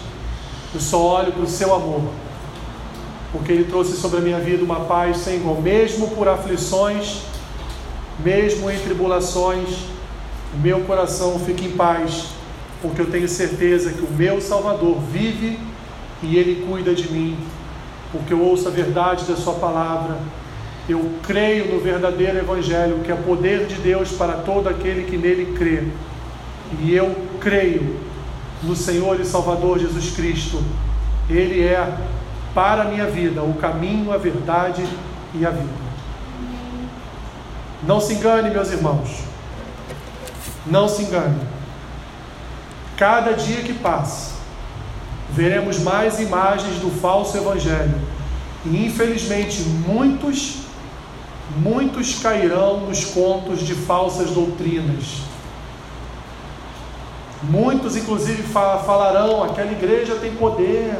eu 0.73 0.81
só 0.81 0.99
olho 1.01 1.31
para 1.33 1.43
o 1.43 1.47
seu 1.47 1.73
amor. 1.73 2.01
Porque 3.31 3.51
Ele 3.51 3.65
trouxe 3.65 3.95
sobre 3.95 4.17
a 4.17 4.21
minha 4.21 4.39
vida 4.39 4.63
uma 4.63 4.81
paz 4.81 5.17
sem 5.17 5.35
igual, 5.35 5.61
mesmo 5.61 6.09
por 6.09 6.27
aflições, 6.27 7.21
mesmo 8.19 8.71
em 8.71 8.79
tribulações, 8.79 9.69
o 10.53 10.57
meu 10.57 10.81
coração 10.81 11.37
fica 11.39 11.63
em 11.63 11.71
paz, 11.71 12.25
porque 12.81 13.01
eu 13.01 13.11
tenho 13.11 13.27
certeza 13.29 13.91
que 13.91 14.01
o 14.01 14.09
meu 14.09 14.41
Salvador 14.41 14.99
vive 15.11 15.59
e 16.23 16.37
Ele 16.37 16.65
cuida 16.67 16.93
de 16.93 17.11
mim, 17.11 17.37
porque 18.11 18.33
eu 18.33 18.41
ouço 18.41 18.67
a 18.67 18.71
verdade 18.71 19.25
da 19.25 19.35
Sua 19.35 19.53
palavra. 19.53 20.17
Eu 20.87 21.13
creio 21.23 21.73
no 21.73 21.79
verdadeiro 21.79 22.37
Evangelho, 22.37 22.99
que 23.03 23.11
é 23.11 23.15
poder 23.15 23.65
de 23.65 23.75
Deus 23.75 24.11
para 24.11 24.33
todo 24.33 24.69
aquele 24.69 25.03
que 25.03 25.17
nele 25.17 25.53
crê. 25.57 25.83
E 26.81 26.93
eu 26.93 27.15
creio 27.39 27.99
no 28.61 28.75
Senhor 28.75 29.19
e 29.19 29.25
Salvador 29.25 29.79
Jesus 29.79 30.15
Cristo. 30.15 30.61
Ele 31.29 31.63
é 31.63 31.91
para 32.53 32.83
a 32.83 32.85
minha 32.85 33.05
vida 33.07 33.41
o 33.41 33.55
caminho, 33.55 34.13
a 34.13 34.17
verdade 34.17 34.85
e 35.33 35.45
a 35.45 35.49
vida. 35.49 35.85
Não 37.83 37.99
se 37.99 38.13
engane, 38.13 38.49
meus 38.49 38.71
irmãos. 38.71 39.23
Não 40.65 40.87
se 40.87 41.03
engane. 41.03 41.39
Cada 42.97 43.33
dia 43.33 43.61
que 43.61 43.73
passa, 43.73 44.34
veremos 45.35 45.79
mais 45.79 46.19
imagens 46.19 46.79
do 46.79 46.89
falso 46.89 47.37
evangelho. 47.37 47.93
E 48.65 48.85
infelizmente, 48.85 49.61
muitos, 49.61 50.59
muitos 51.57 52.19
cairão 52.19 52.87
nos 52.87 53.03
contos 53.05 53.59
de 53.59 53.75
falsas 53.75 54.31
doutrinas. 54.31 55.23
Muitos, 57.43 57.95
inclusive, 57.95 58.43
falarão: 58.43 59.43
aquela 59.43 59.71
igreja 59.71 60.15
tem 60.15 60.33
poder, 60.35 60.97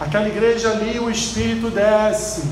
aquela 0.00 0.28
igreja 0.28 0.70
ali 0.70 0.98
o 0.98 1.10
Espírito 1.10 1.68
desce. 1.68 2.48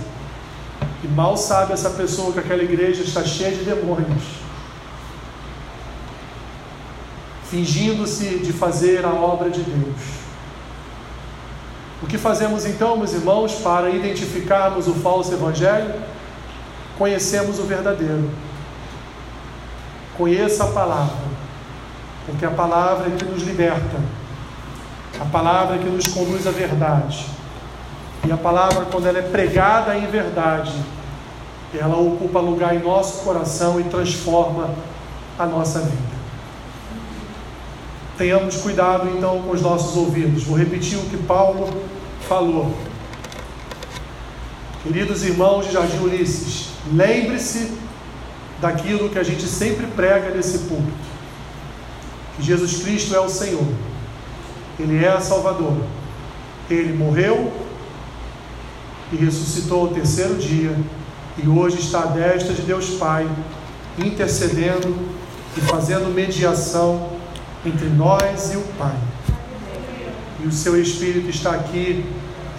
E 1.02 1.06
mal 1.06 1.36
sabe 1.36 1.72
essa 1.72 1.90
pessoa 1.90 2.32
que 2.32 2.40
aquela 2.40 2.62
igreja 2.62 3.02
está 3.04 3.24
cheia 3.24 3.52
de 3.52 3.62
demônios, 3.62 4.24
fingindo-se 7.44 8.40
de 8.40 8.52
fazer 8.52 9.06
a 9.06 9.12
obra 9.12 9.48
de 9.48 9.62
Deus. 9.62 10.27
O 12.02 12.06
que 12.06 12.16
fazemos 12.16 12.64
então, 12.64 12.96
meus 12.96 13.12
irmãos, 13.12 13.54
para 13.54 13.90
identificarmos 13.90 14.86
o 14.86 14.94
falso 14.94 15.32
evangelho? 15.32 15.94
Conhecemos 16.96 17.58
o 17.58 17.64
verdadeiro. 17.64 18.30
Conheça 20.16 20.64
a 20.64 20.68
palavra, 20.68 21.16
porque 22.26 22.44
a 22.44 22.50
palavra 22.50 23.08
é 23.08 23.16
que 23.16 23.24
nos 23.24 23.42
liberta, 23.42 24.00
a 25.20 25.24
palavra 25.24 25.76
é 25.76 25.78
que 25.78 25.88
nos 25.88 26.06
conduz 26.08 26.46
à 26.46 26.50
verdade. 26.50 27.26
E 28.26 28.32
a 28.32 28.36
palavra, 28.36 28.86
quando 28.86 29.06
ela 29.06 29.18
é 29.18 29.22
pregada 29.22 29.96
em 29.96 30.06
verdade, 30.06 30.74
ela 31.72 31.96
ocupa 31.96 32.40
lugar 32.40 32.74
em 32.74 32.80
nosso 32.80 33.22
coração 33.24 33.78
e 33.80 33.84
transforma 33.84 34.70
a 35.38 35.46
nossa 35.46 35.80
vida. 35.80 36.07
Tenhamos 38.18 38.56
cuidado 38.56 39.08
então 39.16 39.42
com 39.42 39.52
os 39.52 39.62
nossos 39.62 39.96
ouvidos. 39.96 40.42
Vou 40.42 40.58
repetir 40.58 40.98
o 40.98 41.02
que 41.02 41.16
Paulo 41.18 41.72
falou. 42.28 42.76
Queridos 44.82 45.22
irmãos 45.22 45.66
de 45.66 45.74
Jardim 45.74 45.98
Ulisses, 45.98 46.70
lembre-se 46.92 47.70
daquilo 48.60 49.08
que 49.08 49.20
a 49.20 49.22
gente 49.22 49.44
sempre 49.46 49.86
prega 49.86 50.34
nesse 50.34 50.58
púlpito: 50.60 50.98
que 52.36 52.42
Jesus 52.42 52.82
Cristo 52.82 53.14
é 53.14 53.20
o 53.20 53.28
Senhor, 53.28 53.66
Ele 54.80 55.04
é 55.04 55.10
a 55.10 55.20
Salvador, 55.20 55.76
Ele 56.68 56.98
morreu 56.98 57.52
e 59.12 59.16
ressuscitou 59.16 59.82
ao 59.82 59.88
terceiro 59.94 60.34
dia, 60.34 60.76
e 61.40 61.46
hoje 61.46 61.78
está 61.78 62.00
à 62.00 62.06
destra 62.06 62.52
de 62.52 62.62
Deus 62.62 62.90
Pai, 62.96 63.28
intercedendo 63.96 64.92
e 65.56 65.60
fazendo 65.60 66.12
mediação 66.12 67.17
entre 67.64 67.88
nós 67.88 68.52
e 68.52 68.56
o 68.56 68.62
Pai. 68.78 68.96
E 70.40 70.46
o 70.46 70.52
seu 70.52 70.80
Espírito 70.80 71.28
está 71.28 71.50
aqui 71.50 72.04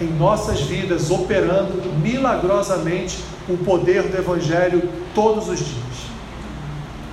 em 0.00 0.06
nossas 0.06 0.60
vidas, 0.62 1.10
operando 1.10 1.82
milagrosamente 2.02 3.18
o 3.48 3.56
poder 3.58 4.02
do 4.04 4.16
Evangelho 4.16 4.88
todos 5.14 5.48
os 5.48 5.58
dias. 5.58 6.10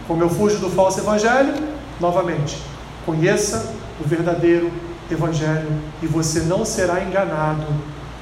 Como 0.07 0.23
eu 0.23 0.29
fujo 0.29 0.57
do 0.59 0.69
falso 0.69 0.99
Evangelho, 0.99 1.53
novamente, 1.99 2.57
conheça 3.05 3.73
o 4.03 4.07
verdadeiro 4.07 4.71
Evangelho 5.09 5.69
e 6.01 6.05
você 6.05 6.41
não 6.41 6.65
será 6.65 7.03
enganado, 7.03 7.65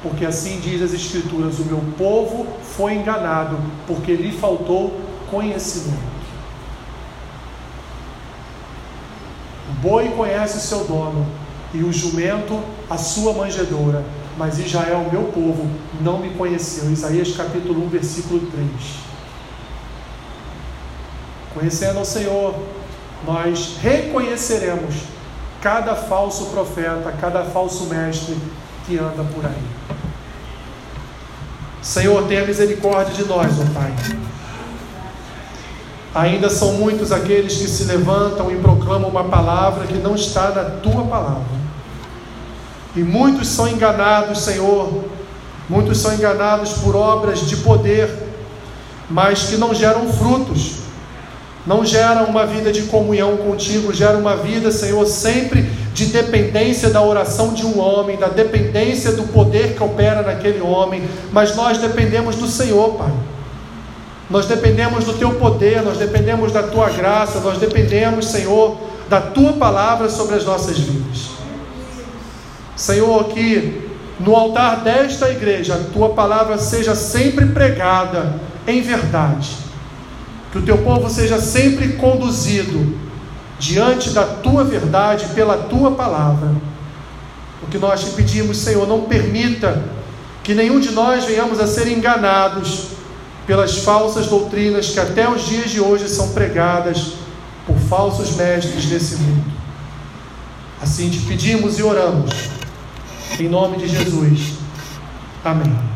porque 0.01 0.25
assim 0.25 0.59
diz 0.59 0.81
as 0.81 0.93
Escrituras: 0.93 1.59
o 1.59 1.65
meu 1.65 1.81
povo 1.97 2.47
foi 2.75 2.93
enganado 2.93 3.57
porque 3.87 4.13
lhe 4.13 4.31
faltou 4.31 4.99
conhecimento. 5.29 6.14
Boi 9.81 10.09
conhece 10.09 10.57
o 10.57 10.61
seu 10.61 10.83
dono, 10.85 11.25
e 11.75 11.83
o 11.83 11.91
jumento 11.91 12.61
a 12.89 12.97
sua 12.97 13.33
manjedoura, 13.33 14.03
mas 14.37 14.59
Israel, 14.59 15.07
meu 15.11 15.23
povo, 15.23 15.69
não 16.01 16.19
me 16.19 16.29
conheceu. 16.31 16.89
Isaías 16.91 17.35
capítulo 17.35 17.85
1, 17.85 17.89
versículo 17.89 18.39
3. 18.51 18.67
Conhecendo 21.53 21.99
o 21.99 22.05
Senhor, 22.05 22.55
nós 23.25 23.77
reconheceremos 23.81 24.95
cada 25.61 25.95
falso 25.95 26.45
profeta, 26.47 27.13
cada 27.19 27.43
falso 27.45 27.85
mestre 27.85 28.37
que 28.85 28.97
anda 28.97 29.23
por 29.33 29.45
aí. 29.45 29.63
Senhor, 31.81 32.27
tenha 32.27 32.45
misericórdia 32.45 33.13
de 33.13 33.25
nós, 33.25 33.51
ó 33.59 33.73
Pai. 33.73 33.93
Ainda 36.15 36.49
são 36.49 36.71
muitos 36.75 37.11
aqueles 37.11 37.57
que 37.57 37.67
se 37.67 37.83
levantam 37.83 38.49
e 38.49 38.55
proclamam 38.55 39.09
uma 39.09 39.25
palavra 39.25 39.85
que 39.85 39.95
não 39.95 40.15
está 40.15 40.49
na 40.51 40.63
tua 40.63 41.03
palavra. 41.03 41.43
E 42.95 43.03
muitos 43.03 43.49
são 43.49 43.67
enganados, 43.67 44.39
Senhor, 44.39 45.03
muitos 45.67 45.97
são 45.97 46.13
enganados 46.13 46.71
por 46.75 46.95
obras 46.95 47.41
de 47.41 47.57
poder, 47.57 48.09
mas 49.09 49.43
que 49.43 49.57
não 49.57 49.75
geram 49.75 50.07
frutos, 50.13 50.75
não 51.67 51.83
geram 51.83 52.23
uma 52.27 52.45
vida 52.45 52.71
de 52.71 52.83
comunhão 52.83 53.35
contigo, 53.35 53.93
geram 53.93 54.21
uma 54.21 54.37
vida, 54.37 54.71
Senhor, 54.71 55.05
sempre 55.07 55.63
de 55.93 56.05
dependência 56.05 56.89
da 56.89 57.01
oração 57.01 57.53
de 57.53 57.65
um 57.65 57.77
homem, 57.77 58.15
da 58.15 58.29
dependência 58.29 59.11
do 59.11 59.23
poder 59.23 59.75
que 59.75 59.83
opera 59.83 60.21
naquele 60.21 60.61
homem, 60.61 61.03
mas 61.33 61.53
nós 61.57 61.77
dependemos 61.77 62.37
do 62.37 62.47
Senhor, 62.47 62.93
Pai. 62.93 63.11
Nós 64.29 64.47
dependemos 64.47 65.05
do 65.05 65.13
teu 65.13 65.35
poder, 65.35 65.83
nós 65.83 65.97
dependemos 65.97 66.51
da 66.51 66.63
tua 66.63 66.89
graça, 66.89 67.39
nós 67.41 67.59
dependemos, 67.59 68.27
Senhor, 68.27 68.77
da 69.07 69.21
tua 69.21 69.53
palavra 69.53 70.09
sobre 70.09 70.35
as 70.35 70.45
nossas 70.45 70.79
vidas. 70.79 71.29
Senhor, 72.75 73.25
que 73.25 73.89
no 74.19 74.35
altar 74.35 74.77
desta 74.77 75.29
igreja 75.29 75.75
a 75.75 75.93
tua 75.93 76.09
palavra 76.09 76.57
seja 76.57 76.95
sempre 76.95 77.45
pregada 77.47 78.39
em 78.67 78.81
verdade. 78.81 79.51
Que 80.51 80.57
o 80.57 80.61
teu 80.63 80.79
povo 80.79 81.09
seja 81.09 81.39
sempre 81.39 81.93
conduzido 81.93 82.97
diante 83.59 84.09
da 84.09 84.23
tua 84.23 84.63
verdade 84.63 85.27
pela 85.35 85.57
tua 85.57 85.91
palavra. 85.91 86.51
O 87.61 87.67
que 87.67 87.77
nós 87.77 88.03
te 88.03 88.09
pedimos, 88.11 88.57
Senhor, 88.57 88.87
não 88.87 89.01
permita 89.01 89.83
que 90.43 90.53
nenhum 90.53 90.79
de 90.79 90.91
nós 90.91 91.25
venhamos 91.25 91.59
a 91.59 91.67
ser 91.67 91.87
enganados 91.87 92.94
pelas 93.45 93.77
falsas 93.77 94.27
doutrinas 94.27 94.89
que 94.89 94.99
até 94.99 95.29
os 95.29 95.45
dias 95.45 95.69
de 95.69 95.79
hoje 95.79 96.09
são 96.09 96.33
pregadas 96.33 97.13
por 97.65 97.77
falsos 97.77 98.35
mestres 98.35 98.85
desse 98.85 99.15
mundo. 99.17 99.53
Assim 100.81 101.09
te 101.09 101.19
pedimos 101.19 101.79
e 101.79 101.83
oramos, 101.83 102.31
em 103.39 103.47
nome 103.47 103.77
de 103.77 103.87
Jesus. 103.87 104.53
Amém. 105.43 105.94